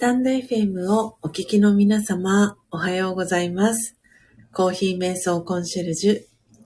[0.00, 3.98] タンド FM をお聞きの皆様、おはようございます。
[4.50, 6.22] コーヒー瞑想コンシェルジュ、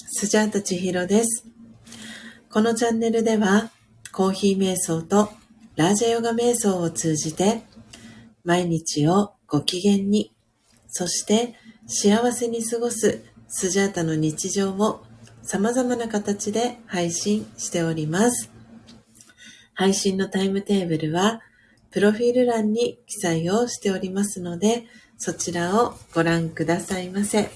[0.06, 1.44] スジャータチヒロです。
[2.48, 3.72] このチャンネルでは、
[4.12, 5.30] コーヒー瞑想と
[5.74, 7.62] ラージャヨガ瞑想を通じて、
[8.44, 10.32] 毎日をご機嫌に、
[10.86, 11.56] そして
[11.88, 15.02] 幸せに過ごすスジャータの日常を
[15.42, 18.52] 様々な形で配信しております。
[19.74, 21.40] 配信のタイムテーブルは、
[21.94, 24.84] プロフィール欄に記載をしておりますので、
[25.16, 27.50] そちらをご覧くださいませ。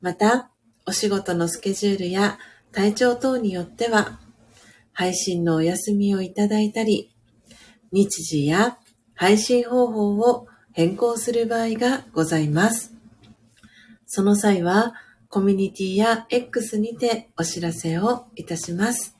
[0.00, 0.50] また、
[0.86, 2.38] お仕事のスケジュールや
[2.72, 4.20] 体調等によっては、
[4.94, 7.14] 配信のお休みをいただいたり、
[7.92, 8.78] 日時や
[9.14, 12.94] 配信方法を変更する場合がございます。
[14.06, 14.94] その際は、
[15.28, 19.14] コミュニティや X にてお知らせをいたします。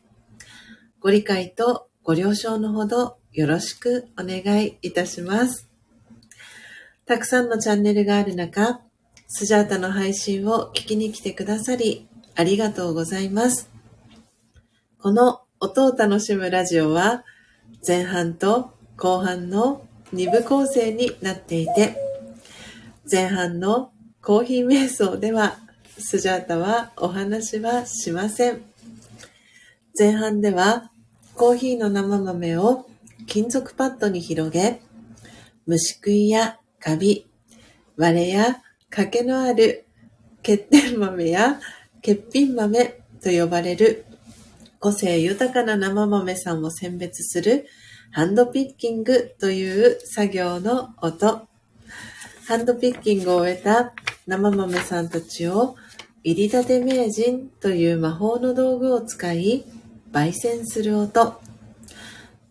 [1.00, 5.68] ご理解とご了承のほどよろしくお願いいたします。
[7.06, 8.80] たくさんのチャンネルがある中、
[9.28, 13.70] スジャータの配信を聞きに来てくださり、ありがとうございます。
[15.00, 17.24] この音を楽しむラジオは、
[17.86, 21.96] 前半と後半の2部構成になっていて、
[23.10, 23.92] 前半の
[24.22, 25.58] コーヒー瞑想では、
[25.98, 28.62] スジャータはお話はしません。
[29.96, 30.90] 前半では
[31.34, 32.89] コーヒーの生豆を
[33.30, 34.80] 金属パッドに広げ、
[35.64, 37.30] 虫食いやカビ、
[37.96, 38.60] 割れや
[38.90, 39.86] 欠けのある
[40.38, 41.60] 欠点豆や
[42.04, 42.86] 欠品豆
[43.22, 44.04] と呼ばれる
[44.80, 47.66] 個性豊かな生豆さんを選別する
[48.10, 51.46] ハンドピッキングという作業の音。
[52.48, 53.92] ハンドピッキングを終えた
[54.26, 55.76] 生豆さんたちを
[56.24, 59.66] 入り立て名人という魔法の道具を使い、
[60.10, 61.40] 焙煎する音。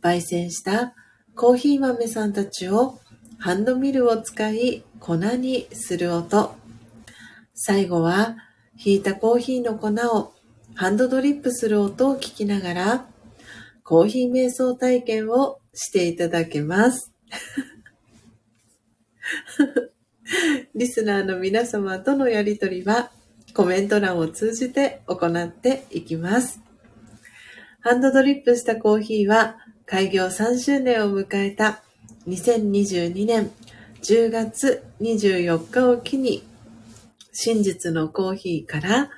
[0.01, 0.93] 焙煎した
[1.35, 2.99] コーヒー豆さんたちを
[3.37, 6.55] ハンドミルを使い粉にする音。
[7.53, 8.37] 最後は、
[8.75, 10.33] ひいたコーヒーの粉を
[10.75, 13.05] ハンドドリップする音を聞きながら、
[13.83, 17.13] コーヒー瞑想体験をしていただけます。
[20.75, 23.11] リスナーの皆様とのやりとりは
[23.53, 26.61] コメント欄を通じて行っていきます。
[27.81, 29.57] ハンドドリップしたコーヒーは
[29.89, 31.81] 開業3周年を迎えた
[32.27, 33.50] 2022年
[34.03, 36.44] 10月24日を機に
[37.31, 39.09] 真実のコーヒーから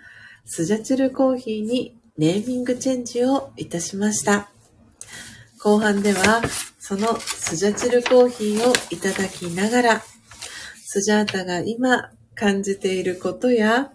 [0.45, 4.50] スジャチルコーヒーにネーミングチェンジをいたしました。
[5.62, 6.41] 後半では
[6.79, 10.01] そのスジャチルコーヒーをいただきながら
[10.85, 13.91] スジャータが今感じていることや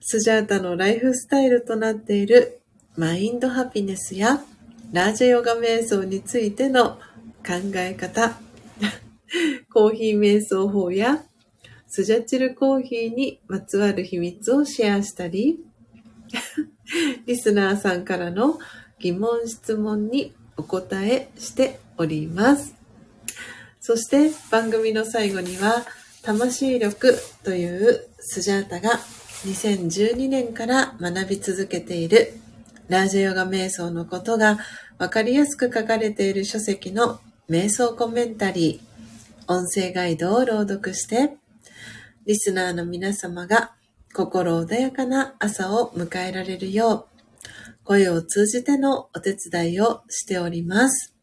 [0.00, 2.60] スジャータのライフスタイルとなっている
[2.96, 4.40] マインドハピネスや
[4.92, 6.98] ラージェヨガ瞑想についての
[7.44, 8.38] 考え方、
[9.72, 11.24] コーヒー瞑想法や
[11.88, 15.60] スジャチルコーヒーにまつわる秘密をシェアしたり、
[17.26, 18.58] リスナーさんからの
[18.98, 22.74] 疑問質問にお答えしております。
[23.80, 25.86] そして番組の最後には、
[26.22, 28.98] 魂力というスジャータが
[29.44, 32.32] 2012年から学び続けている
[32.88, 34.58] ラージェヨガ瞑想のことが
[34.98, 41.36] わかりやすく書かれている書籍の瞑想コメンタリー、音声ガイドを朗読して、
[42.26, 43.72] リスナーの皆様が
[44.14, 51.14] 心穏やかな朝を迎えられるよう、声を通じてのお手伝いをしております。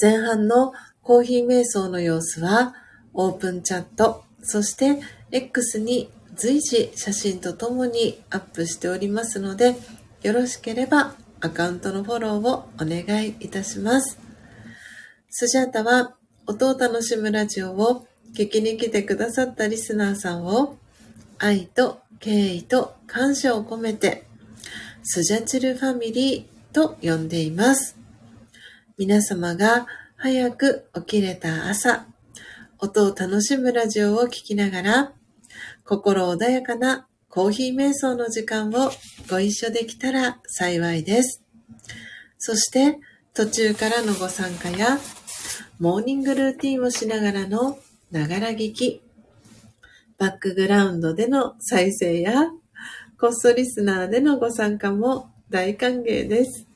[0.00, 0.72] 前半の
[1.02, 2.74] コーヒー瞑想の様子は、
[3.14, 5.00] オープンチャット、そして
[5.30, 9.76] X に随時写真とともにアップしておりますので、
[10.22, 14.20] よろしければアカウントのフォローをお願いいたします。
[15.28, 16.14] スジャータは
[16.46, 20.76] 音を楽しむラジオを聞きに来てくださったリスナーさんを
[21.38, 24.24] 愛と敬意と感謝を込めて
[25.02, 27.96] スジャチルファミリーと呼んでいます。
[28.96, 32.06] 皆様が早く起きれた朝、
[32.78, 35.12] 音を楽しむラジオを聴きながら、
[35.84, 38.90] 心穏やかなコーヒー瞑想の時間を
[39.30, 41.42] ご一緒できたら幸いです。
[42.36, 42.98] そして
[43.32, 44.98] 途中からのご参加や
[45.78, 47.78] モーニングルーティンをしながらの
[48.10, 49.00] ながら聞き、
[50.18, 52.50] バックグラウンドでの再生や、
[53.18, 56.66] コストリスナーでのご参加も大歓迎です。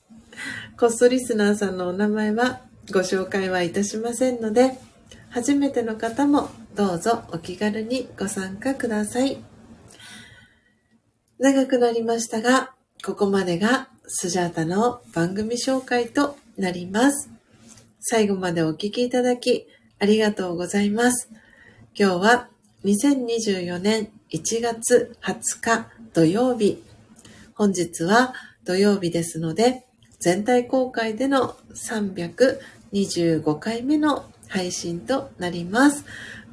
[0.79, 4.79] コストリスナーさんのお名前はご紹介はいたしませんので、
[5.29, 9.46] 初めての方もどうぞお気軽にご参加ください。
[11.38, 12.73] 長くなりましたが、
[13.05, 17.28] ここまでがスジャータの番組紹介となります。
[18.00, 19.66] 最後までお聴きいただき
[19.99, 21.28] ありがとうございます。
[21.95, 22.49] 今日は
[22.87, 26.83] 2024年1月20日土曜日。
[27.55, 28.33] 本日は
[28.64, 29.85] 土曜日ですので、
[30.19, 36.07] 全体公開での325回目の配信となります。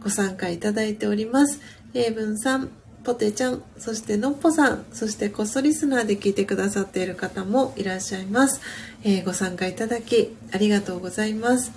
[0.04, 1.62] ご参加いただいております。
[1.94, 2.70] 英文さん、
[3.04, 8.62] ポテちゃん、そしてのっぽさん、そしてこっそリスナーで聞いてくださっている方もいらっしゃいます。
[9.04, 11.72] えー、ご参加いただきありがとうございます。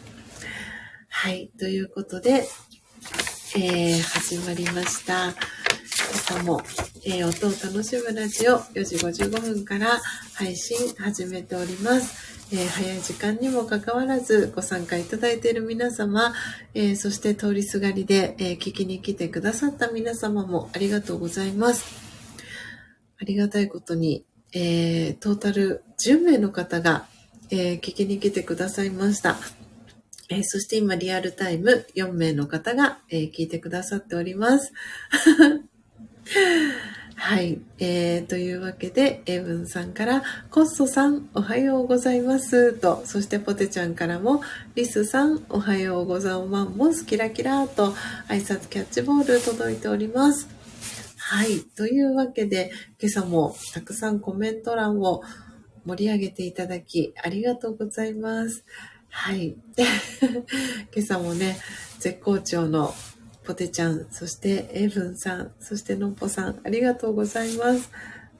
[1.08, 1.50] はい。
[1.58, 2.44] ということで、
[3.56, 5.30] えー、始まりました。
[5.30, 5.34] 今
[6.14, 6.62] 朝も、
[7.04, 10.00] えー、音を楽しむラジオ4時55分から
[10.34, 12.35] 配信始めております。
[12.52, 16.32] えー、早い時間にもかかわらずご参加いただいている皆様、
[16.74, 21.84] えー、そして通りすがりで、えー、聞きに来てくださった皆様もありがとうございます。
[23.20, 27.06] ありがたいことに、えトータル10名の方が、
[27.50, 29.36] え聞きに来てくださいました。
[30.28, 34.72] え、そして今リアルタイム4名の方が、え、聞いてくださっております。
[37.18, 37.58] はい。
[37.78, 42.74] えー、というわけで、エブンさんから、コッソさん、おはようございます。
[42.74, 44.42] と、そしてポテちゃんからも、
[44.74, 47.06] リスさん、おはようございます。
[47.06, 47.92] キラキラと、
[48.28, 50.46] 挨拶キャッチボール届いております。
[51.16, 51.60] はい。
[51.74, 52.70] というわけで、
[53.00, 55.22] 今朝もたくさんコメント欄を
[55.86, 58.62] 盛り上げていただき、ありがとうございます。
[59.08, 59.56] はい。
[60.94, 61.56] 今朝もね、
[61.98, 62.94] 絶好調の
[63.46, 67.90] ポテちゃん、そしてエブンさん、そしてのっぽさん、ありがとうございます。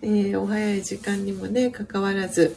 [0.03, 2.57] えー、お早い時間にもね、関わらず。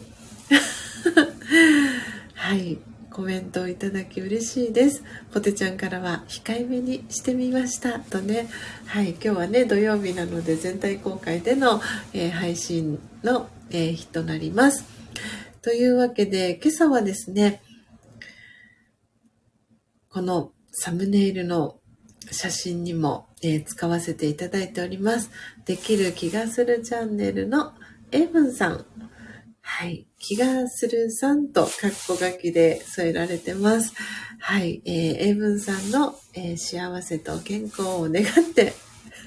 [2.34, 2.80] はい。
[3.12, 5.04] コメントをいただき嬉しいです。
[5.32, 8.48] ポテちゃんからは控えめにしてみましたとね。
[8.86, 9.12] はい。
[9.12, 11.82] 今日はね、土曜日なので全体公開での、
[12.14, 14.86] えー、配信の、えー、日となります。
[15.62, 17.62] というわけで、今朝はですね、
[20.10, 21.79] このサムネイルの
[22.32, 25.32] 写真にも、えー、使わせていただいております。
[25.66, 27.74] できる気がするチャンネルの
[28.12, 28.86] エイブンさん。
[29.62, 30.08] はい。
[30.18, 33.94] 気がするさんと、カッコ書きで添えられてます。
[34.40, 34.82] はい。
[34.86, 38.74] えー、エブンさんの、えー、幸せと健康を願って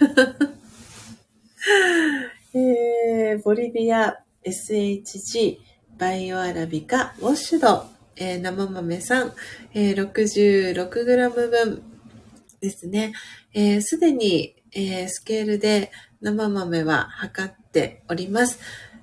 [2.55, 5.59] えー、ボリビア SHG
[5.99, 9.33] バイオアラビカウォッシュド、えー、生豆さん、
[9.75, 11.83] えー、66g 分
[12.62, 13.12] ですね。
[13.83, 15.90] す、で、に、えー、スケールで
[16.21, 18.61] 生豆は測っております。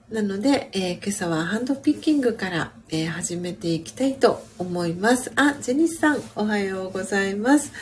[0.10, 5.32] なので、えー、今朝はハンドピッキングから、えー、始めていきたいと思います。
[5.36, 7.74] あ、ジェニスさん、おはようございます。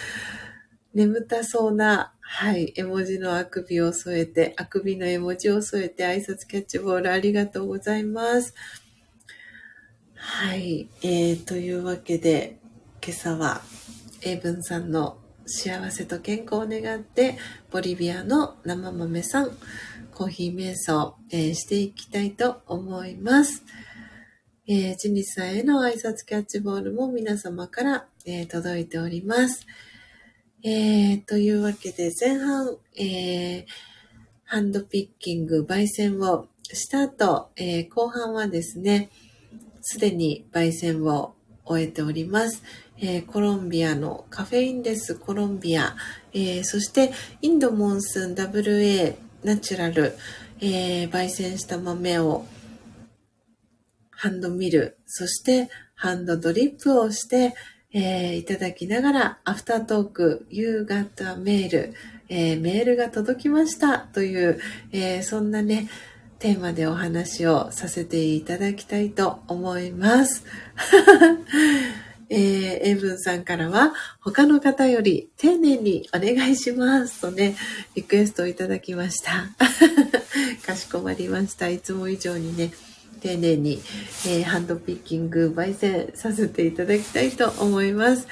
[0.96, 8.55] 眠たそうな、はい、絵文字のあくびを添えて、あくびの絵文字を添えて挨拶キャッチボールありがとうございます。
[10.15, 12.57] はい、えー、というわけで、
[13.05, 13.62] 今朝は、
[14.24, 17.38] 英文さんの幸せと健康を願って、
[17.72, 19.51] ボリビアの生豆さん、
[20.13, 23.63] コーヒー瞑想、えー、していきたいと思います。
[24.68, 29.66] えー、ジニスさんへの挨拶キャッチボールも皆様から、えー、届いております。
[30.63, 33.66] えー、というわけで前半、えー、
[34.44, 39.10] ハンドピッキング、焙煎をした後、えー、後半はですね、
[39.82, 42.63] すでに焙煎を終えております。
[43.00, 45.96] えー、コロンビアのカフェインレスコロンビア、
[46.34, 47.12] えー、そして
[47.42, 50.16] インドモンスン WA ナチュラル、
[50.60, 52.46] えー、焙煎した豆を
[54.10, 57.54] ハンドミル、そしてハンドドリップをして、
[57.94, 61.94] えー、いただきながら、アフタートーク、夕方メール、
[62.27, 64.00] えー、メールが届きました。
[64.00, 64.60] という、
[64.92, 65.88] えー、そんなね、
[66.39, 70.44] テーマでお話をさせていただきたいと思います。
[72.29, 72.39] えー、
[72.84, 77.55] エブンさんからは、他の方より丁寧にお願いしますとね、
[77.96, 79.50] リクエストをいただきました。
[80.65, 81.69] かしこまりました。
[81.69, 82.72] いつも以上にね、
[83.22, 83.81] 丁寧に、
[84.25, 88.27] えー、ハンドピッキング、焙煎させていただきたいと思います。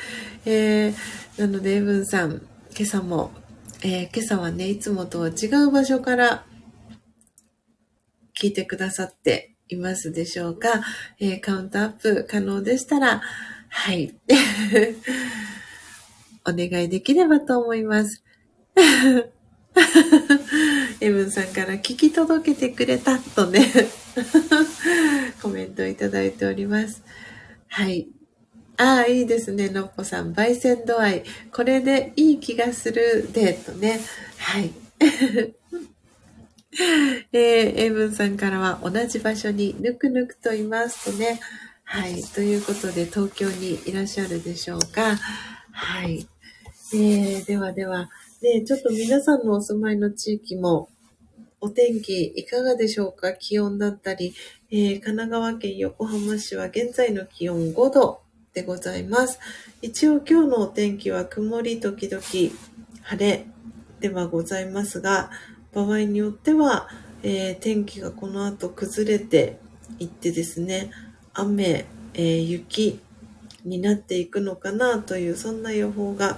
[0.45, 2.41] えー、なので、エイブンさん、
[2.77, 3.31] 今朝も、
[3.81, 6.45] え、今朝はね、いつもとは違う場所から
[8.39, 10.83] 聞いてくださっていますでしょうか、
[11.19, 13.21] え、カウントアップ可能でしたら、
[13.77, 14.15] はい。
[16.47, 18.23] お願いできればと思います。
[21.01, 23.69] エブンさんから聞き届けてくれたとね
[25.41, 27.03] コメントいただいております。
[27.67, 28.07] はい。
[28.77, 30.33] ああ、いいですね、のっぽさん。
[30.33, 31.23] 焙煎度合い。
[31.51, 33.99] これでいい気がするで、とね。
[34.37, 34.71] はい。
[37.33, 41.41] えー、エイブンさんからは同じ場所にぬくぬくといますとね。
[41.87, 42.21] はい。
[42.23, 45.15] ということで、東京にいらっしゃるでしょうか。
[45.71, 46.27] はい。
[46.93, 48.09] えー、ではでは、
[48.41, 50.89] ね、ちょっと皆さんのお住まいの地域も、
[51.61, 53.33] お天気いかがでしょうか？
[53.33, 54.33] 気温だったり、
[54.71, 58.21] えー、神奈川県横浜市は現在の気温5度
[58.53, 59.39] でございます。
[59.81, 62.21] 一応今日のお天気は曇り時々
[63.03, 63.45] 晴れ
[63.99, 65.29] ではございますが、
[65.73, 66.89] 場合によっては、
[67.23, 69.59] えー、天気がこの後崩れて
[69.99, 70.91] いってですね、
[71.35, 72.99] 雨、えー、雪
[73.63, 76.37] になっていくのかなというそんな予報が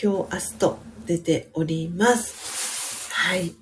[0.00, 3.10] 今日明日と出ております。
[3.12, 3.54] はい。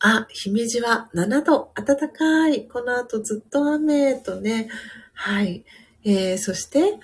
[0.00, 2.66] あ、姫路は7度、暖かい。
[2.68, 4.68] この後ずっと雨とね。
[5.12, 5.64] はい。
[6.04, 6.98] えー、そして、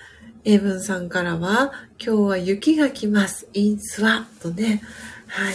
[0.44, 3.48] エイブンさんからは、今日は雪が来ます。
[3.52, 4.82] インスワとね。
[5.26, 5.54] はい。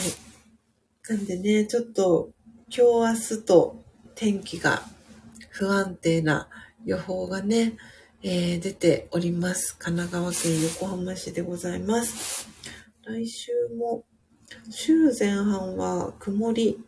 [1.10, 2.30] なんでね、ちょっと
[2.68, 3.84] 今日明日と
[4.16, 4.82] 天気が
[5.58, 6.50] 不安定な
[6.86, 7.78] 予報がね、
[8.22, 9.78] えー、出ております。
[9.78, 12.50] 神奈川県横浜市でございます。
[13.06, 14.04] 来週も、
[14.70, 16.84] 週前半は曇り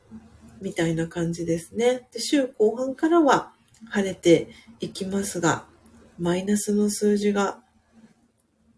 [0.60, 2.10] みたいな感じですね。
[2.12, 3.54] で週後半からは
[3.90, 4.50] 晴れて
[4.82, 5.64] いきますが、
[6.20, 7.60] マイナスの数字が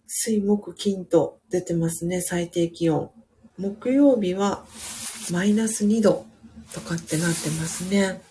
[0.06, 3.10] 水木金と出てますね、最低気温。
[3.58, 4.64] 木曜日は
[5.32, 6.28] マイナス2度
[6.76, 8.22] とかってなってますね。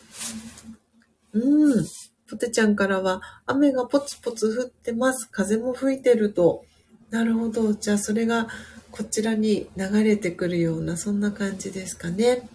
[1.33, 1.85] うん。
[2.31, 5.29] ポテちゃんからは、雨がポツポツ降ってます。
[5.31, 6.65] 風も吹いてると。
[7.11, 7.73] なるほど。
[7.73, 8.49] じゃあそれが
[8.91, 12.49] こちらに流れてくるような、そんな感じですかね。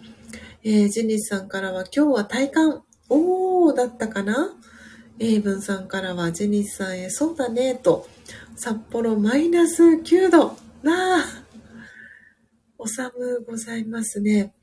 [0.62, 4.54] えー、ジェニスさんからは、今日は体感、おーだったかな？
[5.18, 8.08] エイブンさんからは、ジェニスさんへ、そうだね、と、
[8.56, 10.56] 札幌マイナス9度。
[10.82, 11.24] なあ、
[12.78, 14.54] お寒ございますね。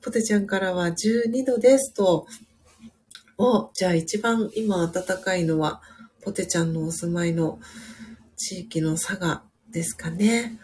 [0.00, 2.26] ポテちゃんからは12度ですと。
[3.38, 5.80] お、じゃあ一番今暖かいのは、
[6.22, 7.58] ポテちゃんのお住まいの
[8.36, 10.58] 地域の佐賀ですかね。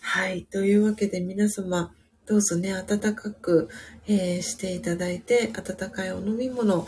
[0.00, 0.44] はい。
[0.44, 1.92] というわけで皆様、
[2.26, 3.68] どうぞね、暖かく、
[4.06, 6.86] えー、していただいて、温かいお飲み物、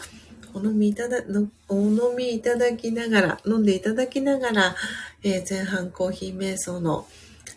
[0.54, 1.22] お飲みいただ、
[1.68, 4.76] お飲みいただきながら、飲んでいただきながら、
[5.22, 7.06] えー、前半コーヒー瞑想の、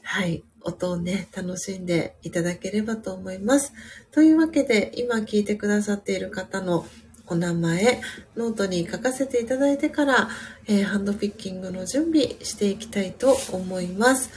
[0.03, 3.73] はい、音をね、楽しんでいただければと思います。
[4.11, 6.85] というわけで、今聞いてくださっている方の
[7.29, 8.01] お名前、
[8.35, 10.29] ノートに書かせていただいてから、
[10.67, 14.29] えー、ハンドピッキングの準備していきたいと思います。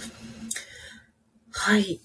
[1.50, 2.00] はい。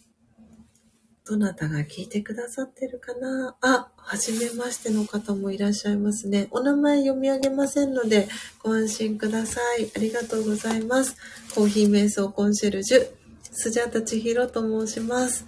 [1.26, 3.58] どなたが聞いてくださってるかな？
[3.60, 6.48] あ、はじめましての方もいらっしゃいますね。
[6.52, 8.30] お名前読み上げませんので、
[8.64, 9.92] ご安心ください。
[9.94, 11.18] ありがとうございます。
[11.54, 13.08] コーヒー瞑想コンシェルジュ、
[13.52, 15.46] スジャータ千尋と申します。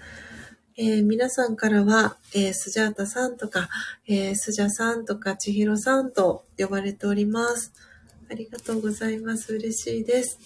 [0.81, 3.67] えー、皆さんからは、えー、スジャータさんとか、
[4.07, 7.73] えー、スジャさんとか、千尋さんと呼ばれております。
[8.31, 9.53] ありがとうございます。
[9.53, 10.39] 嬉しいです。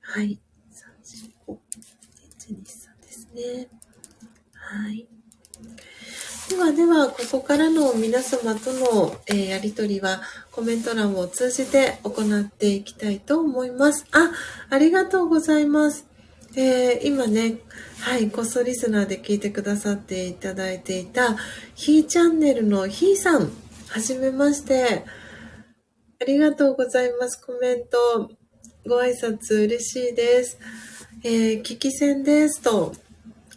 [0.00, 0.38] はい。
[2.46, 2.70] 3、で
[3.10, 3.68] すね。
[4.52, 5.08] はい。
[6.48, 10.20] ではでは、ここからの皆様との、えー、やりとりは
[10.52, 14.06] コメント欄を通じて行っていきたいと思います。
[14.12, 14.30] あ、
[14.68, 16.09] ありがとうございます。
[16.56, 17.58] え、今ね、
[18.00, 21.36] はい、こっそリスナーで聞いてくださっていただいていた、
[21.76, 23.52] ひーチャンネルのひーさん、
[23.88, 25.04] はじめまして。
[26.20, 27.40] ありがとうございます。
[27.40, 28.30] コメント、
[28.86, 30.58] ご挨拶嬉しいです。
[31.22, 32.94] えー、聞き戦ですと、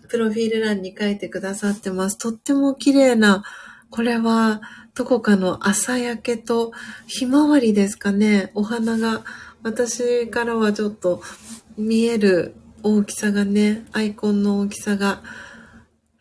[0.07, 2.17] プロフィール欄に書いてくださってます。
[2.19, 3.43] とっても綺麗な、
[3.89, 4.61] これは、
[4.93, 6.71] どこかの朝焼けと
[7.07, 8.51] ひまわりですかね。
[8.53, 9.23] お花が、
[9.63, 11.23] 私からはちょっと
[11.75, 12.53] 見える
[12.83, 15.23] 大きさがね、アイコンの大きさが、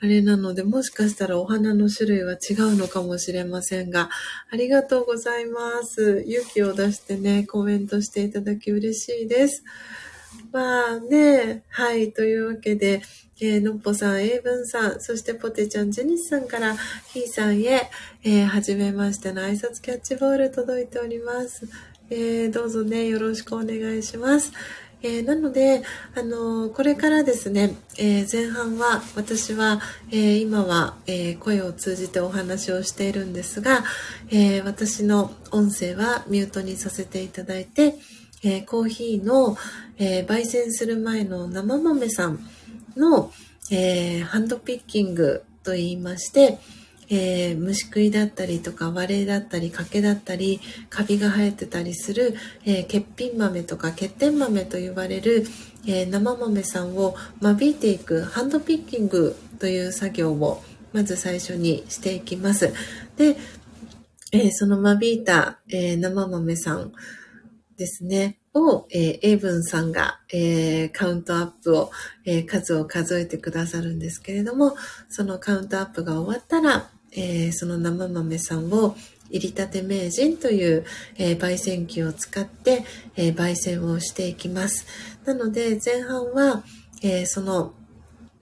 [0.01, 4.11] あれなので、もしかしたらお花の種類は違うのかもしれませんが、
[4.51, 6.25] ありがとうございます。
[6.27, 9.65] 勇気を出してね、コメントしていただき嬉しいです。
[10.53, 13.03] まあね、はい、というわけで、
[13.41, 16.77] えー、のっぽさん、英文さん、そしてポテちゃん、ジェニスさんから、
[17.13, 17.91] ひーさんへ、
[18.23, 21.67] えー、はじめましての挨拶キャッチボール届いております。
[22.11, 24.53] えー、どうぞね、よろしくお願いします。
[25.03, 25.83] えー、なので、
[26.15, 29.81] あのー、これからですね、えー、前半は私は、
[30.13, 33.85] え今は、え声を通じてお話をしているんですが、
[34.31, 37.97] え私の音声はミュートにさせていただいて、
[38.45, 39.57] えコーヒーの、
[39.99, 42.39] え焙煎する前の生豆さん
[42.97, 43.33] の、
[43.71, 46.59] えハンドピッキングと言いまして、
[47.15, 55.45] えー、虫食いだったりとか割れだったり欠けだったりカビが生えてたりする、えー、欠品豆とか欠点豆と呼ばれる、
[55.87, 60.63] えー、生豆さんを間引いていくハンドピッキングという作業を
[60.95, 62.73] まず最初にしていきます。
[63.17, 63.37] で、
[64.31, 66.93] えその間引いた、え生豆さん
[67.77, 68.39] ですね。
[68.55, 71.91] を、えー、英文さんが、えー、カウントアップを、
[72.25, 74.77] えー、数を数えてくださるんですけれども、
[75.09, 78.97] そのカウントアップが終わったら、えー、その生豆さんを
[79.31, 80.85] 入りたて名人という、
[81.17, 82.85] えー、焙煎機を使って、
[83.17, 84.87] えー、焙煎をしていきます。
[85.25, 86.65] なので前半は、
[87.05, 87.75] えその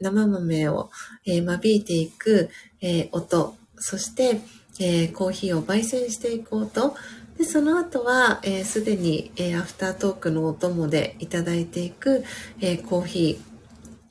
[0.01, 0.91] 生豆を、
[1.27, 2.51] え間引いていく、
[2.83, 4.41] え音、そして、
[4.79, 6.95] えコーヒーを焙煎していく音、
[7.39, 12.23] でその後はすで、に、えアフタートークのお供でいただいていく、
[12.61, 13.50] えコーヒー、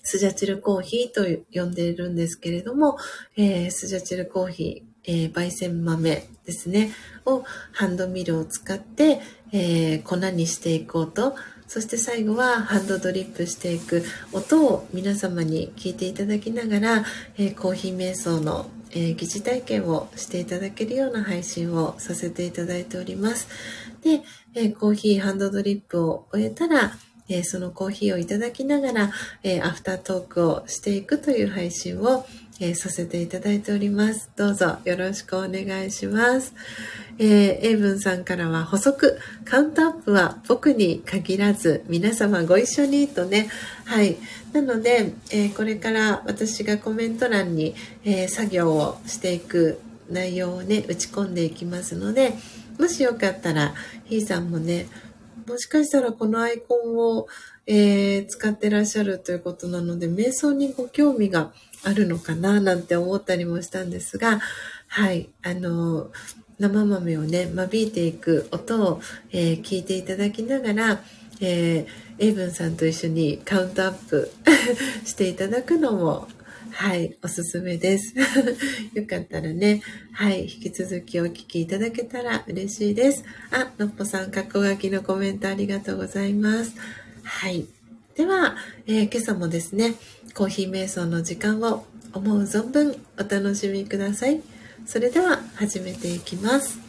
[0.09, 2.97] スジャチルコーヒーと呼んでいるんですけれども、
[3.37, 6.91] えー、スジャチルコーヒー、えー、焙煎豆ですね、
[7.27, 7.43] を
[7.73, 11.35] ハンドミルを使って、えー、粉にしていこうと、
[11.67, 17.05] そして最後はハンドドリップしていく音を皆様に聞いていただきながら、
[17.37, 23.47] えコーヒー瞑想の、え疑似体験をしていただけるような配信をさせていただいております。
[24.01, 24.23] で、
[24.55, 26.93] えコーヒーハンドドリップを終えたら、
[27.29, 29.11] えー、そのコーヒーをいただきながら、
[29.43, 32.25] えー、アフタートークをしていくという配信を、
[32.59, 34.29] えー、させていただいております。
[34.35, 36.53] どうぞよろしくお願いします。
[37.19, 43.49] えー、エイブンさんからは補足、カウントアップは僕に限らず皆様ご一緒にとね、
[43.85, 44.17] はい。
[44.51, 52.33] なので、えー、これから私がコメント欄に、えー、作業をしていく内容をね、打ち込んでいきますので、
[52.79, 53.73] もしよかったら、
[54.05, 54.87] ひーさんもね、
[55.49, 57.27] もしかしたらこのアイコンを、
[57.65, 61.51] えー、使ってらっしゃるということなので、瞑想にご興味が
[61.83, 64.39] あるのかななんて思ったりもしたんですが、
[64.87, 66.11] はい、あの、
[66.59, 71.01] 生豆をね、間引いていく音を、えー、聞いていただきながら、
[71.41, 74.31] えー、エイブンさんと一緒にカウントアップ
[75.03, 76.27] していただくのも、
[76.71, 78.13] はい、おすすめです。
[78.93, 79.81] よかったらね、
[80.13, 83.23] はい、引き続きお聞きいただけたら嬉しいです。
[83.51, 86.73] あ、のっぽさん、かっこ書きのコメントありがとうございます。
[87.23, 87.65] はい。
[88.15, 88.55] では、
[88.87, 89.95] えー、今朝もですね、
[90.33, 94.41] コーヒー瞑想の時間を思う存分お楽しみください。
[94.85, 96.88] それでは始めていきます。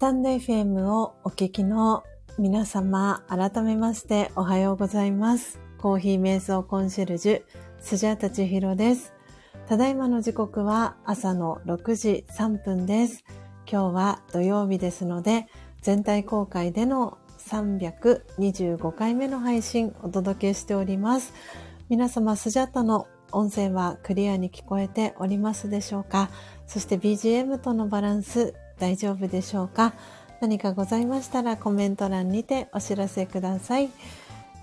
[0.00, 2.04] タンド FM をお聞きの
[2.38, 5.60] 皆様、改めましておはようございます。
[5.76, 7.42] コーヒー瞑想コンシェルジュ、
[7.82, 9.12] スジャータチヒロです。
[9.68, 13.24] ただいまの時刻は朝の6時3分です。
[13.70, 15.48] 今日は土曜日ですので、
[15.82, 17.18] 全体公開での
[17.50, 21.34] 325回目の配信お届けしております。
[21.90, 26.30] 皆様、スジャータの音声はクリアに聞こえておりますでしょうか？
[26.66, 29.92] そして BGM とのバランス大丈夫でしょうか？
[30.40, 33.90] 何かございましたらコメント欄にてお知らせください。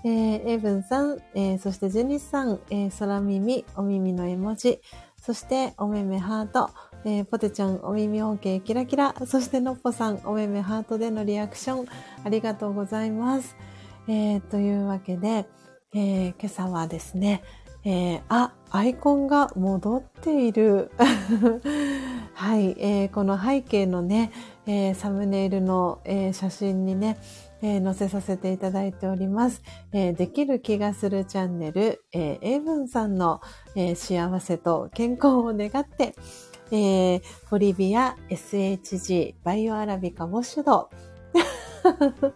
[0.04, 4.80] えー、エブンさん、えー、そしてジェニスさん、えー、空耳、お耳の絵文字、
[5.20, 6.70] そしておめめハート、
[7.04, 11.86] えー、ポテちゃんお耳 OK キラキラ、そしてのっぽさんおめめハートでのリアクション
[12.24, 13.56] ありがとうございます。
[14.08, 15.46] えー、というわけで、
[15.94, 17.42] えー、今朝はですね、
[17.90, 20.90] えー、あ、アイコンが戻っている。
[22.34, 24.30] はい、えー、この背景のね、
[24.66, 27.16] えー、サムネイルの、えー、写真にね、
[27.62, 29.62] えー、載せさせていただいております。
[29.92, 33.40] えー、できる気がするチャンネル、えー、エイブンさんの、
[33.74, 36.14] えー、幸せと健康を願って、
[36.70, 40.90] えー、ボリビア SHG バイオアラビカウォッシュド、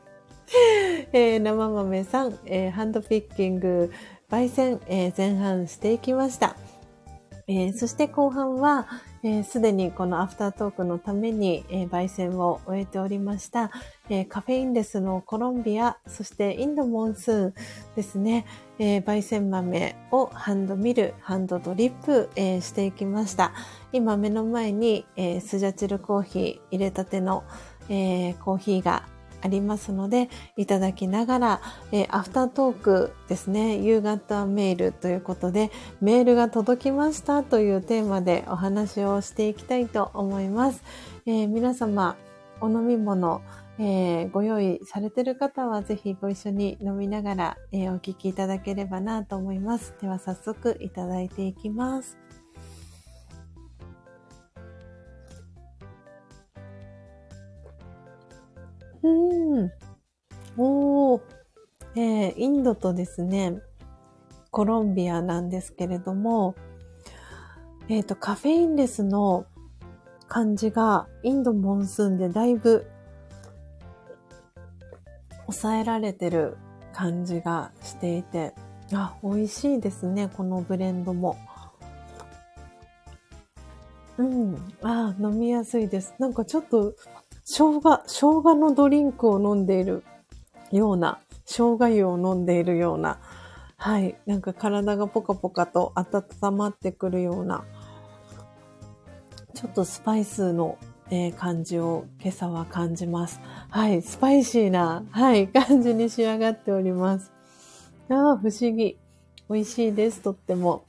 [1.13, 3.93] えー、生豆さん、えー、ハンドピッキング
[4.33, 6.57] 焙煎、えー、前半していきました。
[7.47, 8.87] えー、そして後半は、
[9.45, 13.71] す、え、で、にこのアフタートークのために、えー、焙煎を終えておりました、
[14.09, 17.55] えー、カフェインレスのコロンビア、そしてインドモンスーン
[17.95, 18.47] ですね、
[18.79, 23.53] えー、焙煎豆をハンドミル、ハンドドリップ、えー、していきました。
[23.93, 27.45] 今目の前に、えー、スジャチルコーヒー入れたての、
[27.91, 29.05] えー、コーヒーが
[29.43, 31.61] ありますので、いただきながら、
[31.93, 35.71] えー、アフタートークですね、夕方メールということで、
[36.01, 40.83] メールが届きましたというテーマでお話をしていきたいと思います。
[41.27, 42.17] えー、皆様、
[42.61, 43.43] お飲み物、
[43.79, 49.95] えー、ご用意されてる方はぜひご一緒に飲みながら、えお聞きいただければなと思います。
[50.01, 52.22] では早速いただいていきます。
[59.03, 59.73] うん。
[60.57, 61.21] おー。
[61.95, 63.61] えー、インドとですね、
[64.51, 66.55] コロンビアなんですけれども、
[67.89, 69.47] えっ、ー、と、カフェインレスの
[70.29, 72.87] 感じがインドモンスーンでだいぶ
[75.47, 76.57] 抑えられてる
[76.95, 78.55] 感じがしていて、
[78.95, 81.37] あ、美味しいですね、このブレンドも。
[84.19, 84.57] うん。
[84.83, 86.15] あ、飲みやすいです。
[86.19, 86.95] なんかちょっと
[87.45, 90.05] 生姜、生姜のドリンクを飲んでいる
[90.71, 93.19] ような、生姜湯を飲んでいるような、
[93.77, 97.65] はい、なんか体がポカポカと温まってくるような、
[99.55, 100.79] ちょっとスパイスの、
[101.11, 103.41] えー、感じを今朝は感じます。
[103.69, 107.33] はい、スパイシーな、はい、感じに仕上がっております。
[108.09, 108.99] ああ、不思議。
[109.51, 110.85] 美味しいです、とっても。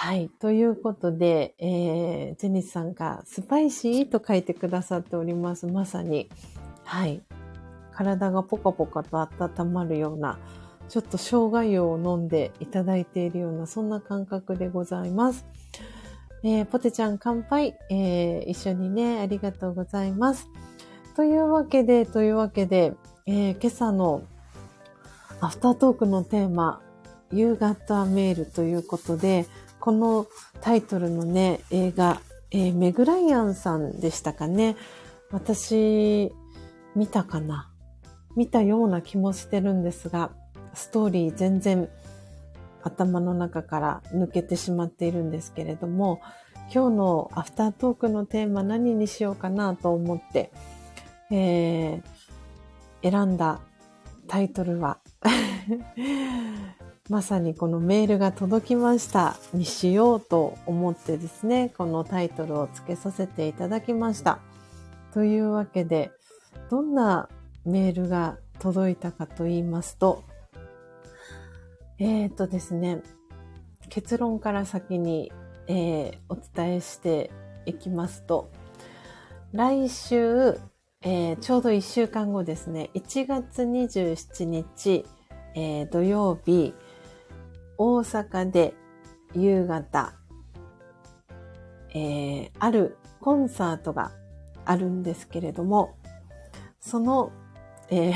[0.00, 0.30] はい。
[0.38, 5.66] ということで、えー、ジェニスさんがスパイシーと書いてくださっております。
[5.66, 6.28] まさに。
[6.84, 7.20] はい。
[7.90, 10.38] 体がポカポカと温まるような、
[10.88, 15.44] ちょっと生姜湯を飲んでいただいているような、そんな感覚でございます。
[16.44, 20.46] えー、ポテちゃん乾杯、えー、一緒にね、ありがとうございます。
[21.16, 22.94] というわけで、というわけで、
[23.26, 24.22] えー、今朝の
[25.40, 26.80] アフタートークのテーマ、
[27.32, 29.46] 夕方メールということで、
[29.80, 30.26] この
[30.60, 34.76] タイトルのね、映画、えー、メグライアンさんでしたかね。
[35.30, 36.32] 私、
[36.94, 37.70] 見たかな
[38.36, 40.30] 見たような気もしてるんですが、
[40.74, 41.88] ストーリー全然
[42.82, 46.20] 頭の中から抜けてしまっているんですけれども、
[46.72, 50.50] 今日のアフタートークのテーマ何にしようかなと思って、
[51.30, 53.60] えー、選んだ
[54.26, 54.98] タイトルは
[57.08, 64.40] まさにこのメールが届きましたにしようと思ってですね、このタイトルを付けさせていただきました。
[65.14, 66.10] というわけで、
[66.70, 67.30] どんな
[67.64, 70.22] メールが届いたかと言いますと、
[71.98, 73.00] えっ、ー、とですね、
[73.88, 75.32] 結論から先に、
[75.66, 77.30] えー、お伝えして
[77.64, 78.50] いきますと、
[79.52, 80.58] 来週、
[81.00, 85.06] えー、ちょうど1週間後ですね、1月27日、
[85.54, 86.74] えー、土曜日、
[87.78, 88.74] 大阪で
[89.34, 90.12] 夕方、
[91.94, 94.12] えー、あるコンサートが
[94.64, 95.96] あるんですけれども、
[96.80, 97.32] その、
[97.90, 98.14] えー、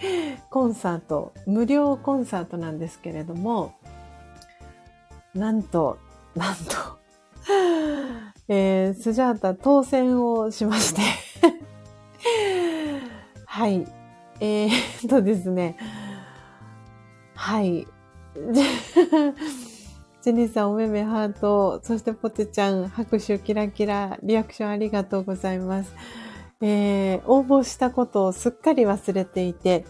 [0.50, 3.74] コンサート、無料コンサートなんですけれども、
[5.34, 5.98] なんと、
[6.36, 6.98] なんと
[8.48, 11.02] えー、スジャータ当選をしまして
[13.46, 13.86] はい。
[14.40, 15.76] えー、っとですね。
[17.34, 17.86] はい。
[20.22, 25.92] ジェニーさん、おめめハート、そしてポテちゃん、拍手キラキラ、リアクションありがとうございます。
[26.60, 29.84] えー、応募したことをすっかり忘れていて、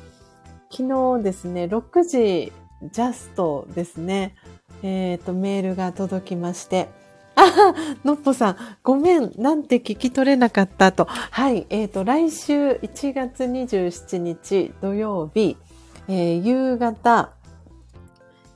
[0.70, 2.52] 昨日ですね、6時
[2.92, 4.34] ジャストですね、
[4.82, 6.88] えっ、ー、と、メールが届きまして、
[7.34, 11.06] あのっぽさん、ごめん、なんて聞き取れなかったと。
[11.06, 15.56] はい、えっ、ー、と、来週1月27日土曜日、
[16.08, 17.30] えー、夕方、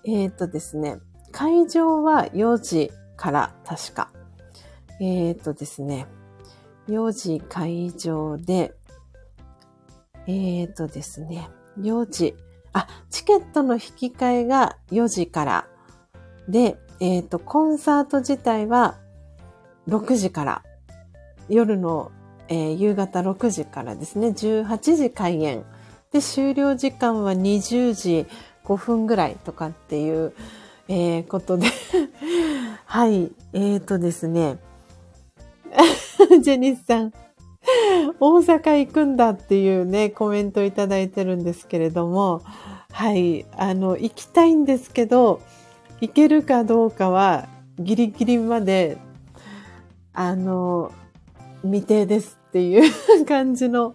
[0.05, 0.99] えっ、ー、とですね、
[1.31, 4.11] 会場は4時から確か。
[5.01, 6.07] えっ、とですね、
[6.89, 8.75] 4時会場で、
[10.27, 11.49] えっ、とですね、
[11.79, 12.37] 4時、
[12.73, 15.69] あ、チケットの引き換えが4時から
[16.49, 18.97] で、えっ、ー、と、コンサート自体は
[19.89, 20.63] 6時から、
[21.49, 22.13] 夜の、
[22.49, 25.65] えー、夕方6時からですね、18時開演。
[26.13, 28.27] で、終了時間は20時
[28.65, 30.33] 5分ぐらいとかっていう、
[30.89, 31.69] えー、ことで。
[32.87, 34.59] はい、えっ、ー、とですね、
[36.43, 37.13] ジェニスさん、
[38.21, 42.43] 大阪行くんだっていうね、コメントいただいてるんですけれども、
[42.91, 45.41] はい、あの、行きたいんですけど、
[46.01, 47.49] いけるかどうかは
[47.79, 48.99] ギリギリまで、
[50.13, 50.93] あの、
[51.63, 52.93] 未定ですっていう
[53.25, 53.95] 感じの、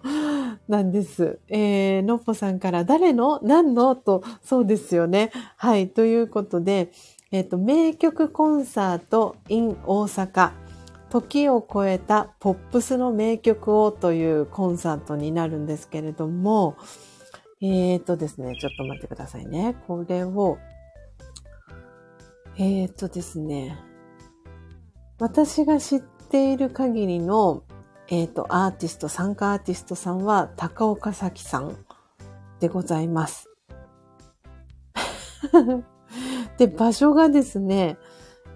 [0.68, 1.38] なんです。
[1.48, 3.40] えー、のっぽさんから誰の？
[3.42, 3.96] 何の？
[3.96, 5.30] と、そうですよね。
[5.56, 5.88] はい。
[5.88, 6.90] ということで、
[7.32, 10.52] えっ、ー、と、名曲コンサート in 大阪。
[11.10, 16.76] 時を超えたポップスの名曲をというコンサートになるんですけれども、
[17.62, 19.74] えっ、ー、とですね、ちょっと待ってくださいね。
[19.86, 20.58] これを
[22.60, 23.78] えー、っとですね、
[25.20, 27.62] 私が知っている限りの、
[28.10, 31.76] えー、っと、アーティスト、参加アーティストさんは、高岡咲さん
[32.60, 33.50] でございます。
[36.56, 37.98] で、場所がですね、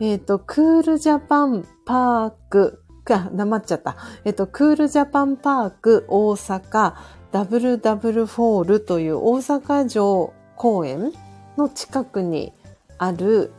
[0.00, 3.96] えっ、と、クールジャパンパーク、か、なまっちゃった。
[4.24, 6.94] えっ、と、クールジャパンパーク大阪
[7.30, 11.12] ダブルダブルフォールという大阪城公園
[11.56, 12.52] の近くに
[12.98, 13.52] ある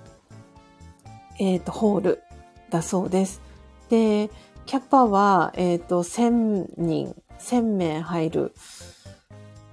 [1.40, 2.24] えっ、ー、と、ホール
[2.70, 3.41] だそうです。
[3.90, 4.30] で、
[4.65, 8.53] キャパは、えっ、ー、と、1000人、1000名入る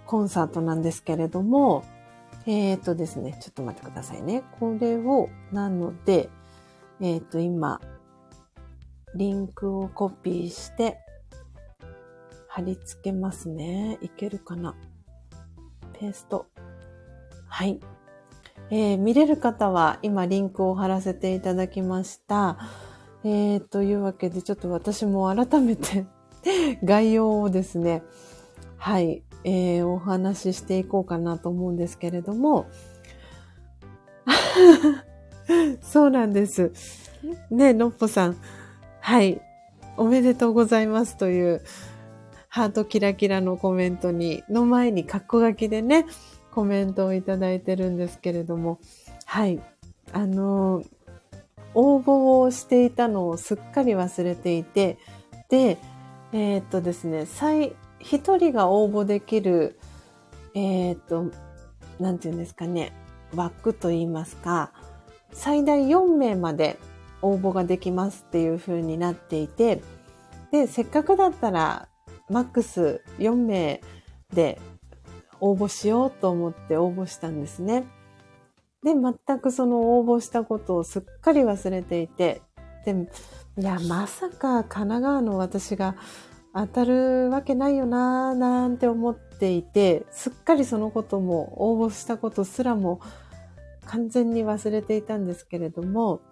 [0.06, 1.84] コンサートなんですけれども、
[2.46, 4.42] えっ、ー、とですね、ちょっと待ってくださいね。
[4.58, 6.28] これを、なので、
[7.00, 7.80] えっ、と、今、
[9.14, 10.98] リンクをコピーして、
[12.48, 13.98] 貼り付けますね。
[14.02, 14.74] いけるかな？
[15.92, 16.46] ペースト。
[17.46, 17.78] はい。
[18.70, 22.58] えー、見れる方は今リンクを貼らせていただきました。
[23.24, 26.06] えー、というわけでちょっと私も改めて
[26.84, 28.02] 概要をですね、
[28.76, 32.66] はい、えー、お話ししていこうかなと思うんですけれども、
[35.82, 36.72] そうなんです。
[37.50, 38.36] ね、のっぽさん。
[39.00, 39.40] はい。
[39.96, 41.62] おめでとうございますという、
[42.48, 46.06] ハートキラキラのコメントに、の前にカッコ書きでね、
[46.52, 48.78] コメントをいただいてるんですけれども、
[49.24, 49.60] はい。
[50.12, 50.82] あの、
[51.74, 54.98] 応募をしていたのをすっかり忘れていて、
[55.48, 55.78] で、
[56.32, 59.78] えー、っとですね、最、一人が応募できる、
[60.54, 61.30] えー、っと、
[61.98, 62.92] なんていうんですかね、
[63.34, 64.72] 枠と言いますか、
[65.32, 66.78] 最大4名まで
[67.22, 69.82] 応募ができますっていう風になっていて、
[70.50, 71.88] で、せっかくだったら、
[72.28, 73.80] マックス4名
[74.32, 74.60] で
[75.40, 77.84] 応募しようと思って応募したんですね。
[78.82, 82.42] で、全くその応募したことをすっかり忘れていて、
[82.84, 83.08] で、
[83.58, 85.96] いや、まさか神奈川の私が
[86.54, 93.00] 当たるわけないよなぁ、なんて思っていて、すっかりそのことも応募したことすらも
[93.86, 96.22] 完全に忘れていたんですけれども、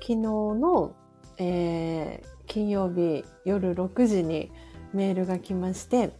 [0.00, 0.94] 昨日の、
[1.38, 4.52] えー、金曜日夜6時に
[4.92, 6.12] メールが来まして、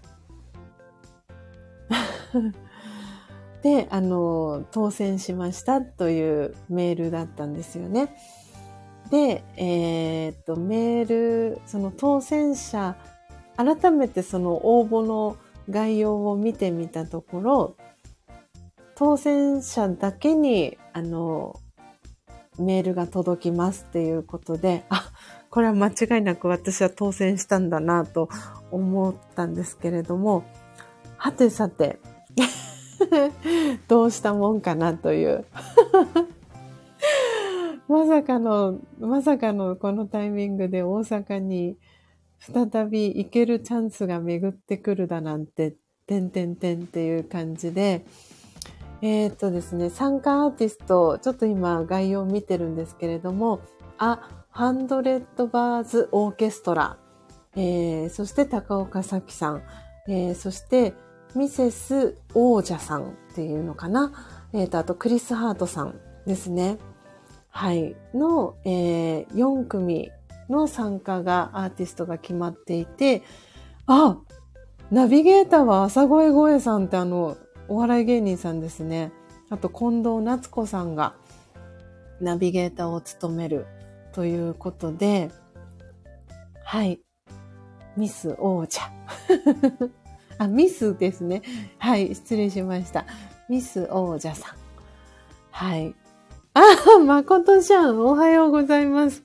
[3.62, 8.14] で、あの、当選しましたというメールだったんですよね。
[9.10, 12.96] で、えー、っと、メール、その当選者、
[13.56, 15.36] 改めてその応募の
[15.70, 17.76] 概要を見てみたところ、
[18.96, 21.60] 当選者だけに、あの、
[22.58, 25.10] メールが届きますっていうことで、あ、
[25.50, 28.28] これは間違いなく私は当選したんだなと
[28.70, 30.44] 思ったんですけれども、
[31.16, 32.00] はてさて、
[33.88, 35.44] どうしたもんかなという。
[37.88, 41.76] まさかの、まさかのこのタイミングで大阪に
[42.38, 45.76] 再び行けるチャンスが巡ってくるだなんて
[46.06, 48.04] てんてんてんっていう感じで、
[49.00, 53.60] えー、っとですね、参加アーティスト、ちょっと今概要を見てるんですけれども、
[53.98, 56.98] あ、ハンドレッドバーズオーケストラ、
[57.56, 59.62] えー、そして高岡咲さん、
[60.08, 60.94] えー、そして
[61.34, 64.12] ミセス王者さんっていうのかな？
[64.52, 66.78] えっ、ー、と、あとクリス・ハートさんですね。
[67.48, 67.96] はい。
[68.14, 70.10] の、えー、4組
[70.48, 73.22] の参加が、アーティストが決まっていて、
[73.86, 74.18] あ
[74.90, 77.36] ナビゲーターは朝声声さんってあの、
[77.68, 79.12] お笑い芸人さんですね。
[79.48, 81.14] あと、近藤夏子さんが
[82.20, 83.66] ナビゲーターを務める
[84.12, 85.30] ということで、
[86.64, 87.00] はい。
[87.96, 88.82] ミス王者。
[90.42, 91.42] あ、ミスですね。
[91.78, 93.06] はい、失礼しました。
[93.48, 94.56] ミス王者さん。
[95.50, 95.94] はい。
[96.54, 99.22] あ、まことちゃん、おはようございます。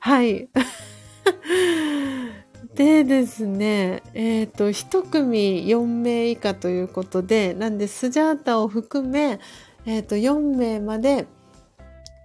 [0.00, 0.48] はい。
[2.74, 9.38] でですね、えっ、ー、と、一組4名以下ということで、なんでスジャータを含め、
[9.86, 11.26] えっ、ー、と、4名まで、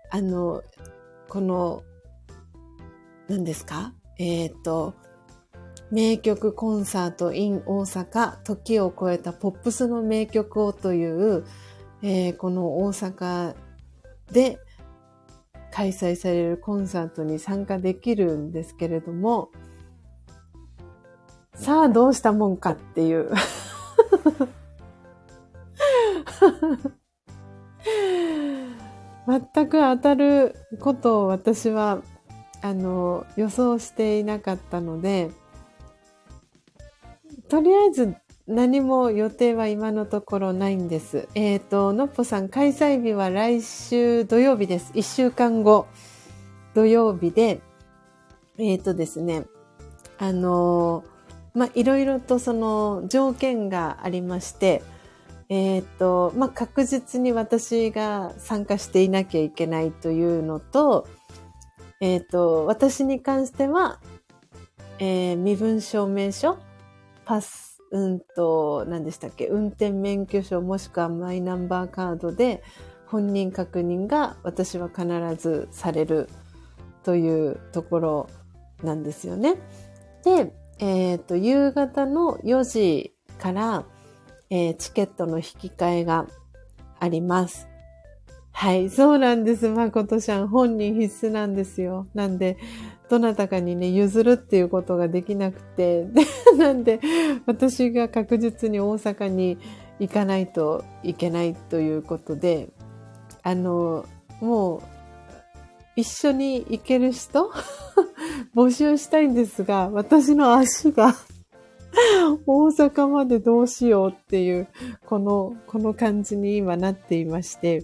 [0.09, 0.63] あの、
[1.30, 1.84] この、
[3.30, 3.93] 何ですか？
[4.18, 4.95] えっ、ー、と、
[5.91, 11.45] 名曲コンサート in 大阪時を超えたポップスの名曲をという、
[12.01, 13.55] えー、この大阪
[14.31, 14.57] で
[15.72, 19.49] 開催されるコンサートに参加できるんですけれども、
[21.55, 23.30] さあどうしたもんかっていう。
[29.27, 32.01] 全く当たることを私は
[32.61, 35.31] あの予想していなかったので
[37.52, 38.15] とりあえず
[38.48, 41.28] 何も予定は今のところないんです。
[41.36, 44.94] えっ、ー、と、のっぽさん開催日は来週土曜日です。
[44.94, 45.86] 1週間後
[46.73, 47.60] 土曜日で、
[48.57, 49.44] えっ、ー、とですね、
[50.18, 51.03] あの
[51.53, 54.82] まあ、いろいろとその条件がありまして、
[55.49, 61.06] えっ、と、まあ、確実に私が参加していなきゃいけないというのと、
[61.99, 63.99] えっ、と、私に関しては、
[64.99, 66.57] え身分証明書
[67.32, 72.62] パス、うんと、何でしたっけ、運転免許証もしくはマイナンバーカードで
[73.06, 75.08] 本人確認が私は必
[75.41, 76.28] ずされる
[77.03, 78.30] というところ
[78.84, 79.56] なんですよね。
[80.26, 83.86] で、えっ、ー、と、夕方の4時から、
[84.49, 86.28] えー、チケットの引き換えが
[86.99, 87.70] あります。
[88.52, 89.70] はい、そうなんです。
[89.70, 92.08] まことちゃん、本人必須なんですよ。
[92.14, 92.58] なんで、
[93.11, 96.07] どなたかにね、譲るっていうことができなくて、
[96.57, 97.01] なんで、
[97.45, 99.57] 私が確実に大阪に
[99.99, 102.69] 行かないといけないということで、
[103.43, 104.05] あの、
[104.39, 104.81] もう、
[105.97, 107.51] 一緒に行ける人
[108.55, 111.13] 募集したいんですが、私の足が
[112.47, 114.69] 大阪までどうしようっていう、
[115.05, 117.83] この、この感じに今なっていまして、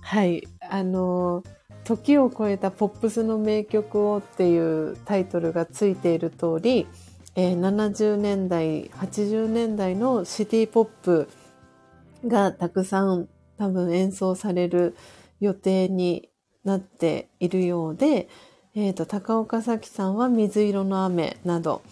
[0.00, 1.44] はい、あの、
[1.86, 6.88] 時を超えたポップスの名曲をっていうタイトルがついている通り、
[7.36, 11.28] えー、70年代、80年代のシティポップ
[12.26, 14.96] がたくさん多分演奏される
[15.38, 16.28] 予定に
[16.64, 18.28] なっているようで、
[18.74, 21.82] えっ、ー、と、高岡咲さんは水色の雨など、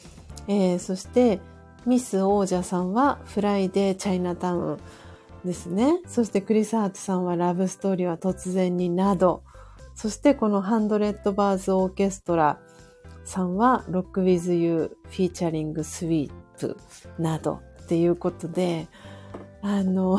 [0.49, 1.39] えー、そして
[1.87, 6.01] ミス王者さんはフライデーチャイナタウンですね。
[6.09, 9.45] そしてクリス・ハートさんはラブストーリーは突然になど、
[9.95, 12.59] そしてこのハンドレッドバーズオーケストラ
[13.25, 16.77] さんは Rock with You featuring スイープ
[17.19, 18.89] などっていうことで、
[19.62, 20.19] あの、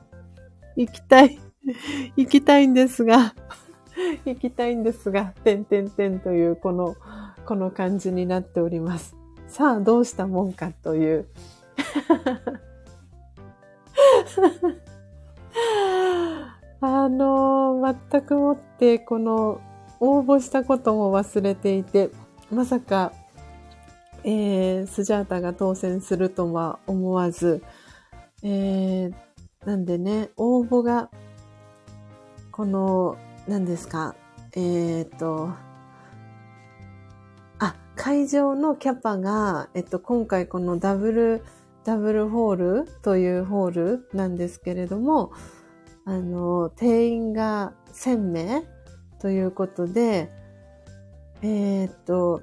[0.76, 1.38] 行きたい、
[2.16, 3.34] 行きたいんですが、
[4.24, 6.96] 行きたいんですが、てんてんてんというこの、
[7.44, 9.16] この感じになっております。
[9.46, 11.26] さあ、どうしたもんかという。
[16.84, 17.80] あの、
[18.10, 19.60] 全くもってこの
[20.00, 22.10] 応募したことも忘れていて、
[22.50, 23.12] まさか、
[24.24, 27.62] えー、スジャータが当選するとは思わず、
[28.42, 29.14] えー、
[29.64, 31.08] なんでね、応募が、
[32.50, 34.16] この、何ですか、
[34.56, 35.50] えっ、ー、と、
[37.60, 41.44] あ、会場のキャパが、えっと、今回このダブル、
[41.84, 45.30] ダブルホールというホールなんですけれども、
[46.04, 48.64] あの、定員が1000名
[49.20, 50.30] ということで、
[51.42, 52.42] えー、っと、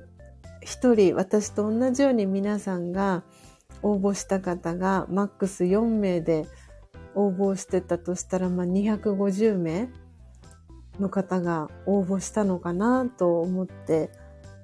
[0.61, 3.23] 一人、私と同じように皆さんが
[3.81, 6.47] 応募した方がマックス4名で
[7.15, 9.89] 応募してたとしたら、まあ、250名
[10.99, 14.09] の方が応募したのかなと思って、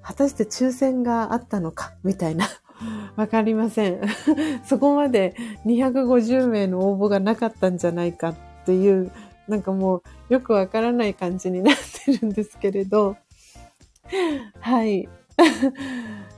[0.01, 2.47] 果たして抽選があったのかみたいな
[3.15, 4.01] わかりません。
[4.63, 5.35] そこまで
[5.65, 8.35] 250名の応募がなかったんじゃないかっ
[8.65, 9.11] ていう、
[9.47, 9.97] なんかも
[10.29, 11.75] うよくわからない感じになっ
[12.05, 13.17] てるんですけれど。
[14.59, 15.07] はい。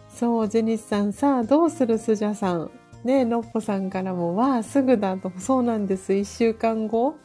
[0.10, 2.72] そう、ジェニスさん、さあ、どうするスジャさん。
[3.04, 5.32] ねのっぽさんからも、わあ、すぐだと。
[5.38, 6.14] そうなんです。
[6.14, 7.16] 一週間後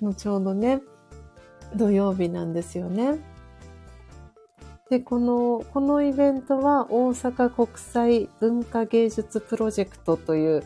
[0.00, 0.80] のちょうどね、
[1.74, 3.18] 土曜日なんですよね。
[4.90, 10.64] で、この、このイベントは大阪国際文化芸術プロジェクトという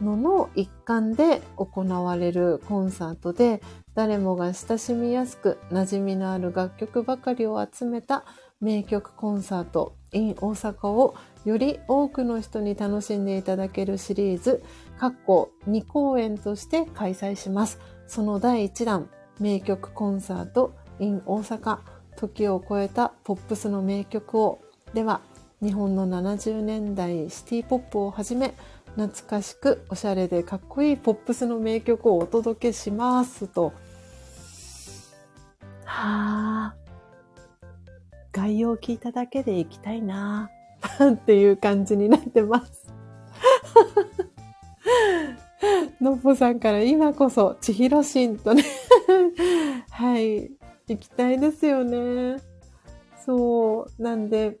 [0.00, 3.62] のの一環で行われるコンサートで、
[3.94, 8.24] 誰もが親しみやすく馴染みのある楽曲ばかりを集めた
[8.60, 11.14] 名曲コンサート in 大阪を
[11.44, 14.62] より多くの人に楽しんでいただけるシリーズ、
[14.98, 17.80] 括弧2公演として開催します。
[18.06, 19.08] その第1弾、
[19.40, 21.78] 名曲コンサート in 大阪
[22.16, 24.60] 時を超えたポップスの名曲を
[24.94, 25.20] では
[25.62, 28.54] 日本の70年代シティポップをはじめ
[28.96, 33.72] 懐かしくおしゃれでかっこいいポップスの名曲をお届けしますと。
[35.84, 36.74] はあ。
[38.32, 40.50] 概要を聞いただけで行きたいな。
[41.02, 42.92] っていう感じになってます。
[46.00, 48.64] のっぽさんから今こそ千尋しんとね。
[49.90, 50.50] はい。
[50.88, 52.36] 行きたいですよね。
[53.24, 54.02] そう。
[54.02, 54.58] なんで、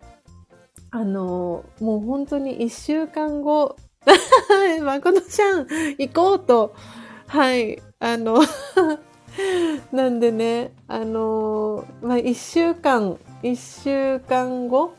[0.90, 3.76] あの、もう本当に一週間後、
[4.82, 5.66] まことちゃん、
[5.98, 6.74] 行こうと。
[7.26, 7.80] はい。
[7.98, 8.40] あの
[9.92, 14.94] なんでね、あの、まあ、一週間、一週間後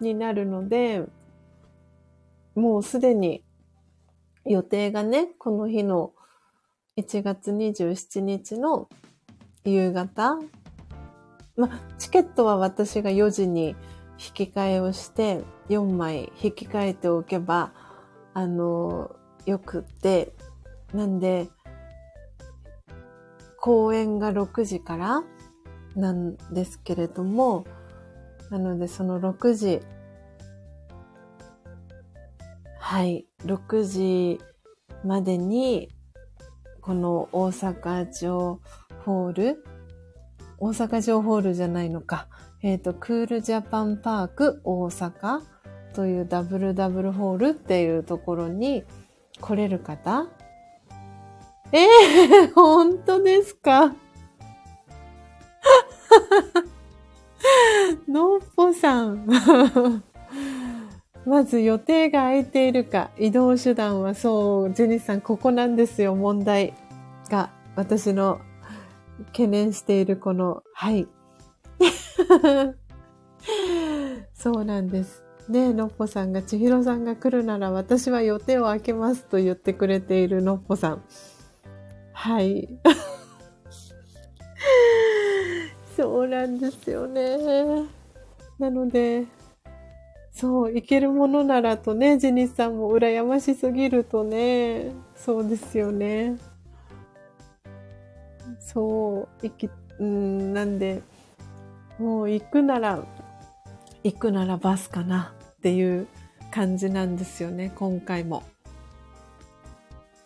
[0.00, 1.04] になるので、
[2.54, 3.42] もうすでに
[4.44, 6.12] 予定がね、この日の
[6.96, 8.88] 1月27日の
[9.64, 10.38] 夕方。
[11.56, 13.76] まあ、チケットは私が4時に
[14.18, 17.72] 引き換えをして4枚引き換えておけば、
[18.34, 19.14] あの、
[19.46, 20.34] よくって、
[20.92, 21.48] なんで、
[23.58, 25.22] 公演が6時から
[25.96, 27.64] なんですけれども、
[28.50, 29.80] なのでその6時、
[32.78, 34.40] はい、6時
[35.04, 35.88] までに、
[36.80, 38.60] この大阪城
[39.04, 39.64] ホール、
[40.58, 42.28] 大阪城ホールじゃないのか。
[42.62, 45.40] えっ、ー、と、クールジャパンパーク大阪
[45.94, 48.82] というダブルダブルホールっていうところに
[49.40, 50.26] 来れる方？
[51.72, 53.94] ええー、 本当ですか？
[58.08, 59.26] のっぽさん。
[61.26, 66.74] まず予定が空いているか、移動手段はそう、ジェニスさん、ここなんですよ、問題
[67.30, 67.48] が。
[67.76, 68.40] 私の
[69.28, 71.08] 懸念しているこの、はい。
[74.34, 75.23] そうなんです。
[75.48, 81.02] ねのっぽさんが、ちひろさんが来るなら私は予定を空けますと言ってくれているのっぽさん。
[82.12, 82.68] はい。
[85.96, 87.86] そうなんですよね。
[88.58, 89.26] なので、
[90.32, 96.36] そう、行けるものならとね、ジェニスさんも羨ましすぎるとね、そうですよね。
[98.58, 101.02] そう、行き、うん、なんで、
[101.98, 103.04] もう行くなら、
[104.04, 106.06] 行くならバスかなっていう
[106.50, 108.42] 感じなんですよね、今回も。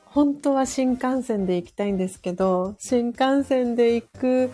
[0.04, 4.50] 本当は新幹線で行きたいんですけど、新幹線で行く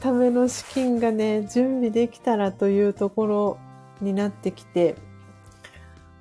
[0.00, 3.58] ための資金がね、準備できたらというところ
[4.02, 4.94] になってきて、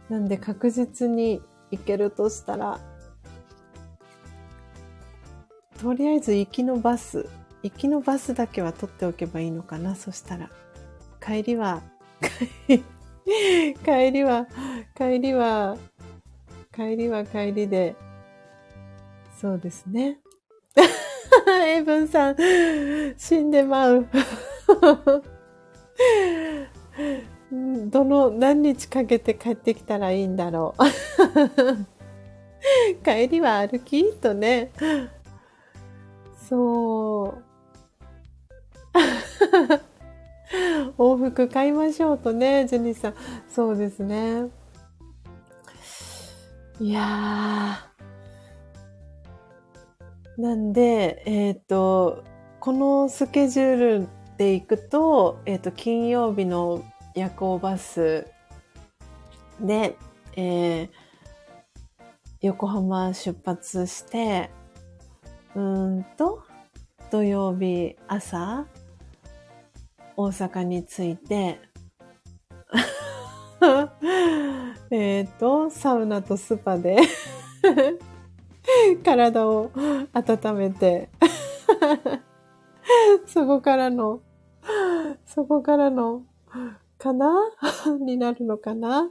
[0.08, 1.42] なんで確実に
[1.72, 2.80] 行けるとしたら、
[5.82, 7.28] とりあえず行きのバス、
[7.64, 10.50] 行きのバスだけは取っておけばいいのかな、そしたら。
[11.22, 11.82] 帰りは、
[13.86, 14.48] 帰りは、
[14.96, 15.78] 帰りは、
[16.76, 17.96] 帰りは帰りで、
[19.40, 20.20] そうですね。
[21.66, 22.36] エブンさん、
[23.18, 24.08] 死んでまう。
[27.88, 30.84] どの、何日かけて帰ってきたらいいんだろう。
[33.04, 34.72] 帰りは歩きとね。
[36.48, 37.44] そう。
[40.98, 43.14] 往復買いましょうとね、ジェニーさん。
[43.48, 44.50] そうですね。
[46.80, 50.42] いやー。
[50.42, 52.24] なんで、えっ、ー、と、
[52.60, 54.08] このスケジュール
[54.38, 58.26] で行くと、えっ、ー、と、金曜日の夜行バス
[59.60, 59.98] で、
[60.38, 60.90] えー、
[62.42, 64.50] 横浜出発して、
[65.56, 66.44] うんと、
[67.12, 68.66] 土曜日朝、
[70.22, 71.62] 大阪に着いて、
[74.92, 76.98] えっ、と、サウナとスパで。
[79.02, 79.72] 体を
[80.12, 81.08] 温めて。
[83.28, 84.20] そこからの、
[85.26, 86.24] そこからの、
[86.98, 87.34] かな？
[88.02, 89.10] になるのかな？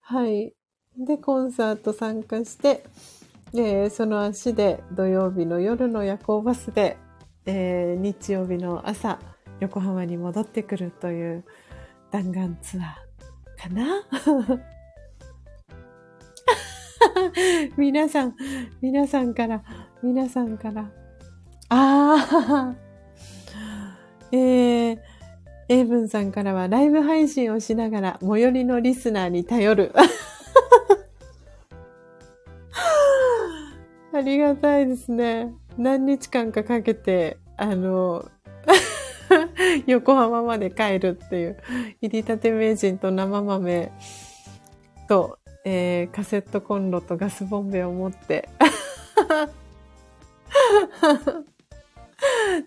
[0.00, 0.54] はい。
[0.96, 2.82] で、コンサート参加して、
[3.52, 6.96] えー、その足で土曜日の夜の夜行バスで、
[7.44, 9.18] えー、日曜日の朝、
[9.60, 11.44] 横浜に戻ってくるという
[12.10, 14.02] 弾丸ツアーかな？
[17.76, 18.34] 皆さん、
[18.80, 19.62] 皆さんから、
[20.02, 20.90] 皆さんから。
[21.68, 22.74] ああ、
[24.32, 24.98] えー、
[25.68, 29.92] エイブンさんからはライブ配信をしながら最寄りのリスナーに頼る。
[34.12, 35.54] ありがたいですね。
[35.78, 38.28] 何日間かかけて、あの、
[39.86, 41.56] 横浜まで帰るっていう、
[42.00, 43.92] 入りたて名人と生豆
[45.08, 48.48] と、えー、カセットコンロとガスボンベを持って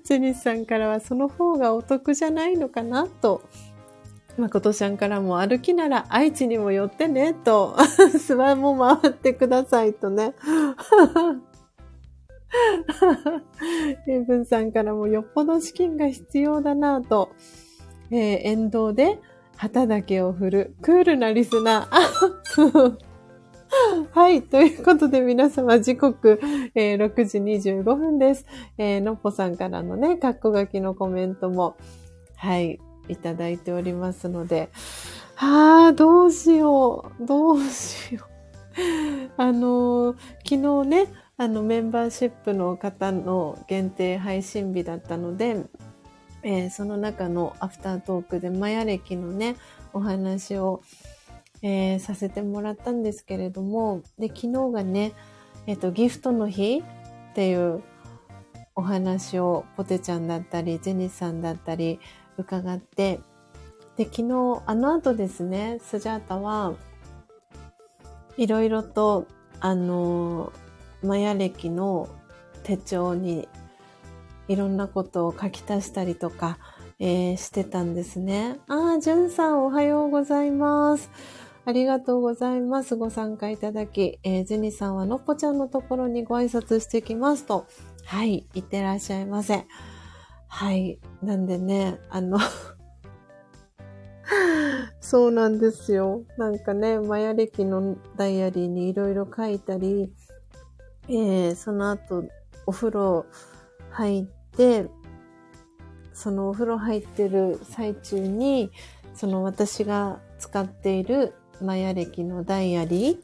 [0.03, 3.41] ジェニスさんからはその方がお得じゃないのかなと。
[4.35, 7.75] まことちゃんからも歩きなら愛知にも寄ってねと。
[7.77, 10.33] 諏訪も回ってくださいとね。
[14.07, 17.29] エイブンさんからもよっぽど資金が必要だなぁと。
[18.11, 19.19] えー、沿道で
[19.57, 22.97] 旗だけを振るクールなリスナー。
[24.11, 24.43] はい。
[24.43, 26.39] ということで皆様時刻、
[26.75, 28.45] えー、6時25分です。
[28.77, 31.75] えー、のっぽさんからのね、カッコ書きのコメントも、
[32.35, 34.69] はい、いただいておりますので、
[35.37, 37.25] ああ、どうしよう。
[37.25, 38.33] どうしよう。
[39.37, 40.15] あのー、
[40.47, 41.07] 昨日ね、
[41.43, 45.65] あの、メンバーシップの方の限定配信日だったので、
[46.41, 49.57] えー、その中のアフタートークでマヤ歴のね、
[49.91, 50.81] お話を、
[51.61, 55.11] えー、させてもらったんですけれども、で、昨日がね、
[55.67, 56.81] え、ー、と、ギフトの日
[57.31, 57.83] っていう
[58.73, 61.99] お話をポテちゃんだったり、ジェニスさんだったり
[62.37, 63.19] 伺って、
[63.97, 66.73] で、昨日、あの後ですね、スジャータは
[68.37, 69.27] いろいろと、
[69.59, 70.53] あの、
[71.03, 72.09] マヤ歴の
[72.63, 73.47] 手帳に
[74.47, 76.57] いろんなことを書き足したりとか、
[76.99, 78.59] えー、してたんですね。
[78.67, 81.09] ああ、じゅんさんおはようございます。
[81.65, 82.95] ありがとうございます。
[82.95, 87.65] ご参加いただき、えー、ジェニさんはのっぽちゃんのところにご挨拶してきますと、
[88.05, 89.65] はい、いってらっしゃいませ。
[90.47, 92.37] はい、なんでね、あの
[94.99, 96.23] そうなんですよ。
[96.37, 100.11] なんかね、マヤ歴のダイアリーにいろいろ書いたり、
[101.09, 102.25] えー、その後、
[102.65, 103.25] お風呂
[103.91, 104.25] 入っ
[104.55, 104.87] て、
[106.13, 108.71] そのお風呂入ってる最中に、
[109.13, 113.23] その私が使っているマヤ歴のダイアリ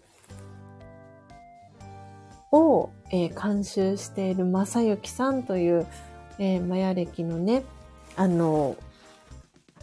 [2.52, 5.88] ーを、えー、監修している正幸さんという、
[6.38, 7.64] えー、マヤ歴のね、
[8.16, 8.76] あの、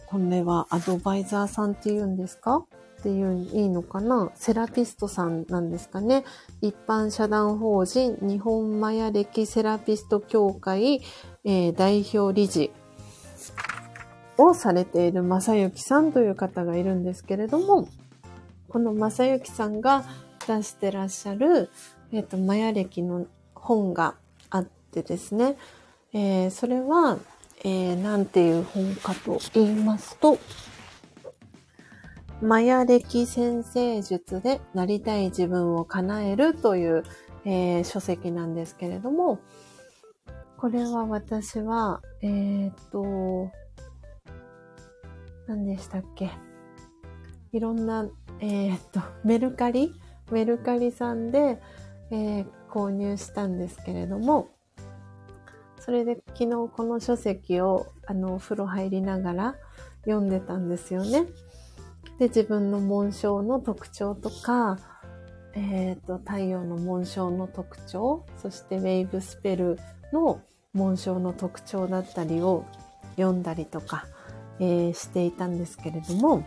[0.05, 2.63] これはアドバイザーさんっていうんですか？
[2.99, 6.25] っていういいのかなセラピストさんなんですかね。
[6.61, 11.03] 一般社団法人日本マヤ歴セラピスト協会、
[11.43, 12.71] えー、代表理事
[14.37, 17.87] をされている正幸さんという方がいるんですけれども、
[18.69, 20.03] この正幸さんが
[20.47, 21.69] 出してらっしゃる、
[22.11, 24.15] えっ、ー、と、マヤ歴の本が
[24.49, 25.55] あってですね、
[26.13, 27.19] えー、それは、
[27.63, 30.39] えー、なんていう本かと言いますと、
[32.41, 37.03] マヤ歴先生術でなりたい自分を叶えるという、
[37.45, 39.39] えー、書籍なんですけれども、
[40.57, 43.51] これは私は、えー、っと、
[45.47, 46.29] 何でしたっけ？
[47.53, 48.07] いろんな
[48.39, 49.95] えー、っと、メルカリ？
[50.29, 51.59] メルカリさんで、
[52.11, 54.49] え、購入したんですけれども、
[55.79, 59.55] それで昨日この書籍をあのお風呂入りながら
[60.05, 61.25] 読んでたんですよね。
[62.19, 64.77] で、自分の紋章の特徴とか、
[65.53, 69.79] えっ、ー、と、太陽の紋章の特徴、そしてウェイブスペル
[70.11, 70.41] の
[70.73, 72.65] 紋章の特徴だったりを
[73.15, 74.05] 読んだりとか、
[74.59, 76.43] えー、していたんですけれども、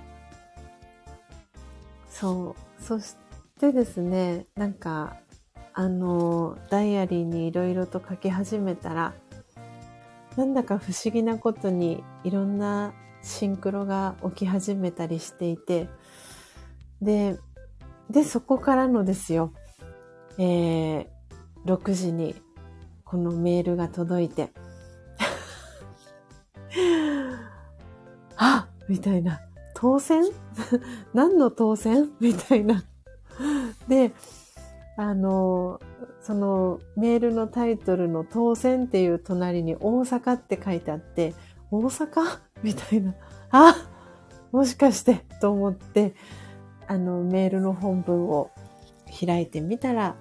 [2.08, 2.82] そう。
[2.82, 3.16] そし
[3.58, 5.16] てですね、なんか、
[5.72, 9.14] あの、ダイアリーにいろいろと書き始めたら、
[10.36, 12.92] なんだか不思議なことにいろんな
[13.22, 15.88] シンクロが起き始めたりしていて、
[17.02, 17.38] で、
[18.10, 19.52] で、そこからのですよ、
[20.38, 21.06] えー、
[21.64, 22.34] 6時に
[23.04, 24.52] このメールが届いて、
[28.36, 29.40] あみたいな、
[29.74, 30.24] 当選？
[31.14, 32.10] 何の当選？
[32.20, 32.84] みたいな。
[33.88, 34.12] で、
[34.96, 35.80] あの、
[36.20, 41.34] そのメールのタイトルの当選っていう隣に大阪って書いてあって、
[41.70, 42.40] 大阪？
[42.62, 43.14] みたいな。
[43.50, 43.74] あ
[44.52, 46.14] もしかしてと思って、
[46.86, 48.50] あの、メールの本文を
[49.26, 50.16] 開いてみたら、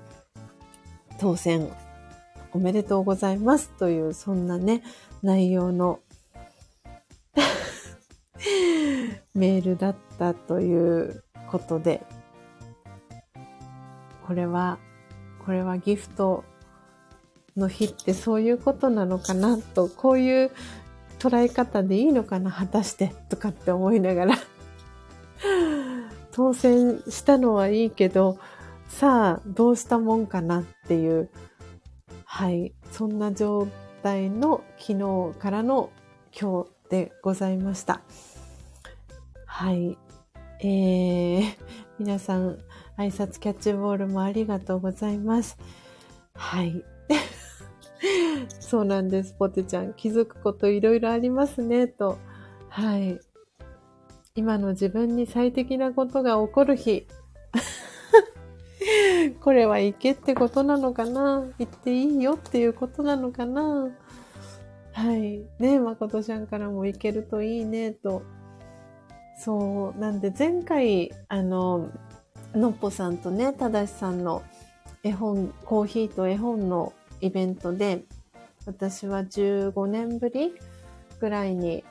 [1.20, 1.70] 当選
[2.54, 4.84] おめでとうございますという、そんなね、
[5.22, 6.00] 内容の
[9.34, 12.06] メールだったということで、
[14.26, 14.80] これは、
[15.44, 16.44] これはギフト
[17.58, 20.52] の日ってそういうことなのかなと、こういう
[21.20, 24.36] 捉え方でいいのかな果たしてとかって思いながら
[26.32, 28.40] 当選したのはいいけど、
[28.88, 31.30] さあ、どうしたもんかなっていう、
[32.24, 33.68] はい、そんな状
[34.04, 34.94] 態の昨
[35.34, 35.92] 日からの
[36.40, 38.02] 今日でございました。
[39.46, 39.98] はい。
[40.62, 41.44] えー、
[42.00, 42.58] 皆さん、
[42.98, 45.58] 挨拶キャッチボールもありがとうございます。
[46.36, 46.86] はい。
[48.60, 49.94] そうなんです、ポテちゃん。
[49.94, 52.18] 気づくこといろいろありますね、と。
[52.70, 53.20] はい。
[54.36, 57.08] 今の自分に最適なことが起こる日。
[59.42, 61.46] これは行けってことなのかな？
[61.58, 63.90] 行っていいよっていうことなのかな？
[64.94, 65.42] はい。
[65.60, 68.22] ねまことちゃんからも行けるといいね、と。
[69.38, 70.00] そう。
[70.00, 71.90] なんで前回、あの、
[72.54, 74.42] のっぽさんとね、ただしさんの
[75.04, 78.04] 絵本、コーヒーと絵本のイベントで、
[78.66, 80.54] 私は15年ぶり
[81.20, 81.84] ぐらいに、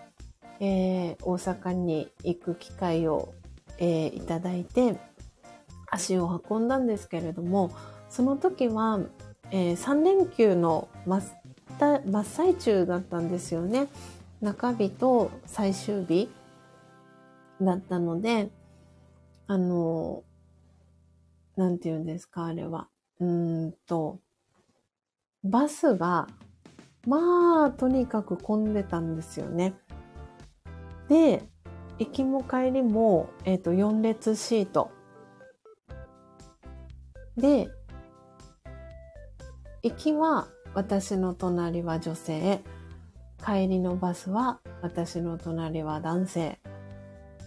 [0.60, 3.34] えー、大阪に行く機会を、
[3.78, 4.96] えー、いただいて、
[5.90, 7.70] 足を運んだんですけれども、
[8.08, 9.00] その時は、
[9.50, 11.22] えー、3連休の真
[11.78, 13.88] 真っ最中だったんですよね。
[14.40, 16.28] 中日と最終日
[17.60, 18.50] だったので、
[19.46, 20.22] あの、
[21.56, 22.88] なんて言うんですか、あれは。
[23.20, 24.20] うんと、
[25.44, 26.26] バスが、
[27.06, 29.74] まあ、とにかく混んでたんですよね。
[31.08, 31.42] で、
[31.98, 34.90] 行きも帰りも、えっ、ー、と、4列シート。
[37.36, 37.68] で、
[39.82, 42.60] 行きは私の隣は女性、
[43.44, 46.60] 帰りのバスは私の隣は男性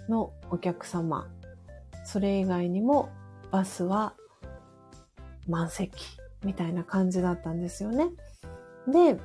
[0.07, 1.27] のお客様。
[2.05, 3.09] それ以外にも
[3.51, 4.15] バスは
[5.47, 6.20] 満席。
[6.43, 8.09] みたいな感じだったんですよね。
[8.88, 9.19] で、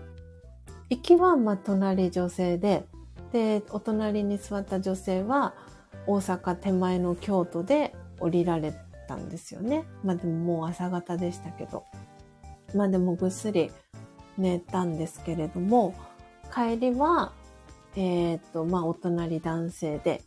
[0.90, 2.86] 行きはま隣女性で、
[3.32, 5.54] で、お隣に座った女性は
[6.06, 8.72] 大阪手前の京都で降りられ
[9.08, 9.84] たんですよね。
[10.04, 11.84] まあでももう朝方でしたけど。
[12.74, 13.70] まあでもぐっすり
[14.36, 15.94] 寝たんですけれども、
[16.54, 17.32] 帰りは、
[17.96, 20.22] えっ、と、まあお隣男性で、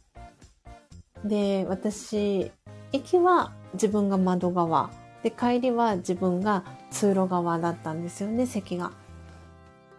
[1.23, 2.51] で、私、
[2.91, 4.89] 行きは自分が窓側、
[5.23, 8.91] で、帰りは自分が通路側だったんですよね、席が。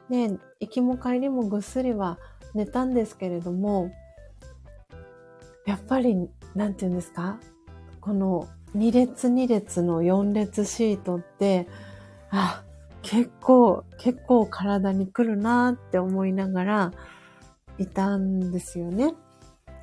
[0.09, 2.19] で、行きも帰りもぐっすりは
[2.55, 3.91] 寝たんですけれども、
[5.67, 7.39] やっぱり、なんて言うんですか？
[8.01, 11.69] この2列2列の4列シートって、
[12.31, 12.65] あ、
[13.03, 16.93] 結構、結構体に来るなって思いながら
[17.79, 19.15] いたんですよね。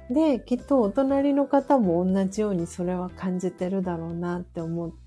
[0.10, 5.07] で、きっとお隣の方も同じようにそれは感じてるだろうなって思って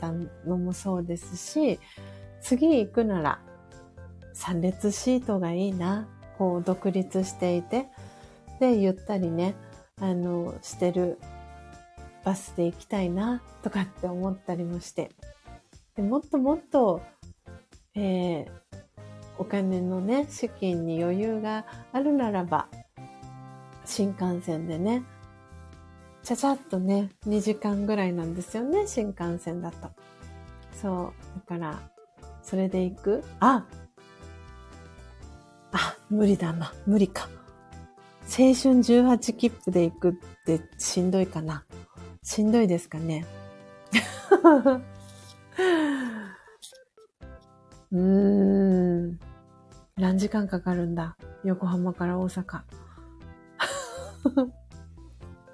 [0.00, 0.12] た
[0.46, 1.78] のもそうですし、
[2.40, 3.40] 次行くなら
[4.34, 6.08] 3列シートがいいな。
[6.40, 7.88] こう独立していて、
[8.60, 9.54] で、ゆったりね、
[10.00, 11.18] あの、してる
[12.24, 15.10] バスで行きたいな、とかって思ったりもして。
[15.96, 17.02] でもっともっと、
[17.94, 18.46] えー、
[19.36, 22.68] お金のね、資金に余裕があるならば、
[23.84, 25.02] 新幹線でね、
[26.22, 29.90] ちゃちゃっとね、2時間ぐらいなんですよね、新幹線だと。
[30.80, 31.50] そう。
[31.50, 31.80] だから、
[32.42, 33.24] それで行く？
[33.40, 33.64] あ
[35.72, 36.72] あ、無理だな。
[36.86, 37.28] 無理か。
[38.24, 40.12] 青春18切符で行くっ
[40.46, 41.64] てしんどいかな。
[42.22, 43.26] しんどいですかね。
[47.92, 49.18] うーん。
[49.96, 51.16] 何時間かかるんだ？
[51.44, 52.62] 横浜から大阪。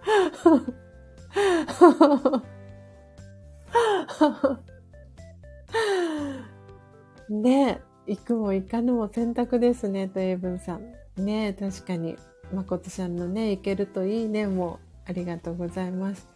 [7.29, 11.25] ね行くも行かぬも選択ですね、と英文さん。
[11.25, 12.17] ね確かに。
[12.55, 16.29] まことさんのね、行けるといいね、もう、ありがとうございます。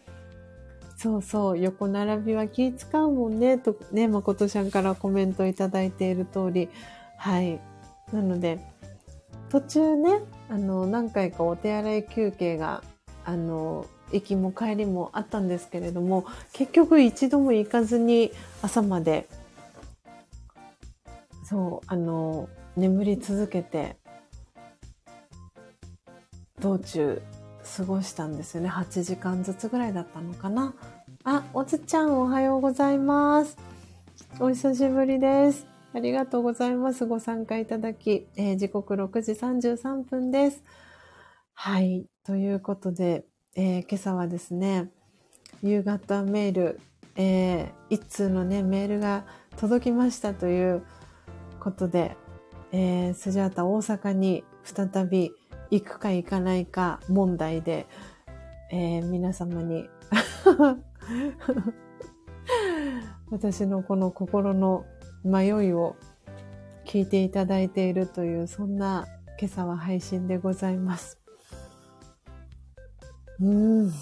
[0.96, 6.68] そうそう、横並びは気使うもんね、とね、まことちゃんからコメントいただいている通り。
[7.16, 7.60] はい。
[8.12, 8.58] なので、
[9.48, 12.82] 途中ね、あの、何回かお手洗い休憩が
[13.30, 19.28] あの、行きも帰りもあったんですけれども、結局一度も行かずに朝まで、
[21.44, 23.96] そう、あの、眠り続けて、
[26.58, 27.22] 道中
[27.76, 28.68] 過ごしたんですよね。
[28.68, 30.74] 8時間ずつぐらいだったのかな。
[31.22, 33.56] あ、おつちゃんおはようございます。
[34.40, 35.68] お久しぶりです。
[35.94, 37.06] ありがとうございます。
[37.06, 40.64] ご参加いただき、えー、時刻6時33分です。
[41.54, 42.09] はい。
[42.26, 43.24] ということで、
[43.56, 44.90] えー、今朝はですね、
[45.62, 46.80] 夕方メール、
[47.16, 49.24] えー、一通のね、メールが
[49.56, 50.84] 届きましたという
[51.60, 52.18] ことで、
[52.72, 55.32] えー、スジャータ大阪に再び
[55.70, 57.86] 行くか行かないか問題で、
[58.70, 59.88] えー、皆様に
[63.30, 64.84] 私のこの心の
[65.24, 65.96] 迷いを
[66.84, 69.06] 聞いていただいているという、そんな
[69.38, 71.19] 今朝は配信でございます。
[73.40, 73.92] うん。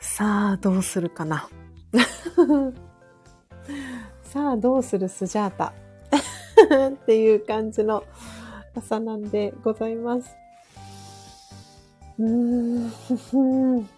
[0.00, 1.48] さあ、どうするかな。
[4.22, 5.74] さあ、どうするスジャータ
[6.88, 8.04] っていう感じの
[8.74, 10.36] 朝なんでございます。
[12.18, 12.90] うーん。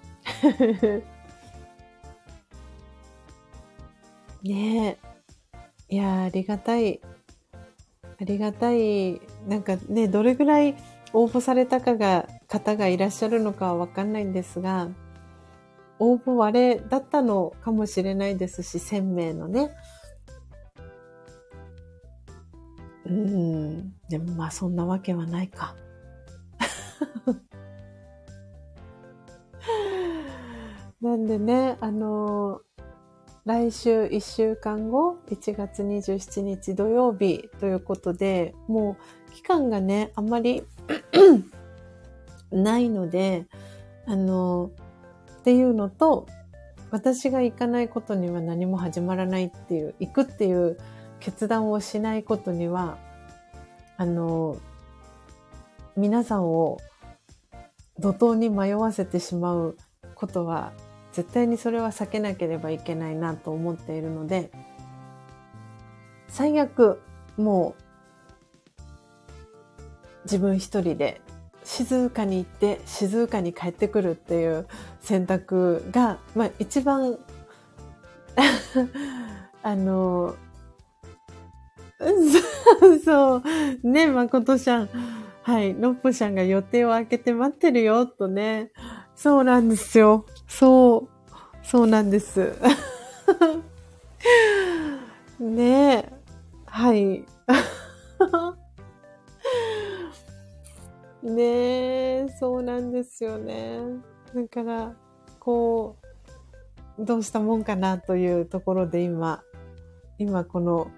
[4.43, 4.99] ねえ。
[5.89, 7.01] いやありがたい。
[8.21, 9.21] ありがたい。
[9.47, 10.75] なんかね、どれぐらい
[11.13, 14.89] 応募されたかが、方がいらっしゃるのかはわかんないんですが、
[15.99, 19.71] 応募割れだったのかもしれないですし、1000名のね。
[23.07, 23.95] うん。
[24.09, 25.75] でもまあそんなわけはないか。
[31.01, 32.61] なんでね、あの
[33.45, 38.97] 来週1週間後、1月27日土曜日ということで、も
[39.31, 40.65] う期間がね、あんまり
[42.57, 43.47] ないので、
[44.07, 44.71] あの、
[45.41, 46.27] っていうのと、
[46.91, 50.79] 私が行かないことには何も始まらないっていう、行くっていう
[51.21, 52.99] 決断をしないことには、
[53.97, 54.57] あの、
[55.97, 56.79] 皆さんを
[57.99, 59.77] 怒涛に迷わせてしまう
[60.15, 60.73] ことは
[61.13, 64.51] 絶対にそれは避けなければいけないなと思っているので、
[66.29, 67.01] 最悪、
[67.39, 67.83] もう、
[70.25, 71.23] 自分一人で
[71.67, 74.69] 静かに行って静かに帰ってくるっていう
[75.01, 77.19] 選択が、まあ一番
[79.65, 80.37] あの、
[83.05, 83.43] そ
[83.83, 84.89] う、ね、まことちゃん。
[85.43, 88.71] はい、のっぽちゃんが予定を空けて待ってるよ、とね。
[89.17, 90.25] そうなんですよ。
[90.47, 91.09] そう。
[91.65, 92.53] そうなんです。
[95.41, 96.13] ねえ。
[96.67, 97.25] はい。
[101.27, 103.81] ねえ、そうなんですよね。
[104.33, 104.95] だから、
[105.41, 105.97] こ
[106.99, 109.43] う、どうしたもんかなというところで今、
[110.19, 110.89] 今この、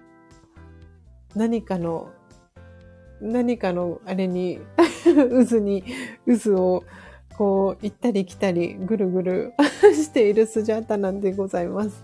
[1.35, 2.11] 何かの、
[3.19, 4.59] 何かのあれに、
[5.49, 5.83] 渦に、
[6.27, 6.83] 渦を
[7.35, 9.53] こう、行ったり来たり、ぐるぐる
[9.95, 12.03] しているスジャータなんでございます。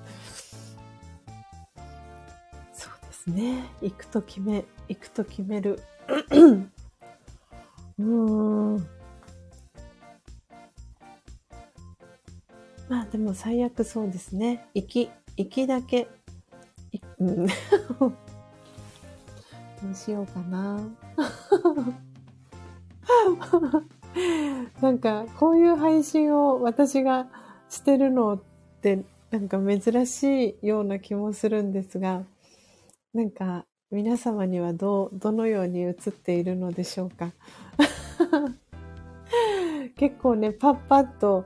[2.74, 3.70] そうですね。
[3.84, 5.80] 行くと決め、行くと決める。
[7.98, 8.78] うん。
[12.88, 14.68] まあでも最悪そうですね。
[14.74, 16.08] 行き、行きだけ。
[17.20, 17.54] うん、 ど
[19.92, 20.80] うしようかな。
[24.82, 27.28] なんか、こういう配信を私が
[27.70, 28.42] してるのっ
[28.82, 32.24] て、なんか珍しいような気もするんですが、
[33.14, 37.32] なんか、皆様にはどう、どのように映っているのでしょうか。
[39.96, 41.46] 結構ね、パッパッと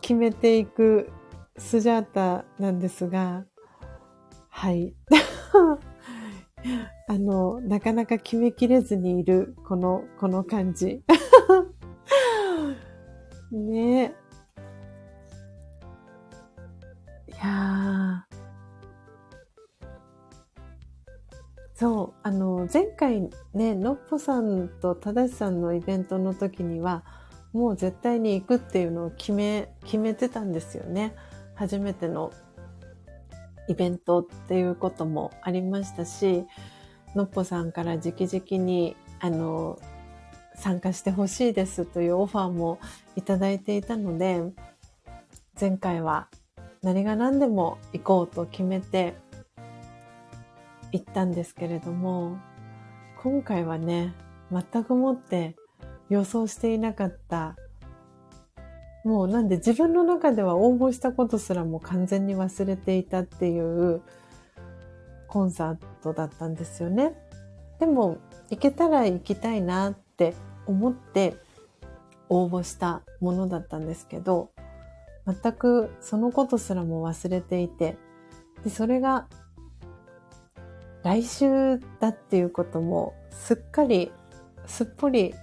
[0.00, 1.10] 決めていく
[1.56, 3.44] スジャータなんですが、
[4.48, 4.94] はい。
[7.08, 11.02] あの、なかなか決めきれずにいる、この、この感じ。
[13.50, 14.14] ねえ。
[17.28, 18.26] いや
[21.80, 27.04] そう、あの、前回ね、のっぽさんとただしさんのイベントの時には、
[27.54, 31.14] もう絶対に行くっていうのを決め、決めてたんですよね。
[31.54, 32.34] 初めての
[33.66, 36.44] イベントっていうこともありましたし、
[37.14, 39.78] のっぽさんから直々に、あの、
[40.56, 42.78] 参加してほしいですというオファーも
[43.16, 44.42] いただいていたので、
[45.58, 46.28] 前回は
[46.82, 49.14] 何が何でも行こうと決めて
[50.92, 52.38] 行ったんですけれども、
[53.22, 54.14] 今回はね、
[54.50, 55.56] 全くもって
[56.08, 57.56] 予想していなかった。
[59.04, 64.02] もうなんで自分の中では応募したことすらも完全に忘れていたっていう
[65.26, 67.14] コンサートだったんですよね。
[67.78, 68.18] でも
[68.50, 70.34] 行けたら行きたいなって
[70.66, 71.36] 思って
[72.28, 74.50] 応募したものだったんですけど、
[75.26, 77.96] 全くそのことすらも忘れていて、
[78.64, 79.28] で、それが
[81.02, 84.12] 来週だっていうこともすっかり
[84.66, 85.34] すっぽり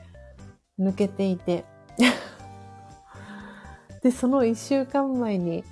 [0.79, 1.65] 抜けていて。
[4.01, 5.63] で、その一週間前に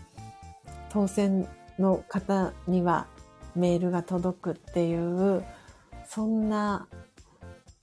[0.90, 1.48] 当選
[1.78, 3.07] の方には
[3.56, 5.45] メールが届くっていう、
[6.07, 6.88] そんな、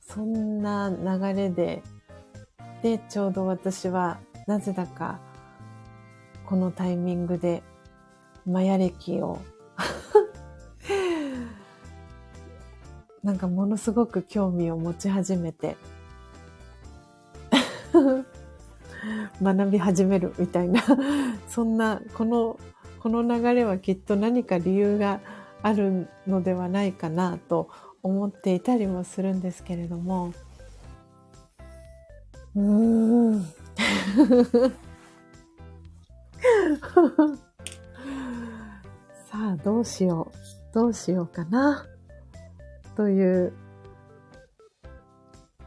[0.00, 1.82] そんな流れで、
[2.82, 5.20] で、ちょうど私はなぜだか
[6.44, 7.62] このタイミングで
[8.44, 9.40] マヤ歴を
[13.22, 15.76] なんかものすごく興味を持ち始めて
[19.42, 20.82] 学び始めるみたいな
[21.48, 22.58] そんな、この、
[23.00, 25.20] この流れはきっと何か理由が
[25.62, 27.68] あるのではないかなと
[28.02, 30.32] 思っていたりもするんですけれども、
[32.54, 33.44] うーん。
[39.30, 40.74] さあ、どうしよう。
[40.74, 41.86] どうしようかな。
[42.96, 43.52] という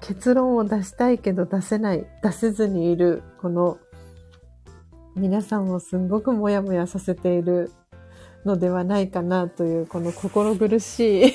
[0.02, 3.80] 結論を出したいけど出せない、出せずにいる、この
[5.16, 7.72] 皆さんをすんごくもやもやさせている
[8.46, 11.34] のではないかなという、この心苦しい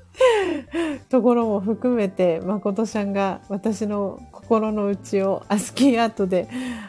[1.08, 6.48] ところも含めて、誠ちゃんが私の心の内をアスキーアートで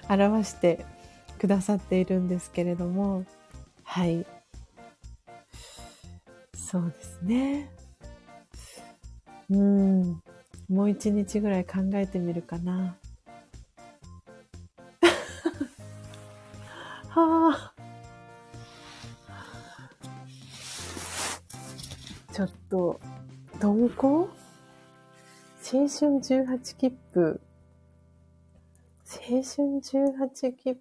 [0.09, 0.85] 表して
[1.39, 3.23] くださっているんですけれども、
[3.83, 4.25] はい。
[6.53, 7.80] そうですね。
[9.51, 10.23] うん。
[10.69, 12.95] もう一日ぐらい考えてみるかな。
[17.09, 17.73] はあ。
[22.31, 23.01] ちょっと、
[23.61, 24.19] 鈍行？
[24.19, 24.29] 青
[25.87, 27.41] 春18切符。
[29.05, 30.79] 青春18切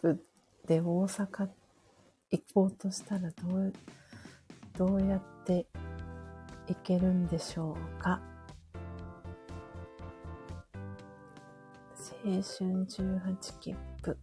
[0.00, 0.26] 符
[0.66, 1.48] で大阪
[2.32, 3.72] 行こうとしたらどう、
[4.76, 5.66] どうやって
[6.68, 8.20] 行けるんでしょうか？
[12.24, 12.42] 青春
[12.86, 14.18] 18切符。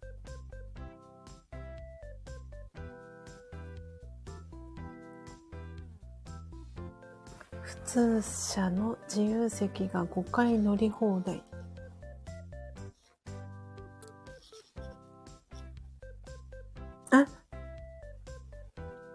[7.62, 11.42] 普通車の自由席が5回乗り放題。
[17.10, 17.26] あ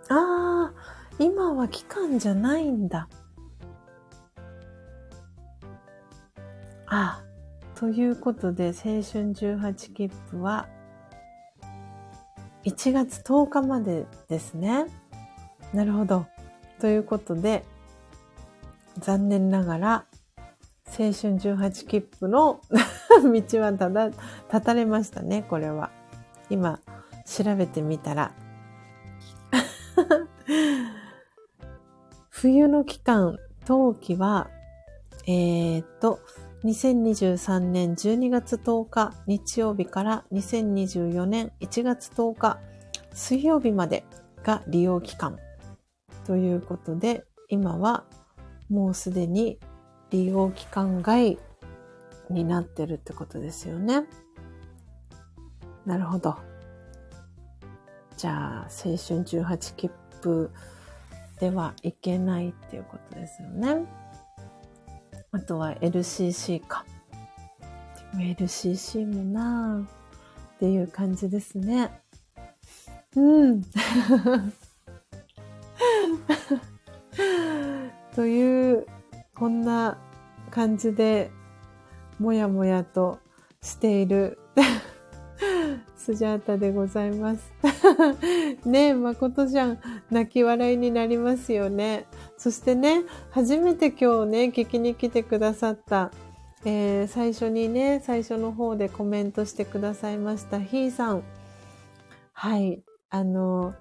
[0.09, 0.73] あ
[1.19, 3.07] 今は期間じゃないんだ。
[7.81, 10.69] ということで、青春18切符は、
[12.63, 14.85] 1月10日までですね。
[15.73, 16.27] なるほど。
[16.79, 17.65] ということで、
[18.99, 20.05] 残念ながら、
[20.85, 22.61] 青春18切符の
[23.49, 24.19] 道はただ、立
[24.63, 25.89] たれましたね、これは。
[26.51, 26.81] 今、
[27.25, 28.31] 調べてみたら。
[32.29, 34.51] 冬の期間、冬季は、
[35.25, 36.19] えー、っと、
[36.63, 42.59] 2023年12月10日日曜日から2024年1月10日
[43.13, 44.05] 水曜日まで
[44.43, 45.39] が利用期間
[46.25, 48.05] ということで今は
[48.69, 49.59] もうすでに
[50.11, 51.39] 利用期間外
[52.29, 54.05] になってるってことですよね。
[55.85, 56.37] なるほど。
[58.17, 60.51] じゃあ、青春18切符
[61.39, 63.85] ではいけないっていうことですよね。
[65.33, 66.85] あとは LCC か。
[68.15, 69.87] LCC もなぁっ
[70.59, 72.01] ていう感じですね。
[73.15, 73.61] うん。
[78.13, 78.85] という、
[79.33, 79.97] こんな
[80.49, 81.31] 感じで、
[82.19, 83.19] もやもやと
[83.61, 84.37] している
[85.95, 87.53] スジャータでございます。
[88.67, 89.79] ねえ、誠じゃん、
[90.09, 92.05] 泣き笑いになりますよね。
[92.41, 96.09] そしてね、初めて今日ね、聞きに来てくださった、
[96.65, 101.23] えー、最初にね、最初の方でコメントしてくださいました、ひーさん。
[102.33, 102.81] はい、
[103.11, 103.75] あの、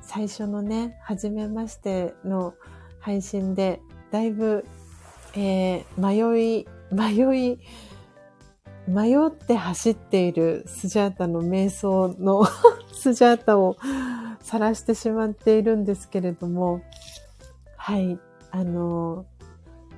[0.00, 2.54] 最初のね、初めましての
[3.00, 3.80] 配信で、
[4.12, 4.64] だいぶ、
[5.34, 7.58] えー、迷い、迷い、
[8.90, 12.44] 迷って走っているスジャータの瞑想の
[12.92, 13.76] スジャータを
[14.40, 16.80] 晒してしまっているんですけれども、
[17.76, 18.18] はい、
[18.50, 19.26] あの、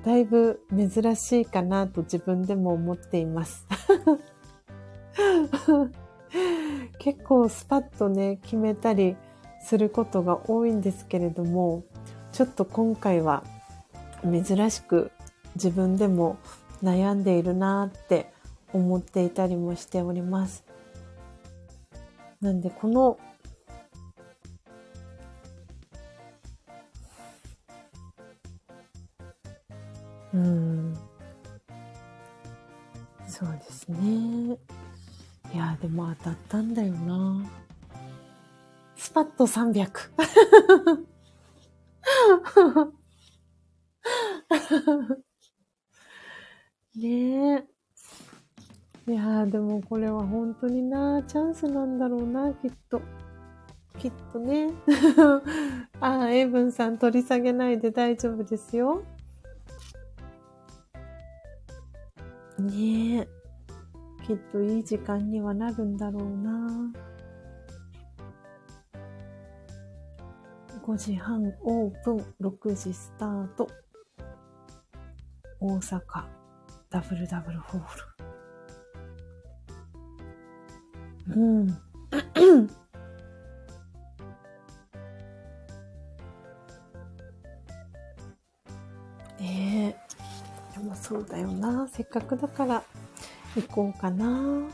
[0.05, 3.65] だいぶ珍しいかなと自分でも思っています。
[6.99, 9.17] 結構スパッとね、決めたり
[9.61, 11.83] することが多いんですけれども、
[12.31, 13.43] ちょっと今回は
[14.23, 15.11] 珍しく
[15.55, 16.37] 自分でも
[16.83, 18.32] 悩んでいるなって
[18.73, 20.65] 思っていたりもしております。
[22.41, 23.17] なんでこの
[30.33, 30.97] うん。
[33.27, 34.57] そうですね。
[35.53, 37.45] いや、でも当たったんだよな。
[38.95, 39.91] スパッと300。
[46.95, 47.72] ねえ。
[49.05, 53.01] いやでもこれは本当にな、チャンスなんだろうな、きっと。
[53.99, 54.69] きっとね。
[55.99, 59.03] ああ、エイブンさん取り下げないで大丈夫ですよ。
[62.59, 63.27] ねえ。
[64.25, 66.93] きっといい時間にはなるんだろうな。
[70.81, 73.69] 5時半オープン、6時スタート。
[75.59, 76.01] 大阪、
[76.89, 78.12] ダブルダブルホール。
[81.29, 81.77] うん。
[89.39, 89.95] ええ
[90.73, 91.87] でもそうだよな。
[91.87, 92.83] せっかくだから
[93.55, 94.25] 行こうかな。
[94.25, 94.69] 行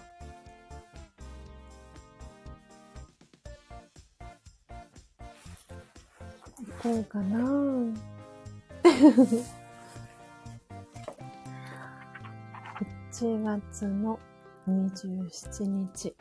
[6.81, 7.39] こうかな。
[13.19, 14.17] 1月の
[14.67, 16.15] 27日。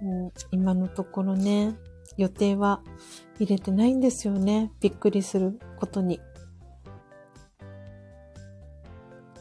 [0.00, 1.76] そう、今のところね、
[2.16, 2.82] 予定は
[3.38, 4.72] 入れてないんですよね。
[4.80, 6.20] びっくりすることに。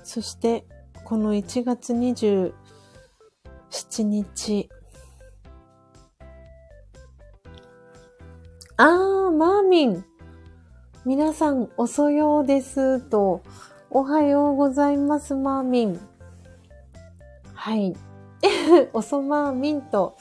[0.03, 0.65] そして、
[1.05, 2.53] この1月27
[4.03, 4.69] 日。
[8.77, 10.05] あー、マーミン。
[11.05, 13.41] 皆さん遅ようですと、
[13.89, 15.99] おはようございます、マーミン。
[17.53, 17.95] はい。
[18.93, 20.15] おそマーミンと、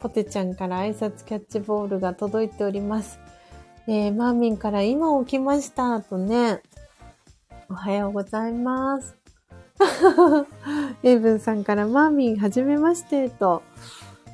[0.00, 3.20] ポテちゃんから挨拶キャッチボールが届いております。
[3.86, 6.62] えー、マーミンから今起きましたとね、
[7.68, 9.16] おはようございます。
[11.02, 13.62] エイブンさんからマーミンはじめましてと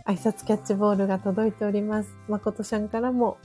[0.04, 2.14] 挨拶キャッチボールが届いております。
[2.28, 3.38] 誠ちゃんからも。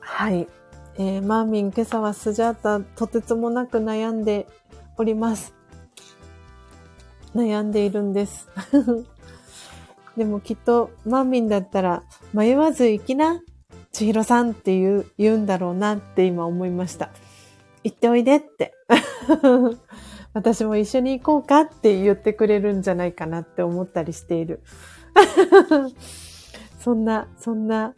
[0.00, 0.48] はい。
[0.98, 4.46] えー、マーミン今朝はスジャータとてつもなく悩んで
[4.96, 5.52] おります。
[7.34, 8.48] 悩んでいるんです。
[10.16, 12.02] でもきっとマーミンだったら
[12.32, 13.42] 迷わず行きな、
[13.92, 17.10] 千尋さんって言う言うんだろうなって今思いました。
[17.84, 18.72] 行っておいでって。
[20.34, 24.62] 私も一緒に行こうかって言ってくれるんじゃないかなって思ったりしている。
[26.78, 27.94] そんな、そんな。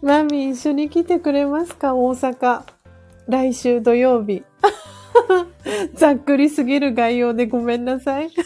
[0.04, 1.94] マミ一緒に来てくれますか？
[1.94, 2.62] 大阪。
[3.26, 4.44] 来週土曜日。
[5.96, 8.28] ざっくりすぎる概要でごめんなさい。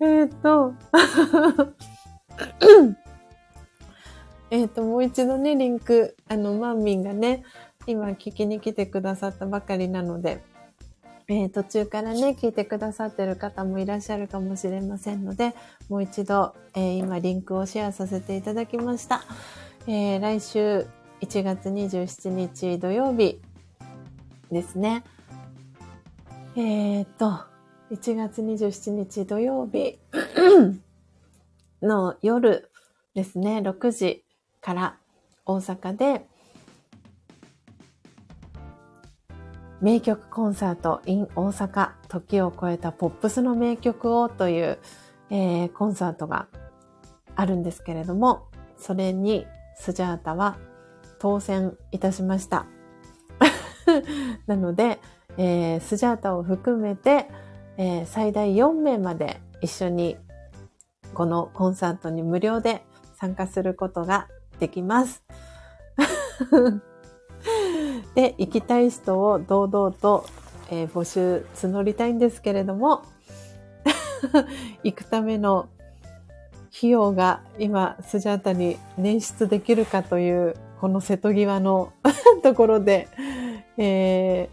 [0.00, 0.72] えっと、
[4.50, 7.42] えっと、もう一度ね、リンク、あの、マンミンがね、
[7.86, 10.42] 今聞きに来てくださったばかりなので、
[11.26, 15.54] えー、途中からね、聞いてくださってる方もいらっしゃるかもしれませんので、
[15.88, 19.24] もう一度、えー、今リンクをシェアさせていただきました。
[19.86, 20.86] えー、来週
[21.22, 23.40] 1月27日土曜日
[24.52, 25.02] ですね。
[26.56, 27.40] えっと、
[27.90, 29.98] 1月27日土曜日
[31.82, 32.70] の夜
[33.14, 34.24] ですね、6時
[34.60, 34.98] から
[35.46, 36.26] 大阪で
[39.84, 44.78] 名曲コンサート in 大阪時を超えたポップスの名曲をという、
[45.28, 46.48] えー、コンサートが
[47.36, 48.46] あるんですけれども、
[48.78, 49.46] それに
[49.76, 50.56] スジャータは
[51.18, 52.64] 当選いたしました。
[54.48, 55.00] なので、
[55.36, 57.28] えー、スジャータを含めて、
[57.76, 60.16] えー、最大4名まで一緒に
[61.12, 62.86] このコンサートに無料で
[63.16, 64.28] 参加することが
[64.58, 65.22] できます。
[68.14, 70.26] で、行きたい人を堂々と、
[70.70, 73.02] えー、募集募りたいんですけれども、
[74.82, 75.68] 行くための
[76.76, 81.92] 費用が今、スジャータに捻出できるかという、この瀬戸際の
[82.42, 83.08] ところで、
[83.76, 84.48] え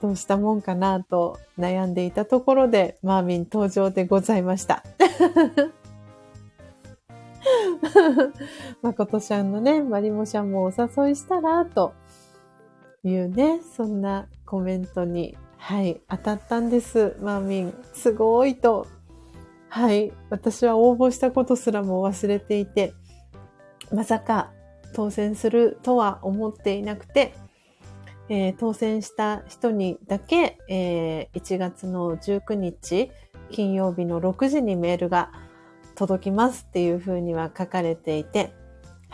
[0.00, 4.82] ー、どうしたもんかなと悩んでいたところで、マーミン登場でございました。
[8.82, 11.92] まことちゃんのね、まりもちゃんもお誘いしたら、と
[13.04, 17.16] いうね、そんなコメントに、はい、当たったんです。
[17.20, 18.86] マーミン、すごいと。
[19.68, 22.94] はい、私は応募したことすらも忘れていて、
[23.92, 24.52] まさか
[24.94, 27.34] 当選するとは思っていなくて、
[28.28, 33.10] えー、当選した人にだけ、えー、1月の19日
[33.50, 35.30] 金曜日の6時にメールが
[35.94, 38.54] 届きますっていうふうには書かれていて、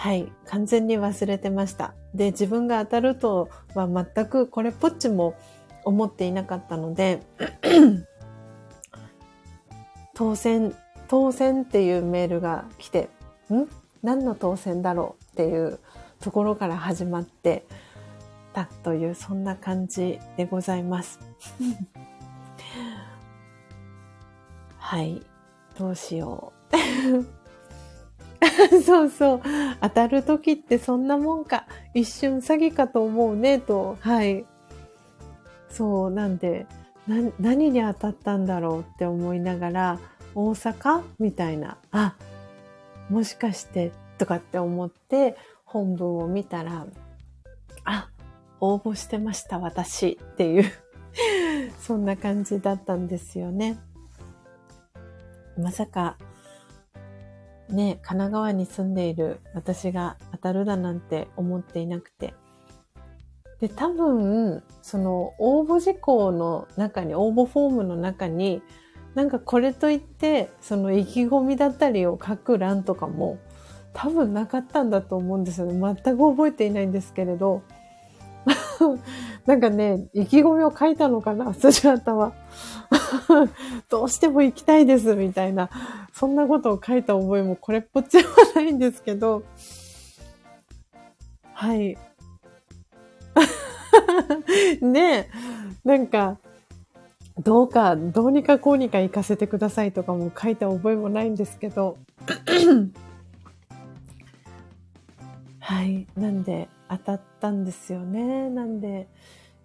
[0.01, 1.93] はい、完全に忘れてました。
[2.15, 5.35] で、自分が当たるとは全くこれっぽっちも
[5.85, 7.21] 思っていなかったので、
[10.17, 10.75] 当選、
[11.09, 13.11] 当選っていうメールが来て、
[13.53, 13.69] ん？
[14.03, 15.79] 何の当選だろうっていう
[16.21, 17.67] ところから始まって
[18.55, 21.21] たという、そんな感じでございます。
[24.79, 25.21] はい。
[25.79, 26.77] どうしよう。
[28.85, 29.41] そうそう。
[29.81, 31.67] 当たる時ってそんなもんか。
[31.95, 33.97] 一瞬詐欺かと思うね、と。
[34.01, 34.45] はい。
[35.69, 36.67] そう、なんで、
[37.07, 39.99] な、何に当たったんだろうって思いながら、
[40.35, 41.03] 大阪？
[41.19, 41.77] みたいな。
[41.91, 42.15] あ、
[43.09, 46.87] もしかして、とかって思って、本文を見たら、
[47.85, 48.11] あ、
[48.61, 50.65] 応募してました、私っていう
[51.81, 53.79] そんな感じだったんですよね。
[55.57, 56.17] まさか、
[57.71, 62.35] ね、神奈川に住んでいる私が当たるだなんて思っていなくて。
[63.61, 68.63] で、多分、その応募事項の中に、応募フォームの中に、
[69.15, 73.39] なんかこれといって、その意気込みだったりを書く欄とかも
[73.93, 75.79] 多分なかったんだと思うんですよね。
[75.79, 77.63] 全く覚えていないんですけれど。
[79.47, 82.33] なんかね、意気込みを書いたのかな、スジャータは。
[83.89, 85.71] どうしても行きたいです、みたいな。
[86.13, 89.43] そんなことを書いた覚えもこれっぽっちはないんですけど。
[91.55, 91.97] はい。
[94.83, 95.31] ねえ、
[95.85, 96.39] なんか、
[97.39, 101.97] どうか、どうにかこうにか行かせてくださいとかも書いた覚えもないんですけど。
[105.61, 106.07] はい。
[106.17, 108.51] なんで、当たったんですよね。
[108.51, 109.07] なんで、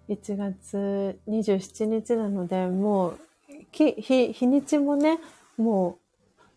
[0.08, 3.18] 1月27日なので、もう、
[3.72, 5.18] 日、日にちもね、
[5.56, 5.98] も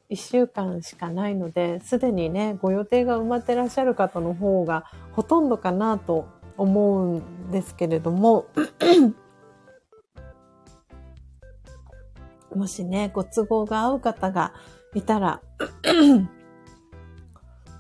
[0.10, 8.46] う1週間しかないので、すでにね、ご予定が埋まってらっしゃる方の方がほとんどかなと思うんですけれども、
[12.56, 14.54] もしね、ご都合が合う方が
[14.94, 15.42] いたら、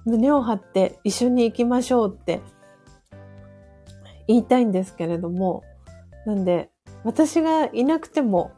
[0.06, 2.42] 胸を張って一緒に行きましょうって
[4.30, 5.64] 言いたいんですけれども、
[6.28, 6.70] なんで、
[7.04, 8.52] 私がいなくても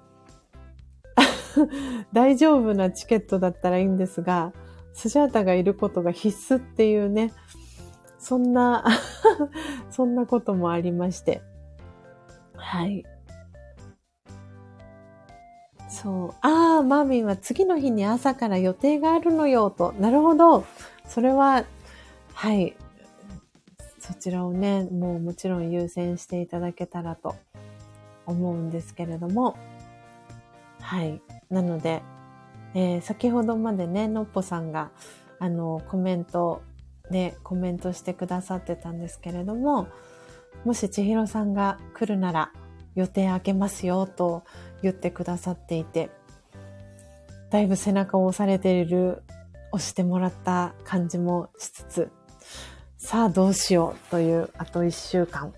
[2.11, 4.51] 大丈夫なチケットだったらいいんですが、
[4.93, 7.31] スジャータがいることが必須っていうね、
[8.19, 8.85] そんな
[9.89, 11.41] そんなこともありまして。
[12.55, 13.05] はい。
[15.87, 16.29] そう。
[16.41, 19.93] ああ、マーミンは次の日に朝から予定があるのよ、と。
[19.93, 20.65] なるほど。
[21.05, 21.63] それは、
[22.33, 22.75] はい、
[24.11, 27.35] そちらをね、もうもちろん優先していただけたらと
[28.25, 29.57] 思うんですけれども、
[30.79, 31.21] はい。
[31.49, 32.01] なので、
[32.73, 34.91] えー、先ほどまでね、のっぽさんが、
[35.39, 36.61] あの、コメント
[37.09, 39.87] でコメントしてくださってたんですけれども、
[40.65, 42.51] もし千尋さんが来るなら
[42.95, 44.43] 予定開けますよと
[44.81, 46.09] 言ってくださっていて、
[47.49, 49.23] だいぶ背中を押されている
[49.71, 52.11] 押してもらった感じもしつつ、
[53.03, 55.51] さあどうしようというあと一週間。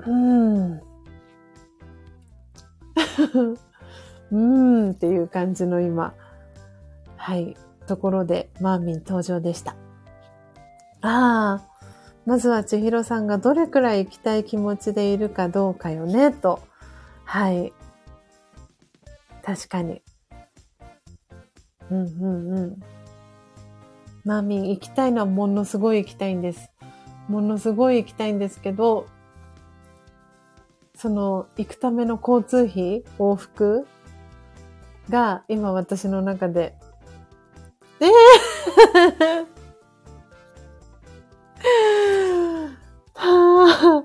[0.00, 0.72] うーん。
[4.30, 6.12] うーんっていう感じの今、
[7.16, 7.56] はい、
[7.86, 9.72] ところでマーミン登場でした。
[11.00, 11.66] ああ、
[12.26, 16.60] まずは千尋さんがどれくらい行きたい気持ちでいるかどうかよね、と。
[17.24, 17.72] はい。
[19.42, 20.02] 確かに。
[21.90, 22.82] うんうんうん。
[24.28, 26.70] マーミン行きたいのはものすごい行きたいんです。
[27.28, 29.06] ものすごい行きたいんですけど、
[30.94, 33.88] その行くための交通費、往復
[35.08, 36.74] が今私の中で、
[38.00, 39.46] えー、
[43.16, 44.04] は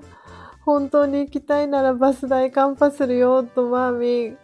[0.64, 4.38] 本当に行きたいならバス代カンパするよ、とマーミン。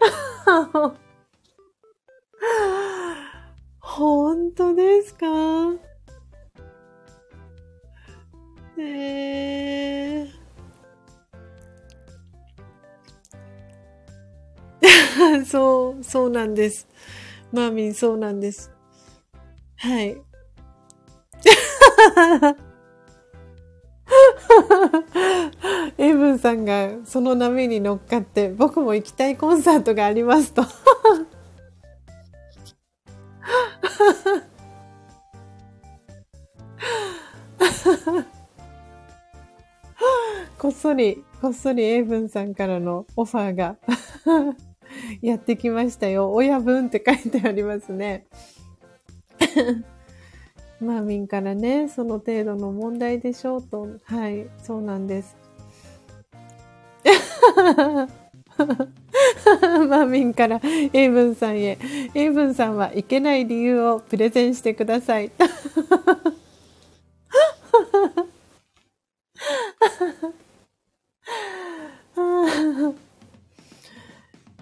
[4.00, 5.26] 本当ですか？
[8.78, 16.88] えー そう、そうなんです。
[17.52, 18.72] マーミン、そうなんです。
[19.76, 20.16] はい。
[25.98, 30.62] エブンさんがその波に乗っかって僕も行きたいコンサートがありますと
[40.60, 43.78] こっそり、こっそりエイブンさんからのオファーが
[45.22, 46.34] やってきましたよ。
[46.34, 48.26] 親分って書いてありますね。
[50.78, 53.88] マーミンからね、その程度の問題でしょうと。
[54.04, 55.34] はい、そうなんです。
[57.08, 60.60] マーミンから
[60.92, 61.78] エイブンさんへ。
[62.14, 65.32] エイブンさんはいけない理由をプレゼンしてください。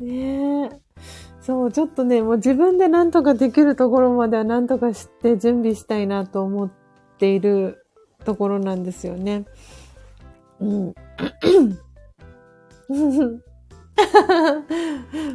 [0.00, 0.80] ねえ。
[1.40, 6.70] そう、ちょっとね、もう自分で何とかできるところまでは何とかして準備したいなと思っ
[7.18, 7.86] ている
[8.24, 9.44] ところなんですよね。
[10.60, 10.94] うん。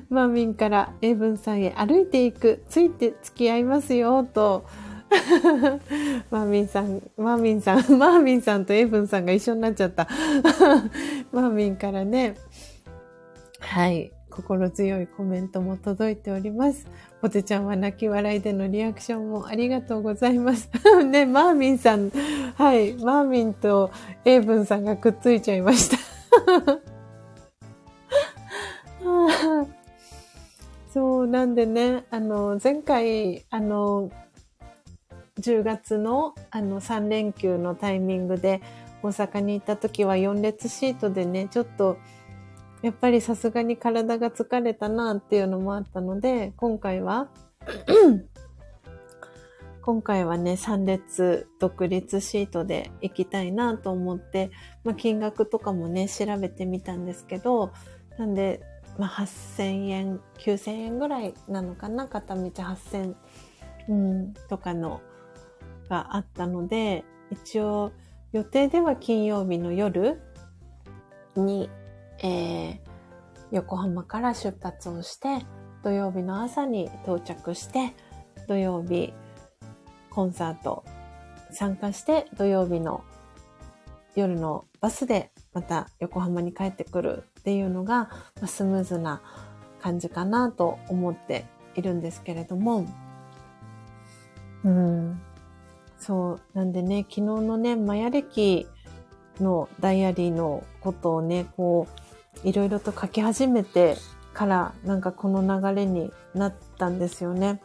[0.09, 4.65] マーミンからエイブンさんへ歩いていく、ついて付き合いますよ、と。
[6.31, 10.07] マーミンさん、マーミンさん、 マーミンさんとエイブンさんが一緒になっちゃった。
[11.31, 12.35] マーミンからね。
[13.59, 14.11] はい。
[14.33, 16.87] 心強いコメントも届いております。
[17.21, 20.69] ポテちゃんは泣き笑いでのリアクションもありがとうございます。
[21.05, 22.09] ね、マーミンさん、
[22.55, 23.91] はい、マーミンと
[24.25, 25.97] エイブンさんがくっついちゃいました。
[30.91, 34.11] そう、なんでね、あの、前回、あの、
[35.39, 38.61] 10月のあの3連休のタイミングで
[39.01, 41.97] 大阪に行った時は4列シートでね、ちょっと
[42.83, 47.29] やっぱりさすがに体が疲れたなっていうのもあったので、今回は
[49.81, 54.51] 今回はね、3列独立シートで行きたいなと思って、
[54.83, 57.71] まあ、金額とかもね、調べてみたんですけど、
[58.17, 58.61] なんで、
[58.97, 62.09] まあ、8000円、9000円ぐらいなのかな？
[62.09, 63.15] 片道8000、
[63.87, 65.01] うん、とかの
[65.89, 67.93] があったので、一応
[68.33, 70.21] 予定では金曜日の夜
[71.37, 71.69] に
[72.23, 72.79] えー、
[73.51, 75.45] 横浜から出発をして、
[75.83, 77.93] 土曜日の朝に到着して、
[78.47, 79.13] 土曜日
[80.09, 80.83] コンサート
[81.51, 83.03] 参加して、土曜日の
[84.15, 88.09] 夜のバスでまた横浜に帰ってくるっていうのが、
[88.41, 89.21] まスムーズな
[89.81, 91.45] 感じかなと思って
[91.75, 92.87] いるんですけれども、
[94.63, 95.21] うん。
[95.97, 96.41] そう。
[96.53, 98.67] なんでね、昨日のね、マヤ歴
[99.39, 102.02] のダイアリーのことをね、こう、
[102.43, 103.97] いろいろと書き始めて
[104.33, 107.61] からなんかこの流れになったんですよね。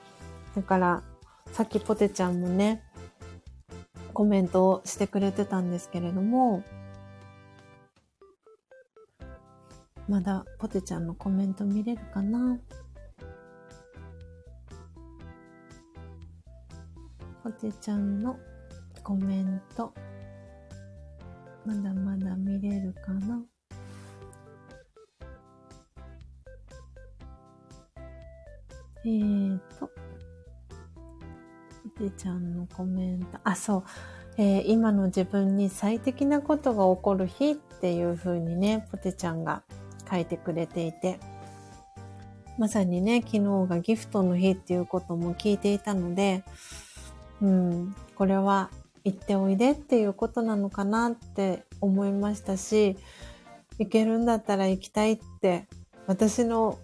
[0.55, 1.03] だから
[1.53, 2.82] さっきポテちゃんもね、
[4.12, 6.62] コメントをしてくれてたんですけれども、
[10.09, 12.59] まだポテちゃんのコメント見れるかな？
[17.43, 18.39] ポテちゃんの
[19.03, 19.93] コメント、
[21.65, 23.43] まだまだ見れるかな？
[29.05, 29.91] えーと、
[31.99, 33.85] てちゃんのコメント、あ、そう、
[34.37, 39.62] えー、今の自分に最適なことが起こる日っていう風にね、ポテちゃんが
[40.11, 41.19] 書いてくれていて、
[42.59, 46.45] まさにね、昨日がギフトの日っていうことも聞いていたので、
[47.41, 48.70] うん、これは
[49.05, 52.97] 行っておいでっていうことなのかなって思いましたし、
[53.79, 55.69] 行けるんだったら行きたいって
[56.07, 56.79] 私の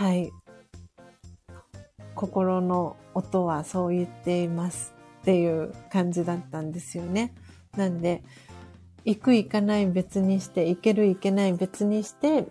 [0.00, 0.32] はい。
[2.14, 7.34] 心の音はそう言っていますっていう感じだったんですよね。
[7.76, 8.24] なんで、
[9.04, 12.46] 行く行かない別にして、行ける行けない別にして、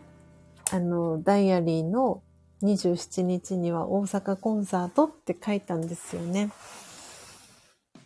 [0.71, 2.21] あの、ダイアリーの
[2.61, 6.51] 27日には大阪コンサートって書いたんですよね。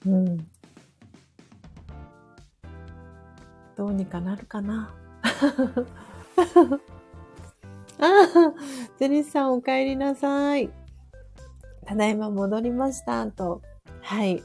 [0.06, 0.38] うん。
[3.76, 4.96] どうにかなるかな。
[8.00, 8.54] ああ、
[9.00, 10.70] ジェニスさんお帰りなさい。
[11.86, 13.62] ただいま戻りました、と。
[14.02, 14.44] はい。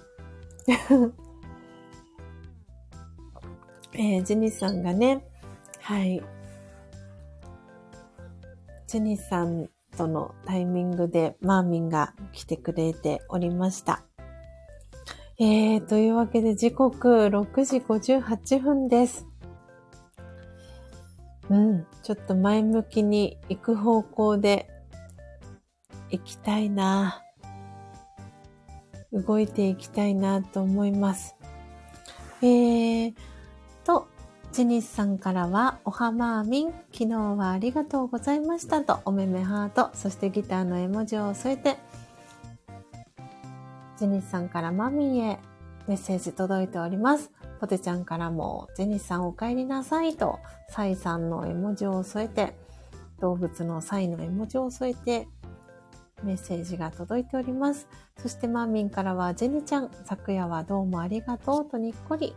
[3.95, 5.25] えー、ジェニスさんがね、
[5.81, 6.23] はい。
[8.87, 14.03] ジェニスさんとのタイミングでマーミンが来てくれておりました。
[15.41, 19.27] えー、というわけで時刻6時58分です。
[21.51, 24.69] うん、ちょっと前向きに行く方向で
[26.11, 27.23] 行きたいな。
[29.13, 31.35] 動いていきたいなと思います。
[32.43, 33.15] えー
[33.85, 34.07] と、
[34.53, 41.79] ジニスさんからは、おはまーみん、昨日はありがとうございましたと、おめめハート、そしてギターの絵文字を添えて、
[43.99, 45.39] ジニスさんからマミーへ
[45.89, 47.33] メッセージ届いております。
[47.61, 50.39] ポテちゃんからも、ジェニスさんお帰りなさいと、
[50.69, 52.55] サイさんの絵文字を添えて、
[53.21, 55.29] 動物のサイの絵文字を添えて、
[56.23, 57.89] メッセージが届いております。
[58.19, 62.37] そしてマーミンからは、ジェニちゃん、昨夜はどうもありがとうとにっこり。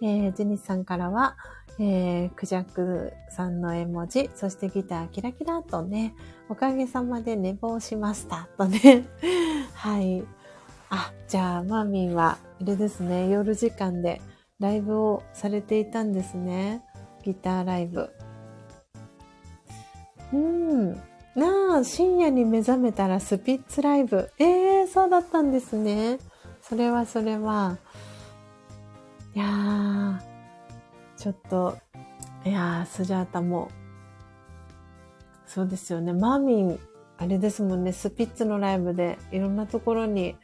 [0.00, 1.36] えー、ジェニスさんからは、
[1.78, 6.14] えー、クジャクさんの絵文字、そしてギターキラキラとね、
[6.48, 9.06] おかげさまで寝坊しましたとね。
[9.74, 10.24] はい。
[10.90, 14.20] あ、じゃあ、マーミンは、あれですね、夜時間で
[14.60, 16.82] ライブをされていたんですね。
[17.22, 18.10] ギターライブ。
[20.32, 20.92] うん。
[21.34, 24.30] なあ、深夜に目覚めたらスピッツライブ。
[24.38, 26.18] ええー、そうだったんですね。
[26.62, 27.78] それはそれは。
[29.34, 30.18] いやー、
[31.16, 31.76] ちょっと、
[32.44, 33.70] いやー、スジャータも、
[35.46, 36.12] そうですよね。
[36.12, 36.78] マーミン、
[37.18, 40.36] あれですもんね、スピッツのライブでいろんなところに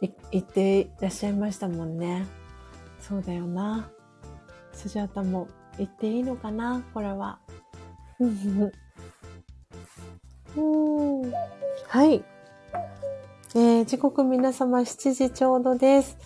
[0.00, 2.26] 行っていらっしゃいましたもんね。
[3.00, 3.90] そうだよな。
[4.72, 5.48] スジャータも
[5.78, 6.82] 行っていいのかな？
[6.94, 7.40] これは。
[8.20, 8.72] うん。
[11.86, 12.24] はい。
[13.54, 16.16] えー、時刻皆様7時ちょうどです。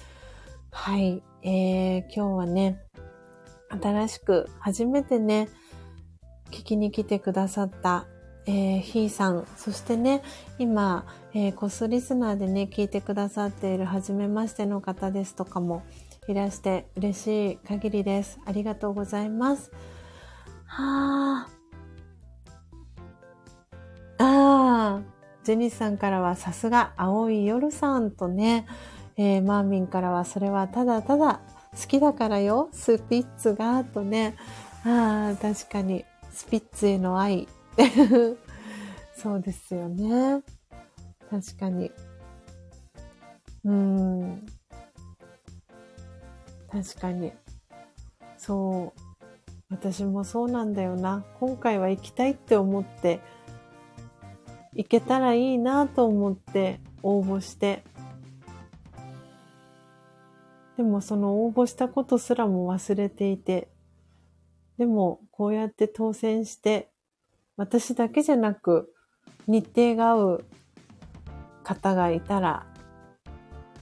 [0.71, 1.23] はい。
[1.43, 2.83] えー、今日はね、
[3.71, 5.49] 新しく初めてね、
[6.51, 8.07] 聞きに来てくださった
[8.47, 10.23] えー、ひーさん、そしてね、
[10.59, 15.83] 今、えー、コスリスナーでね、聞いてくださっている初めましての方ですとかも
[16.29, 18.39] いらして嬉しい限りです。
[18.45, 19.73] ありがとうございます。
[20.67, 21.49] は
[24.19, 24.25] あ。
[24.25, 25.01] ああ。
[25.45, 28.67] ジェニスさんからはさすが青い夜さんとね、
[29.17, 31.41] えー、マーミンからはそれはただただ
[31.73, 34.37] 好きだからよ、スピッツが、とね。
[34.85, 37.49] ああ、確かに、スピッツへの愛
[39.17, 40.43] そうですよね。
[41.33, 41.91] 確かに。
[43.65, 44.47] うん。
[46.71, 47.33] 確かに。
[48.37, 49.01] そう。
[49.71, 51.25] 私もそうなんだよな。
[51.41, 53.21] 今回は行きたいって思って、
[54.75, 57.83] 行けたらいいなと思って応募して。
[60.77, 63.69] でもその応募したことすらも忘れていて、
[64.77, 66.91] でもこうやって当選して
[67.57, 68.93] 私だけじゃなく、
[69.47, 70.45] 日程が合う
[71.63, 72.67] 方がいたら、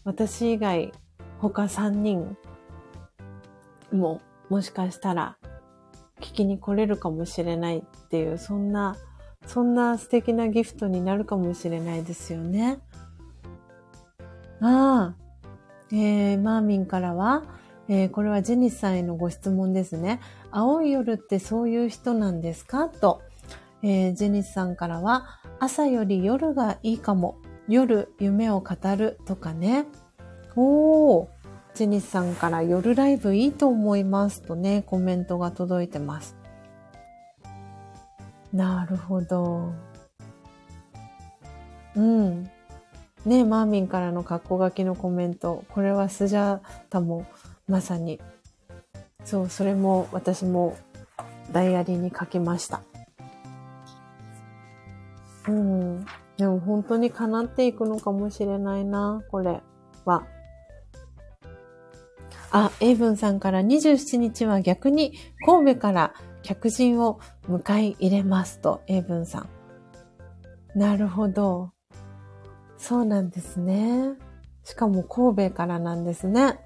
[0.05, 0.93] 私以外
[1.39, 2.36] 他3人
[3.93, 5.36] ももしかしたら
[6.20, 8.97] 聞きに来れるかもしれないっていう、そんな、
[9.47, 12.78] そんな素敵なギフトになるかもしれないですよね。
[14.61, 15.15] ああ、
[15.93, 17.43] えー、マーミンからは、
[17.89, 20.20] えー、これはジェニスさんへのご質問ですね。
[20.51, 22.89] 青い夜ってそういう人なんですか？
[22.89, 23.23] と。
[23.82, 27.39] えー、ジェニスさんからは、朝より夜がいいかも。
[27.71, 29.87] 夜夢を語るとかね。
[30.57, 31.29] おー、
[31.75, 36.37] ジェニスさんから夜ライブいいと思いますとね、コメントが届いてます。
[38.53, 39.73] なるほど。
[41.95, 42.51] うん。
[43.25, 45.65] ねマーミンからの格好書きのコメント。
[45.69, 46.61] これはスジャー
[46.91, 47.25] タも
[47.69, 48.21] まさに。
[49.25, 50.77] そう、それも私も
[51.53, 52.83] ダイアリーに書きました。
[55.47, 56.07] うん。
[56.41, 59.61] でも本当に叶っていくのかもしれないな、これ
[60.07, 60.27] は。
[62.51, 65.12] あ、エイブンさんから27日は逆に
[65.45, 70.79] 神戸から客人を迎え入れますと、エイブンさん。
[70.79, 71.73] なるほど。
[72.79, 74.15] そうなんですね。
[74.65, 76.59] しかも神戸からなんですね。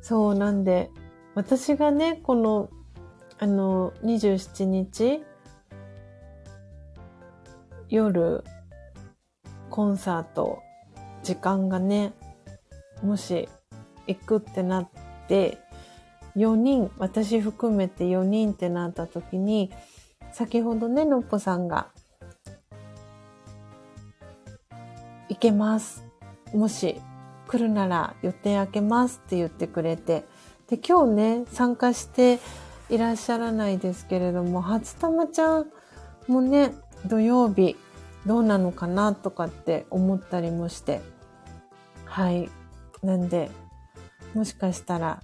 [0.00, 0.90] そうなんで、
[1.34, 2.70] 私がね、この、
[3.38, 5.22] あの、27日、
[7.92, 8.42] 夜、
[9.68, 10.62] コンサート、
[11.22, 12.14] 時間がね、
[13.02, 13.50] もし
[14.06, 14.88] 行くってなっ
[15.28, 15.58] て、
[16.34, 19.70] 4人、私含めて4人ってなった時に、
[20.32, 21.88] 先ほどね、のっぽさんが、
[25.28, 26.02] 行けます。
[26.54, 26.98] もし
[27.46, 30.24] 来るなら予定開けますって言ってくれて、
[30.66, 32.38] で、今日ね、参加して
[32.88, 35.66] いらっしゃらないですけれども、初玉ちゃん
[36.26, 36.72] もね、
[37.06, 37.76] 土曜日
[38.26, 41.00] どうなのかなとかって思ったりもして。
[42.04, 42.48] はい。
[43.02, 43.50] なんで、
[44.34, 45.22] もしかしたら、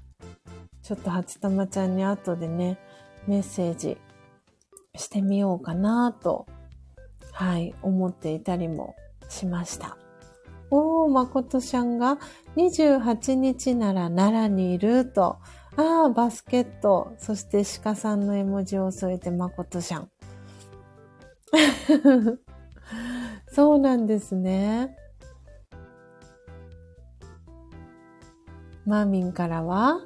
[0.83, 2.79] ちょっと初玉ちゃんに後でね、
[3.27, 3.99] メッセージ
[4.97, 6.47] してみようかなと、
[7.33, 8.97] はい、思っていたりも
[9.29, 9.97] しました。
[10.71, 12.19] おー、まことちゃんが
[12.57, 15.39] 28日なら奈良にいると。
[15.77, 17.15] ああ、バスケット。
[17.19, 20.11] そして鹿さんの絵文字を添えてまことちゃん。
[23.53, 24.97] そうなんですね。
[28.87, 30.01] マーミンからは、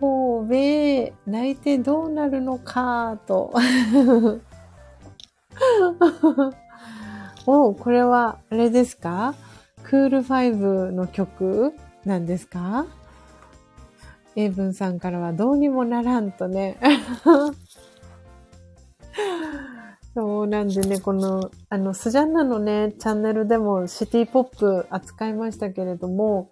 [0.00, 3.52] 神戸、泣いてどうなるのか、と。
[7.46, 9.34] おこれは、あれですか？
[9.84, 11.72] クールファイブの曲
[12.04, 12.86] なんですか？
[14.36, 16.76] エイブンさんからはどうにもならんとね。
[20.18, 26.50] そうなんでね、この、あの、スジャンナのね、チャンネルでもシティポップ扱いましたけれども、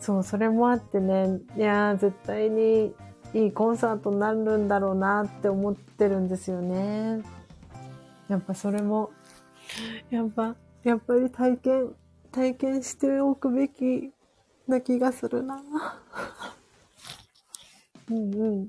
[0.00, 2.92] そう、それもあってね、いやー、絶対に
[3.32, 7.22] いいコンサートになるんだろうなって思ってるんですよね。
[8.26, 9.12] やっぱそれも、
[10.10, 11.94] やっぱ、やっぱり体験
[12.32, 14.10] 体験しておくべき
[14.66, 15.62] な気がするな。
[18.10, 18.68] うんうん。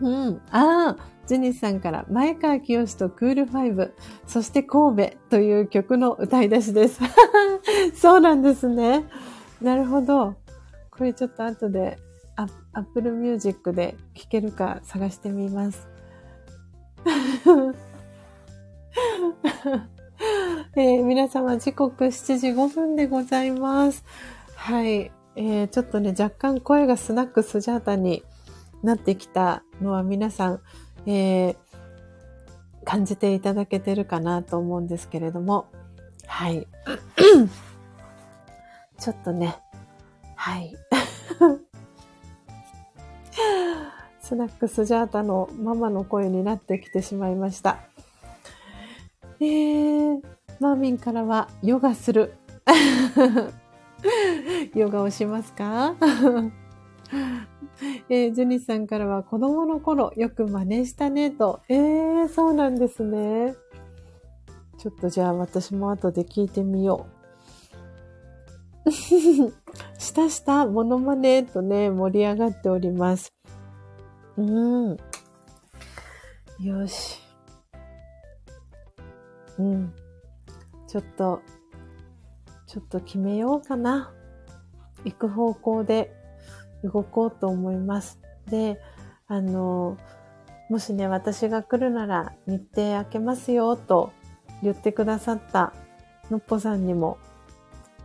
[0.00, 0.40] うん。
[0.50, 3.94] ああ、ジェニスさんから、前川清とクールファイブ、
[4.26, 7.00] そして神戸という曲の歌い出しです。
[7.94, 9.04] そうなんですね。
[9.60, 10.36] なるほど。
[10.90, 11.98] これちょっと後で、
[12.36, 12.46] ア
[12.80, 15.88] ップルミュージックで聴けるか探してみます。
[20.76, 24.04] えー、皆様時刻7時5分でございます。
[24.56, 25.12] はい。
[25.36, 28.24] えー、ちょっとね、若干声がスナックスジャータに
[28.84, 30.60] なってきたのは皆さん、
[31.06, 31.56] えー、
[32.84, 35.66] 感じていただけてるかなと思うんですけれども、
[36.26, 36.66] はい。
[38.98, 39.56] ちょっとね、
[40.36, 40.76] はい。
[44.20, 47.78] スナックスジャータのママの声になってきてしまいました。
[49.40, 50.22] えー、
[50.60, 52.34] マーミンからは、ヨガする。
[54.74, 55.94] ヨガをしますか？
[58.08, 61.60] えー、ジュニさんからは、子供の頃よく真似したねと。
[61.68, 63.54] えー、そうなんですね。
[64.78, 67.06] ちょっとじゃあ私も後で聞いてみよ
[68.84, 68.90] う。
[69.98, 73.32] したしたモノマネとね、盛り上がっております。
[74.36, 74.96] うん。
[76.60, 77.20] よし。
[79.58, 79.92] うん。
[80.86, 81.40] ちょっと、
[82.66, 84.12] ちょっと決めようかな。
[85.04, 86.12] 行く方向で
[86.84, 88.20] 動こうと思います。
[88.48, 88.80] で、
[89.26, 89.96] あの、
[90.68, 94.12] もしね、私が来るなら日程開けますよと
[94.62, 95.72] 言ってくださった
[96.30, 97.18] のっぽさんにも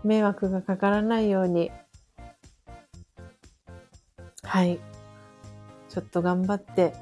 [0.04, 1.72] 迷惑がかからないように、
[4.44, 4.80] はい。
[5.90, 6.94] ちょっと頑張って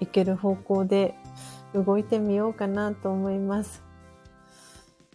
[0.00, 1.14] 行ける方向で
[1.74, 3.82] 動いてみようかなと思います。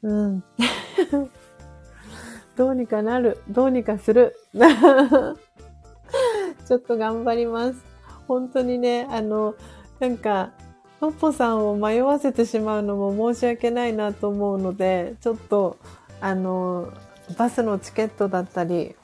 [0.03, 0.43] うん。
[2.55, 3.41] どうにかなる。
[3.49, 4.35] どうにかする。
[6.65, 7.83] ちょっと頑張ります。
[8.27, 9.55] 本当にね、あの、
[9.99, 10.51] なんか、
[11.01, 15.77] のっぽさんを迷わせてしまうのも申し訳ないなと思うので、ちょっと、
[16.21, 16.91] あの、
[17.37, 18.95] バスのチケットだったり、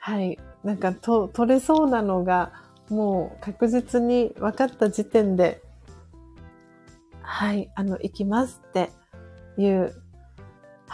[0.00, 2.52] はい、なんかと取れそうなのが、
[2.90, 5.62] もう確実に分かった時点で、
[7.22, 8.90] はい、あの、行きますって
[9.56, 9.94] いう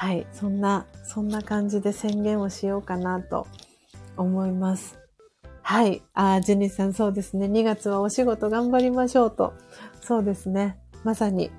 [0.01, 3.47] はい、そんな、そんな感じで宣言をしようかなと
[4.17, 5.00] 思います。
[5.63, 6.03] はい。
[6.15, 7.47] あ、ジェニーさん、そうですね。
[7.47, 9.55] 2月はお仕事頑張りましょうと。
[10.01, 10.79] そうですね。
[11.05, 11.51] まさに。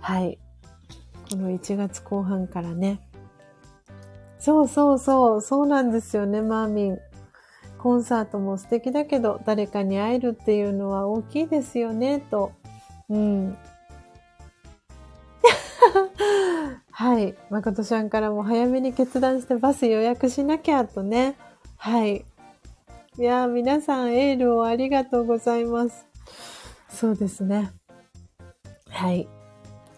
[0.00, 0.38] はい。
[1.30, 3.00] この1月後半からね。
[4.38, 5.40] そうそうそう。
[5.40, 6.98] そうなんですよね、マーミン。
[7.78, 12.52] コンサートも素敵だけど、誰かに会えるっていうのは大きいですよね、と。
[13.08, 13.56] うん。
[16.90, 17.34] はい。
[17.48, 21.36] 誠ちゃんからも早めに決断してバス予約しなきゃとね。
[21.76, 22.24] はい。
[23.20, 26.06] いや皆さんエールをありがとうございます。
[26.88, 27.70] そうですね。
[28.88, 29.28] はい。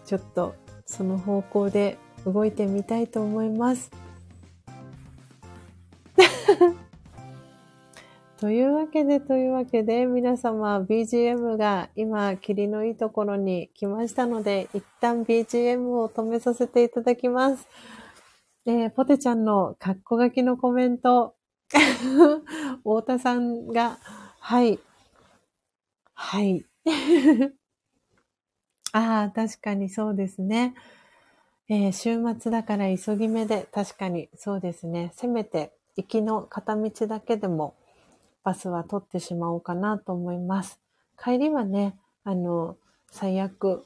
[0.05, 0.55] ちょっと
[0.85, 3.91] その方向で動いてみたいと思います。
[8.41, 17.69] というわけで、というわけで、皆様 BGM が今、霧のいいところに来ましたので、一旦 BGM を止めさせていただきます。
[18.65, 21.35] えー、ポテちゃんのカッコ書きのコメント、
[22.83, 23.97] 太田さんが、
[24.39, 24.79] はい。
[26.13, 26.65] はい。
[28.93, 30.75] ああ、確かにそうですね。
[31.69, 35.11] えー、週末だから急ぎ目で、確かにそうですね。
[35.15, 37.75] せめて、行きの片道だけでも、
[38.43, 40.79] バスは取ってしまおうかなと思います。
[41.21, 42.77] 帰りはね、あの、
[43.09, 43.85] 最悪、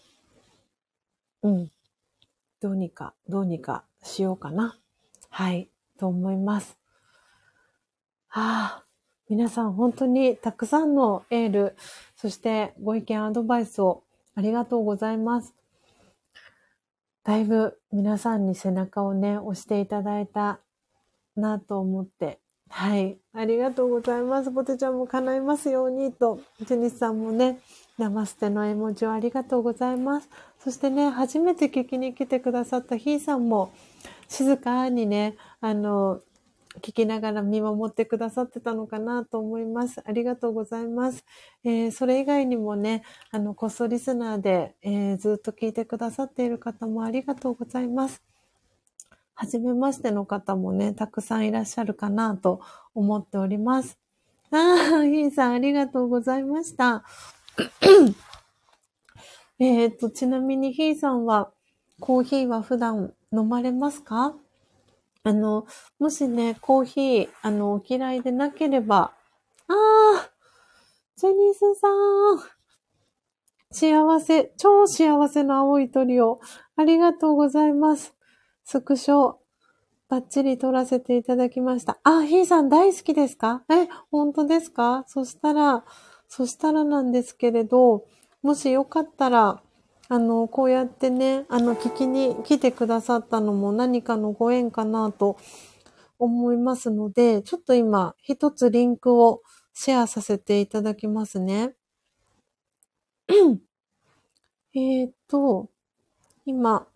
[1.43, 1.71] うん、
[2.59, 4.77] どうにか、どうにかしようかな。
[5.29, 6.77] はい、と思います。
[8.37, 8.83] はあ、
[9.29, 11.75] 皆さん本当にたくさんのエール、
[12.15, 14.03] そしてご意見、アドバイスを
[14.35, 15.55] ありがとうございます。
[17.23, 20.59] だいぶ皆さんに背中をね、押していただいた
[21.35, 22.37] なと思って、
[22.69, 23.17] はい。
[23.33, 24.51] ありがとうございます。
[24.51, 27.59] ポテちゃんも叶いますようにと、ジェニスさんもね、
[27.97, 30.29] ナマステの絵文字をありがとうございます。
[30.63, 33.71] そしてね、初めて聞きに来てくださったヒーさんも、
[34.27, 36.21] 静かにね、あの、
[36.81, 40.01] 聞きながら見守ってくださってたのかなと思います。
[40.05, 41.25] ありがとうございます。
[41.63, 48.23] えー、それ以外にもね、あの、コストリスナーで、えー、ずっと聞いてくださっている方もありがとうございます。
[49.33, 52.61] はじめましての方もね、たくさんいらっしゃるかなと
[52.95, 53.99] 思っております。
[54.51, 57.03] ああ、ヒーさんありがとうございました。
[59.59, 61.51] えっと、ちなみにヒーさんは、
[61.99, 64.35] コーヒーは普段飲まれますか？
[65.27, 65.67] あの、
[65.99, 69.11] もしね、コーヒー、あの、お嫌いでなければ、
[69.67, 70.29] ああ、
[71.17, 72.39] ジェニスさん。
[73.69, 76.39] 幸せ、超幸せな青い鳥を、
[76.77, 78.15] ありがとうございます。
[78.63, 79.35] スクショ、
[80.07, 81.99] バッチリ撮らせていただきました。
[82.03, 83.65] あ、ヒーさん大好きですか？
[83.67, 85.03] え、本当ですか？
[85.07, 85.83] そしたら、
[86.29, 88.05] そしたらなんですけれど、
[88.41, 89.61] もしよかったら、
[90.09, 95.37] あの、こうやってね、あの、聞きに来てくださったのも何かのご縁かなと
[96.19, 99.41] 思いますので、ちょっと今、一つリンクを
[99.73, 101.75] シェアさせていただきますね。
[104.73, 105.69] えっと、
[106.45, 106.87] 今、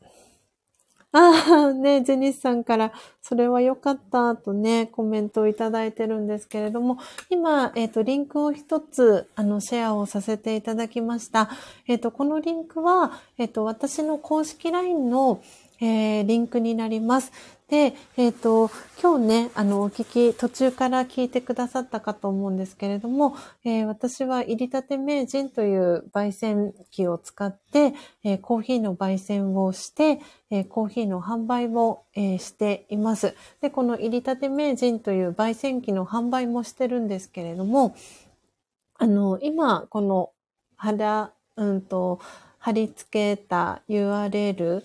[1.14, 11.50] ああ、ね、ジェニスさんから、それは良かったとね、コメントをいただいてるんですけれども、今、えっ、ー、と、リンクを一つ、あの、シェアをさせていただきました。
[11.86, 15.44] えっ、ー、と、このリンクは、えっ、ー、と、私の公式 LINE の、
[15.82, 17.32] えー、リンクになります。
[17.72, 18.70] で、えっ、ー、と、
[19.02, 27.94] 今日ね、あの、お聞き、途中から聞いてくださったかと思うんですけれども、えー、私は入りたて名人という焙煎機を使って、
[28.26, 30.20] えー、コーヒーの焙煎をして、
[30.50, 33.38] えコーヒーの販売を、えしています。
[33.62, 37.96] で、この入りたて名人という焙煎機の販売もしてるんですけれども、
[38.96, 40.32] あの、今、この、
[40.76, 42.20] 肌、うんと、
[42.60, 44.84] 貼り付けた URL、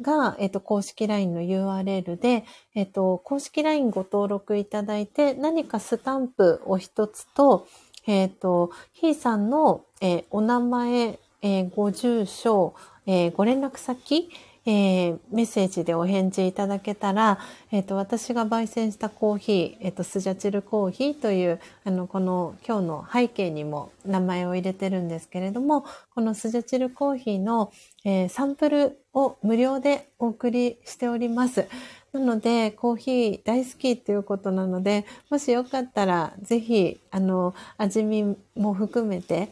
[0.00, 2.44] が、えっと、公式 LINE の URL で、
[2.74, 7.66] えっと、公式 LINE ご登録いただいて、何かスタンプを一つと、
[8.06, 12.74] えっと、ひーさんの、えー、お名前、えー、ご住所、
[13.06, 14.30] えー、ご連絡先、
[14.66, 17.38] えー、メッセージでお返事いただけたら、
[17.70, 25.84] えっ、ー、と、私が焙煎したコーヒー、えっ、ー、と、スジャチルコーヒーという、あの、この今日の背景にも名前を入れてるんですけれども、
[26.14, 27.72] このスジャチルコーヒーの、
[28.04, 31.68] えサンプルを無料でお送りしております。
[32.12, 39.50] なので、コーヒー大好きっていうことなので、もしよかったら、ぜひ、あの、味見も含めて、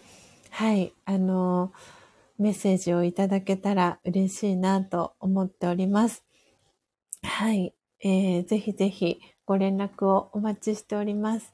[0.51, 1.73] はい、あの、
[2.39, 6.25] メッセージをいただけたら嬉しいなと思っております。
[7.23, 7.75] はい。
[8.05, 11.53] えー、ぜひぜひご連絡をお待ちしております。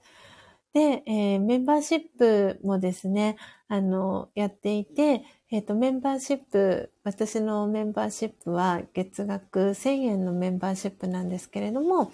[0.72, 3.36] で、えー、メンバーシップもですね、
[3.68, 12.12] あの、やっていて、えっ、ー、と、メンバーシップ、私のメンバーシップは月額1000円のメンバーシップなんですけれども、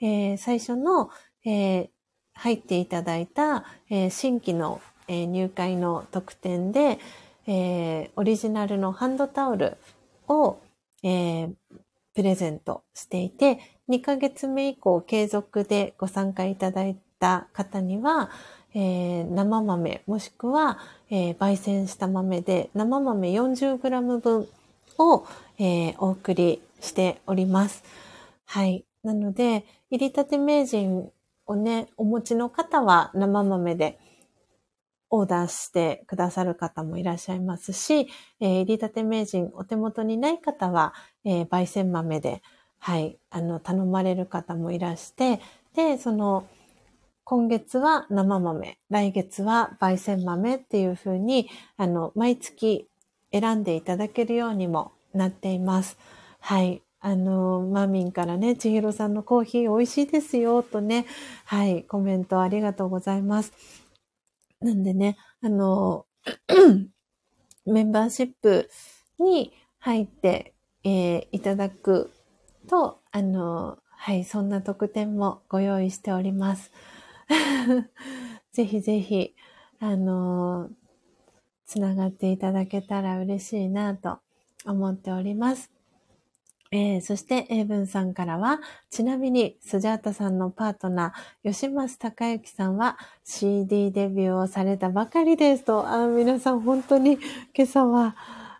[0.00, 1.10] えー、最初の、
[1.44, 1.88] えー、
[2.34, 6.98] 入っていただいた、えー、新規の、えー、入会の特典で、
[7.46, 9.76] えー、オリジナルのハンドタオル
[10.28, 10.58] を、
[11.02, 11.54] えー、
[12.14, 13.58] プレゼントしていて、
[13.88, 18.30] 2ヶ月目以降継続でご参加いただいた方には、
[18.74, 24.48] えー、生豆もしくは、えー、焙煎した豆で生豆 40g 分
[24.98, 25.26] を、
[25.58, 27.84] えー、お送りしております。
[28.44, 28.84] はい。
[29.02, 31.10] なので、入りたて名人
[31.46, 33.98] をね、お持ちの方は生豆で、
[35.10, 38.08] オーダーしてくださる方もいらっしゃいますし、
[38.40, 40.94] えー、入りたて名人お手元にない方は、
[41.24, 42.42] えー、焙煎豆で、
[42.78, 45.40] はい、あの、頼まれる方もいらして、
[45.74, 46.46] で、その、
[47.24, 52.88] 今月は生豆、来月は焙煎豆っていう風に、あの、毎月
[53.32, 55.98] 選んでいただけるようにもなっています。
[56.38, 56.82] はい。
[57.00, 61.06] あの、マミンからね、千尋さんのコーヒー美味しいですよ、とね、
[61.44, 63.85] はい、コメントありがとうございます。
[64.60, 66.06] なんでね、あの、
[67.66, 68.70] メンバーシップ
[69.18, 70.54] に入って、
[70.84, 72.10] えー、いただく
[72.68, 76.70] と、あの、はい、そんな特典もご用意しております。
[78.52, 79.34] ぜひぜひ、
[79.80, 80.70] あの、
[81.66, 84.20] つながっていただけたら嬉しいなと
[84.64, 85.75] 思っております。
[86.76, 97.18] えー、そして、英文さんからは、ちなみに、スジャータさんのパートナー、吉松隆之さんは CD デビューをされたばかりですと、あ皆さん本当に
[97.56, 98.14] 今朝は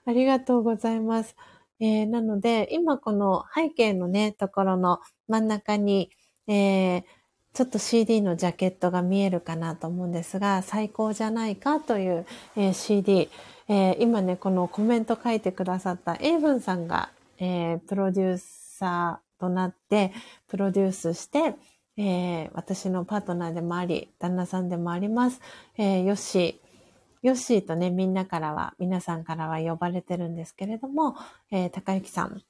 [0.07, 1.37] ありがとうございます。
[1.79, 6.11] えー、なので、今この背景のね、ところの真ん中に、
[6.47, 7.05] えー、
[7.53, 12.25] ちょっと CD のジャケットが見えるかなと思うんですが、最高じゃないかという、
[12.57, 13.29] えー、CD、
[13.69, 20.13] えー、今ね、このコメント書いてくださったエイブンさんが、えー、プロデューサーとなって、
[20.49, 21.55] プロデュースして、
[21.97, 25.41] えー、私のパートナーでもあり、旦那さんでもあります。
[25.79, 26.67] えー、ヨッシー、
[27.23, 31.17] ヨッシーとね、みんなからは、皆さんからは呼ばれてるんですけれども、
[31.51, 32.43] えー、高幸さん、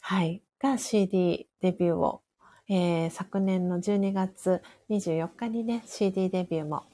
[0.00, 2.22] はい、が CD デビューを、
[2.68, 6.84] えー、昨年の12月24日にね、CD デビューも、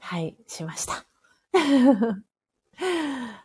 [0.00, 1.04] はい、しました。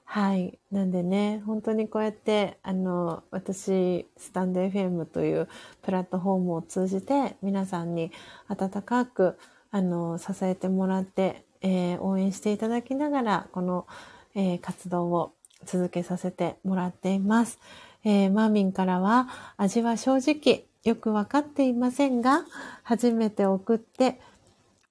[0.06, 0.60] はい。
[0.72, 5.48] なんでね、本当にこうやって、あの、私、スタンド FM という
[5.82, 8.12] プラットフォームを通じて、皆さんに
[8.48, 9.40] 温かく、
[9.72, 13.88] あの、支えてもらって、えー、応援していただきながら、この、
[14.36, 15.34] えー、活動を
[15.66, 17.60] 続けさせてもらっています。
[18.04, 22.46] えー、マーミンからは、味は正直よくわかっていませんが、
[22.84, 24.20] 初めて送って、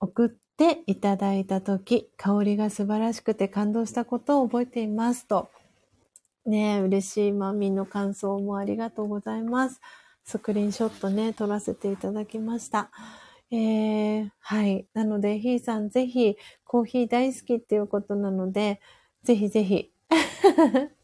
[0.01, 5.51] 送っていただいたとき、香りが素晴らしくて感動したことを覚えていますと。
[6.45, 9.81] ね嬉しいマミの感想もありがとうございます。
[10.25, 12.91] スクリーンショットね、撮らせていただきました。
[13.51, 14.87] えー、はい。
[14.95, 18.81] なので、ひーさんぜひコーヒー大好きっていうことなので、
[19.25, 19.93] ぜひぜひ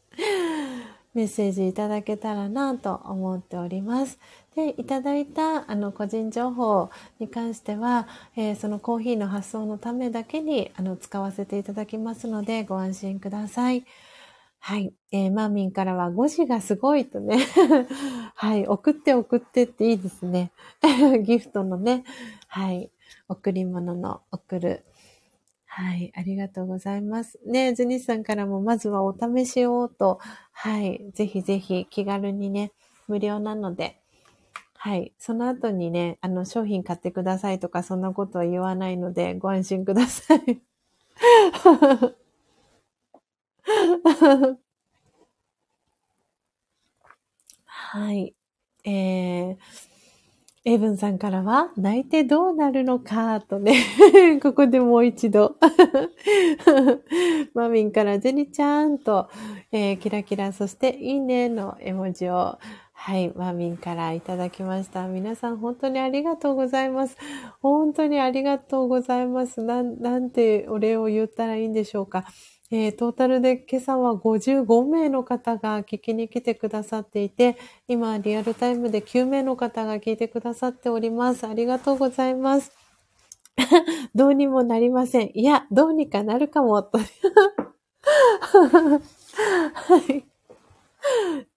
[1.13, 4.19] メッセージいただけたらなと思っております。
[4.55, 6.89] で、いただいたあの個人情報
[7.19, 13.85] に関しては、えー、そのコーヒーの発送のためだけにあの使わせていただきますのでご安心ください。
[14.59, 14.93] はい。
[15.11, 17.39] えー、マーミンからは5時がすごいとね。
[18.35, 18.67] はい。
[18.67, 20.51] 送って送ってっていいですね。
[21.23, 22.03] ギフトのね。
[22.47, 22.91] はい。
[23.29, 24.83] 贈り物の送る。
[25.71, 26.11] はい。
[26.15, 27.39] ありがとうございます。
[27.45, 30.19] ね、ズニスさんからもまずはお試しをと。
[30.51, 31.11] はい。
[31.13, 32.71] ぜひぜひ気軽にね、
[33.07, 34.01] 無料なので。
[34.75, 35.13] はい。
[35.19, 40.61] その後にね、あの、商品買ってくださいとか、そんなことは言わないので、ご安心ください。
[47.65, 48.35] はい。
[48.83, 49.57] えー、
[50.65, 53.81] エイブンさんからは、泣いてどうなるのか、とね。
[54.43, 55.55] ここでもう一度。
[57.55, 59.29] マミンからジェニちゃんと、
[59.71, 62.57] えー、キラキラ、そしていいねの絵文字を、
[62.91, 65.07] はい、マミンからいただきました。
[65.07, 67.15] 皆さん本当にありがとうございます。
[67.61, 69.61] 本当にありがとうございます。
[69.63, 72.25] なん、なんてお礼を言ったらいいんでしょうか。
[72.71, 77.57] えー、トータルで今朝は55名の方が聞きに来てくださっていて、
[77.87, 81.47] 今リアルタイムで9名の方が聞いてくださっております。
[81.47, 82.71] ありがとうございます。
[84.13, 85.31] どうにもなりません。
[85.33, 86.73] いや、どうにかなるかも。
[86.73, 86.81] は
[90.11, 90.25] い。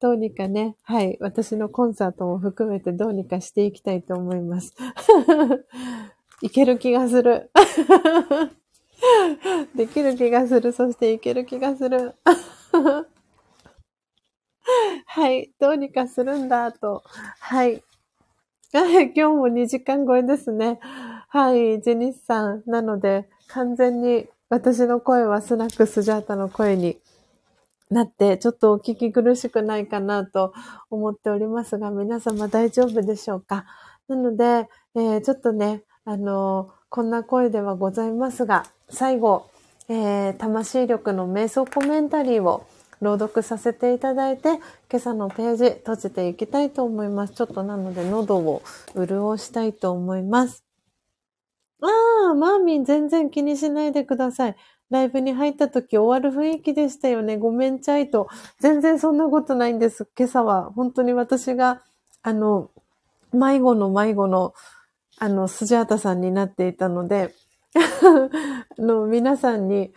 [0.00, 1.18] どうにかね、はい。
[1.20, 4.74] 私のコンサートも含めてどうにかしていきたいと思います。
[6.41, 7.50] いける気がする。
[9.74, 10.72] できる気がする。
[10.72, 12.14] そしていける気がする。
[15.06, 15.52] はい。
[15.58, 17.02] どうにかするんだ、と。
[17.40, 17.82] はい。
[18.72, 20.78] 今日も2時間超えですね。
[21.28, 21.82] はい。
[21.82, 22.62] ジェニスさん。
[22.66, 26.98] なので、完全に私の声はスナックスジャータの声に
[27.90, 30.55] なって、ちょっとお聞き苦しくないかなと
[30.90, 33.66] 思っておりますが、皆様大丈夫でしょうか？
[34.08, 39.48] なので、えー、ちょっとね、あのー、こんな声ではございますが、最後、
[39.88, 42.66] えー、魂力の瞑想コメンタリーを
[43.00, 44.60] 朗読させていただいて、今
[44.96, 47.32] 朝のページ閉じていきたいと思います。
[47.32, 48.62] ちょっとなので喉を
[48.94, 50.66] 潤したいと思います。
[51.80, 51.86] あ
[52.32, 54.56] あ、マーミン全然気にしないでください。
[54.90, 57.38] ライブに入った時終わる雰囲気でしたよね。
[57.38, 58.28] ごめんちゃいと。
[58.60, 60.06] 全然そんなことないんです。
[60.14, 61.80] 今朝は本当に私が、
[62.22, 62.70] あの、
[63.32, 64.52] 迷子の迷子の、
[65.23, 67.33] あの、スジャータさんになっていたので、
[68.76, 69.92] あの皆さんに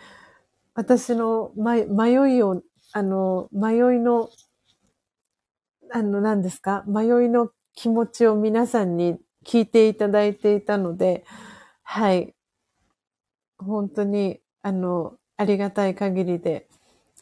[0.75, 2.61] 私のま迷いを、
[2.93, 4.29] あの、迷いの、
[5.91, 6.83] あの、何ですか？
[6.87, 11.25] 迷いの気持ちを皆さんに聞いていただいていたので、
[11.81, 12.35] はい。
[13.57, 16.69] 本当に、あの、ありがたい限りで、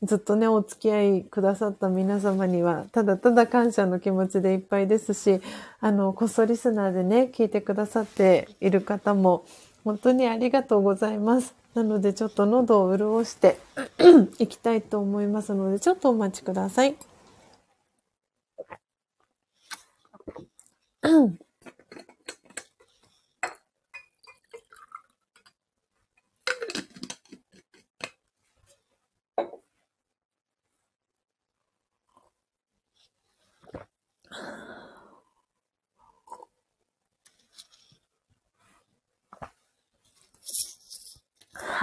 [0.03, 5.41] ずっとね、お付き合いくださった皆様には、ただただ感謝の気持ちでいっぱいですし、
[5.81, 9.45] あの、こっそリスナーでね、聞いてくださっている方も、
[9.85, 11.55] 本当にありがとうございます。
[11.75, 13.57] なのでちょっと喉を潤して
[14.39, 16.95] いきたいと思いますので、ちょっとお待ちください。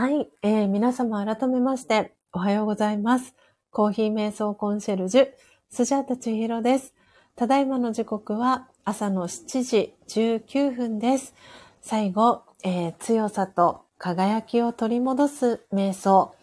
[0.01, 3.35] はい、えー、皆様改めましておはようございます。
[3.71, 5.29] コーヒー瞑想コンシェルジュ、
[5.69, 6.95] スジャータチヒロです。
[7.37, 11.35] ただいまの時刻は朝の7時19分です。
[11.83, 16.35] 最後、えー、強さと輝きを取り戻す瞑想、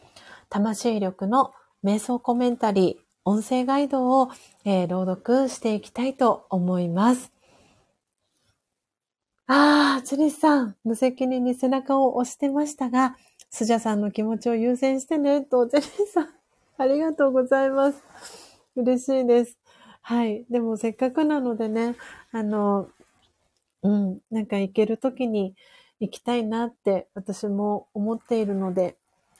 [0.49, 1.51] 魂力の
[1.83, 4.29] 瞑想コメンタリー、音声ガイドを、
[4.65, 7.31] えー、朗読していきたいと思います。
[9.49, 13.15] ああ、チリスさん、無責任に背中を押してましたが、
[13.57, 16.29] スジャさんの気持ちを優先してね、と、ジェリーさん、
[16.77, 18.03] ありがとうございます。
[18.75, 19.57] 嬉しいです。
[20.03, 20.45] はい。
[20.47, 21.95] でもせっかくなのでね、
[22.31, 22.87] あの、
[23.81, 25.55] うん、なんか行けるときに
[25.99, 28.95] 行きたいなって私も思っているので、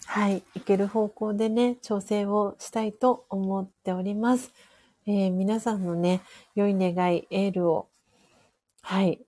[0.07, 0.41] はい。
[0.55, 4.51] 行ける方向でね、調整をしたいと思っております。
[5.05, 6.21] えー、皆さんのね、
[6.55, 7.87] 良い願い、エールを、
[8.81, 9.21] はい。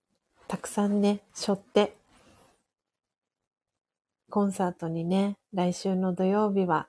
[0.47, 1.98] たくさんね、背負って
[4.29, 6.87] コンサートにね、来週の土曜日は、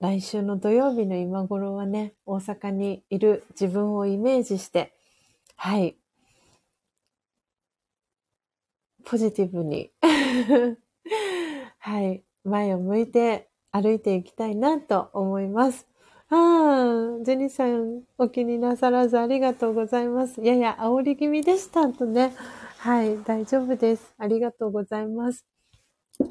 [0.00, 4.94] 来週の土曜日の今頃はね、大阪にいる自分をイメージして、
[5.56, 5.96] はい、
[9.04, 9.90] ポジティブに
[11.78, 15.86] はい、前を向いて歩いていきたいなと思います。
[16.28, 20.40] ああ、ジェニーさん、お気になさらずありがとうございます。
[20.42, 22.32] やや煽り気味でしたとね。
[22.78, 24.14] はい、大丈夫です。
[24.18, 25.44] ありがとうございます。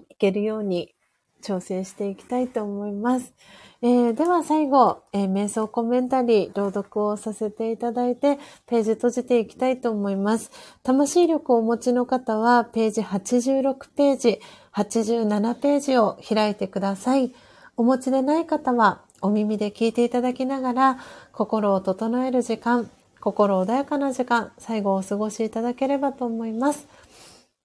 [0.10, 0.94] いけるように
[1.42, 3.34] 調整していきたいと思います。
[3.82, 8.38] えー、では最後、えー、瞑想コメンタリー朗読をさせていただいて、
[8.68, 10.52] ページ閉じていきたいと思います。
[10.84, 14.42] 魂力をお持ちの方は、ページ86ページ、
[14.74, 17.34] 87ページを開いてください。
[17.78, 21.00] お持ちでない方は、お耳で聞いていただきながら、
[21.32, 22.90] 心を整える時間、
[23.22, 26.86] 心穏やかな時間、最後お過ごしいただければと思います。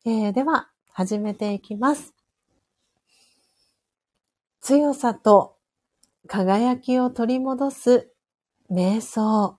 [0.04, 2.14] えー、では、始めていきます。
[4.60, 5.56] 強さと
[6.28, 8.12] 輝きを取り戻す
[8.70, 9.58] 瞑想。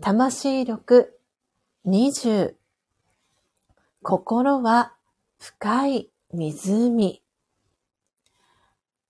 [0.00, 1.20] 魂力
[1.84, 2.54] 20。
[4.02, 4.94] 心は
[5.38, 7.22] 深い湖。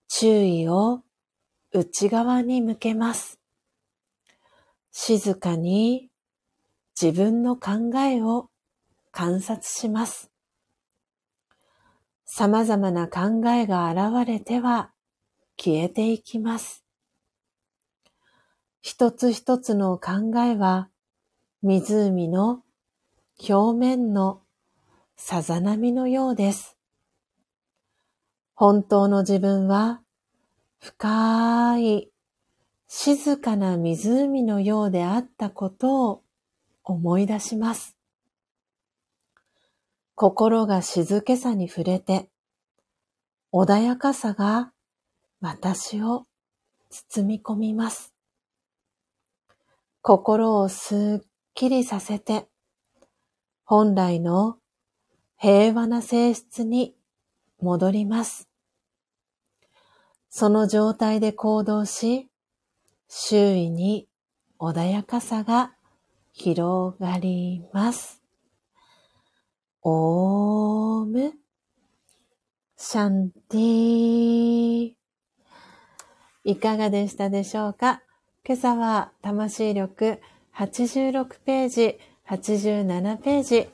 [0.08, 1.04] 注意を
[1.70, 3.38] 内側に向けます。
[4.90, 6.10] 静かに
[7.00, 8.50] 自分の考えを
[9.12, 10.31] 観察します。
[12.34, 14.90] 様々な考えが現れては
[15.58, 16.82] 消えていきます。
[18.80, 20.88] 一つ一つの考えは
[21.62, 22.62] 湖の
[23.46, 24.40] 表面の
[25.14, 26.78] さざ波のようです。
[28.54, 30.00] 本当の自分は
[30.80, 32.10] 深い
[32.88, 36.22] 静かな湖のようであったことを
[36.82, 37.94] 思い出します。
[40.14, 42.28] 心が静けさに触れて、
[43.52, 44.72] 穏やかさが
[45.40, 46.26] 私を
[46.90, 48.12] 包み込みます。
[50.02, 52.46] 心をすっきりさせて、
[53.64, 54.58] 本来の
[55.38, 56.94] 平和な性質に
[57.60, 58.48] 戻ります。
[60.28, 62.28] その状態で行動し、
[63.08, 64.08] 周囲に
[64.58, 65.74] 穏やかさが
[66.32, 68.21] 広がります。
[69.84, 71.32] オーム、
[72.76, 74.92] シャンティ
[76.44, 78.00] いかがでしたでしょうか？
[78.46, 80.20] 今朝は魂力
[80.54, 83.68] 86ページ、87ページ、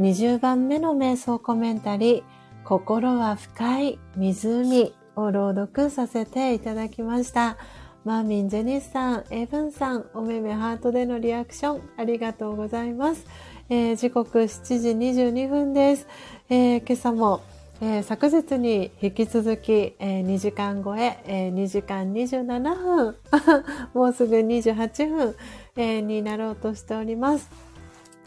[0.00, 2.22] 20番目の瞑想コメンタリー、
[2.64, 7.58] 心は深い湖を朗読させていただきました。
[8.02, 13.26] マーミン、ジェニスさん、エブンさん、おめめハートでのリアクションありがとうございます。
[13.70, 14.88] えー、時刻7時
[15.22, 16.06] 22分です。
[16.48, 17.42] えー、今朝も、
[17.82, 23.16] えー、昨日に引き続き、え2時間超ええ2時間27分、
[23.92, 25.36] もうすぐ28分、
[25.76, 27.50] えになろうとしております。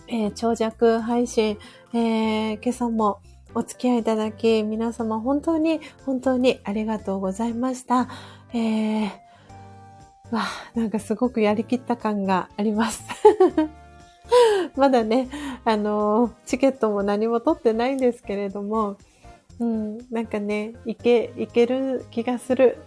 [0.07, 1.57] え長尺配信、
[1.91, 3.17] え今朝も
[3.55, 8.07] お付き合いいただき、皆様本当に本当にありがとうございました。
[8.53, 9.09] えー、
[10.29, 10.43] わ
[10.75, 13.03] なんかすごくやりきった感があります。
[14.75, 15.29] まだね、
[15.65, 18.97] あの、チケットも何も取ってないんですけれども、
[19.59, 22.77] うん、なんかね、いけ、いける気がする。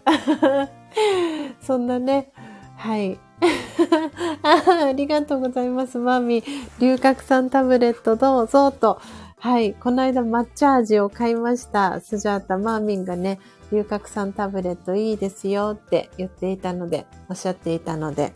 [1.60, 2.32] そんなね、
[2.76, 3.18] はい。
[4.42, 6.81] ありがとうございます、マーミー。
[6.81, 9.00] 龍角散タブレットどうぞと。
[9.39, 9.74] はい。
[9.74, 12.00] この間抹茶味を買いました。
[12.00, 13.39] スジャータ、マーミンがね、
[13.70, 18.32] 龍角散タブレットいいですよって言っていたので、おっしゃっていたので、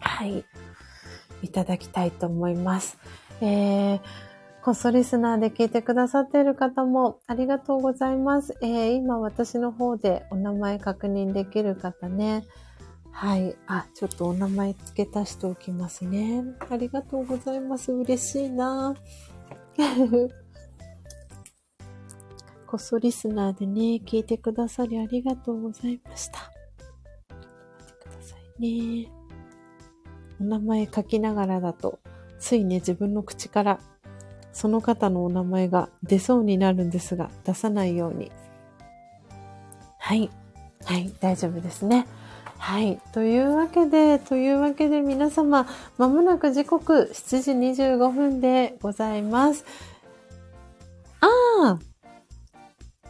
[0.00, 0.44] はい。
[1.42, 2.98] いただきたいと思います。
[3.40, 4.00] えー、
[4.62, 8.56] こっそリスナーで聞いてくださっている方もありがとうございます。
[8.62, 12.44] えー、今私の方でお名前確認できる方ね。
[13.10, 13.56] はい。
[13.66, 16.44] あ、ちょっとお名前付け足しておきますね。
[16.70, 17.92] ありがとうございます。
[17.92, 18.94] 嬉しいな
[22.66, 26.38] こっそリスナーでね、聞いてくださりありがとうございました。
[27.28, 27.42] 待
[27.84, 29.21] ってくださいね。
[30.42, 32.00] お名前書きながらだと、
[32.40, 33.78] ついね、自分の口から
[34.52, 38.32] その方のお名前が出そうになるんですが、出さないように。
[39.98, 40.30] はい。
[40.84, 42.08] はい、大丈夫ですね。
[42.58, 43.00] はい。
[43.12, 49.64] というわけで、というわけで皆様、まもなく時刻7時25分でございます。
[51.20, 51.28] あ
[51.64, 51.78] あ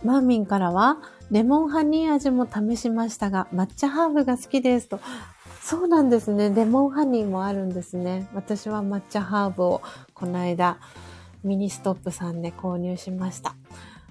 [0.05, 0.99] マーミンからは、
[1.31, 5.01] レモンハニー味も試しましたが、抹茶ハーブが好きですと。
[5.73, 6.53] そうなんですね。
[6.55, 8.29] レモンハニーもあるんですね。
[8.35, 9.81] 私は抹茶ハーブを
[10.13, 10.77] この間、
[11.45, 13.55] ミニストップさんで購入しました。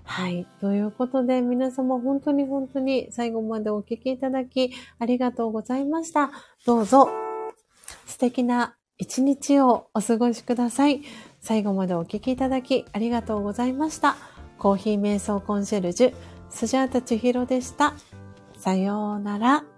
[0.04, 0.48] はい。
[0.60, 6.32] ということで、皆様本当に本当に最後までお聞きいただきありがとうございました。
[6.66, 7.10] どうぞ
[8.08, 11.04] 素敵な一日をお過ごしください。
[11.42, 14.16] 最後までお聞きいただきありがとうございました。
[14.58, 16.14] コーヒー瞑想コンシェルジュ、
[16.50, 17.94] スジャータチヒロでした。
[18.58, 19.71] さようなら。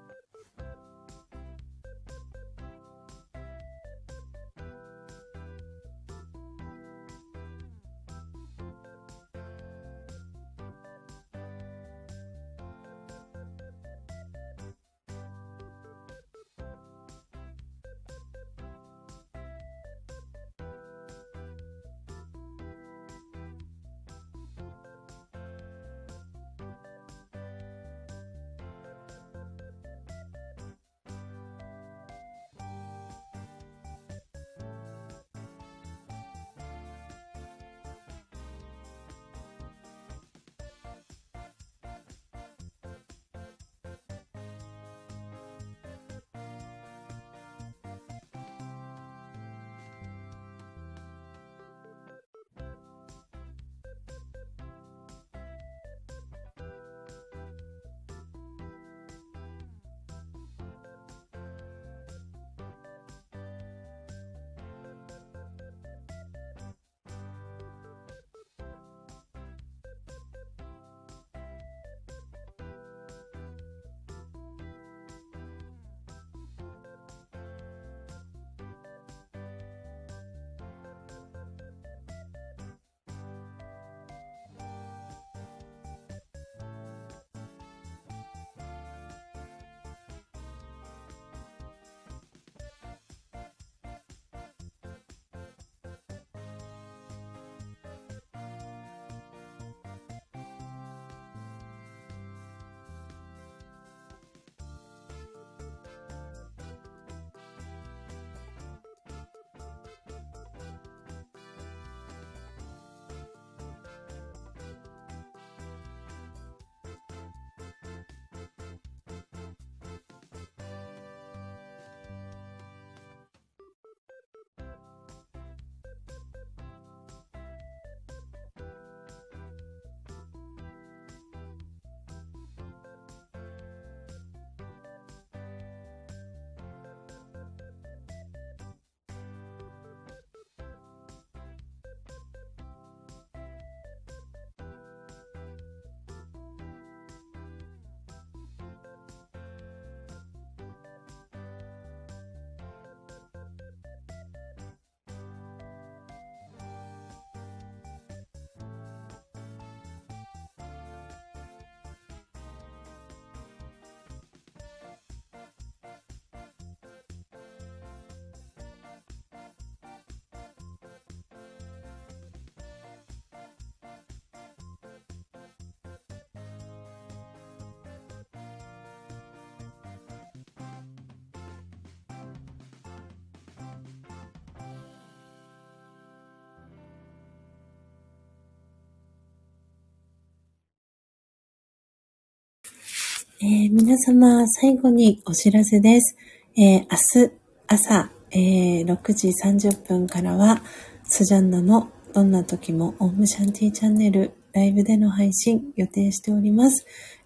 [193.85, 196.15] 皆様、最後にお知らせです。
[196.55, 197.31] えー、明日
[197.67, 200.63] 朝、えー、6時30分からは、
[201.03, 206.85] スジャンナのどんな時もオームシャンティチャンネルライブでの配信予定しております。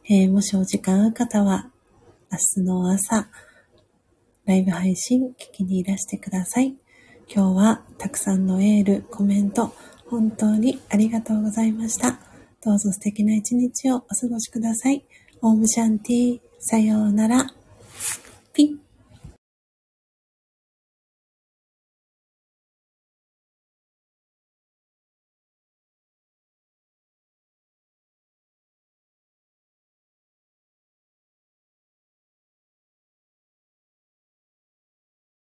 [0.10, 1.70] えー、もしお時間ある方は、
[2.32, 3.30] 明日の朝、
[4.46, 6.76] ライブ配信聞きにいらしてください。
[7.32, 9.76] 今日はたくさんのエール、コメント、
[10.08, 12.18] 本当にありがとうございました。
[12.66, 15.06] どうぞ素敵な一日をお過ごしください。
[15.44, 17.54] オームシャンティ、さようなら。
[18.54, 18.87] ピッ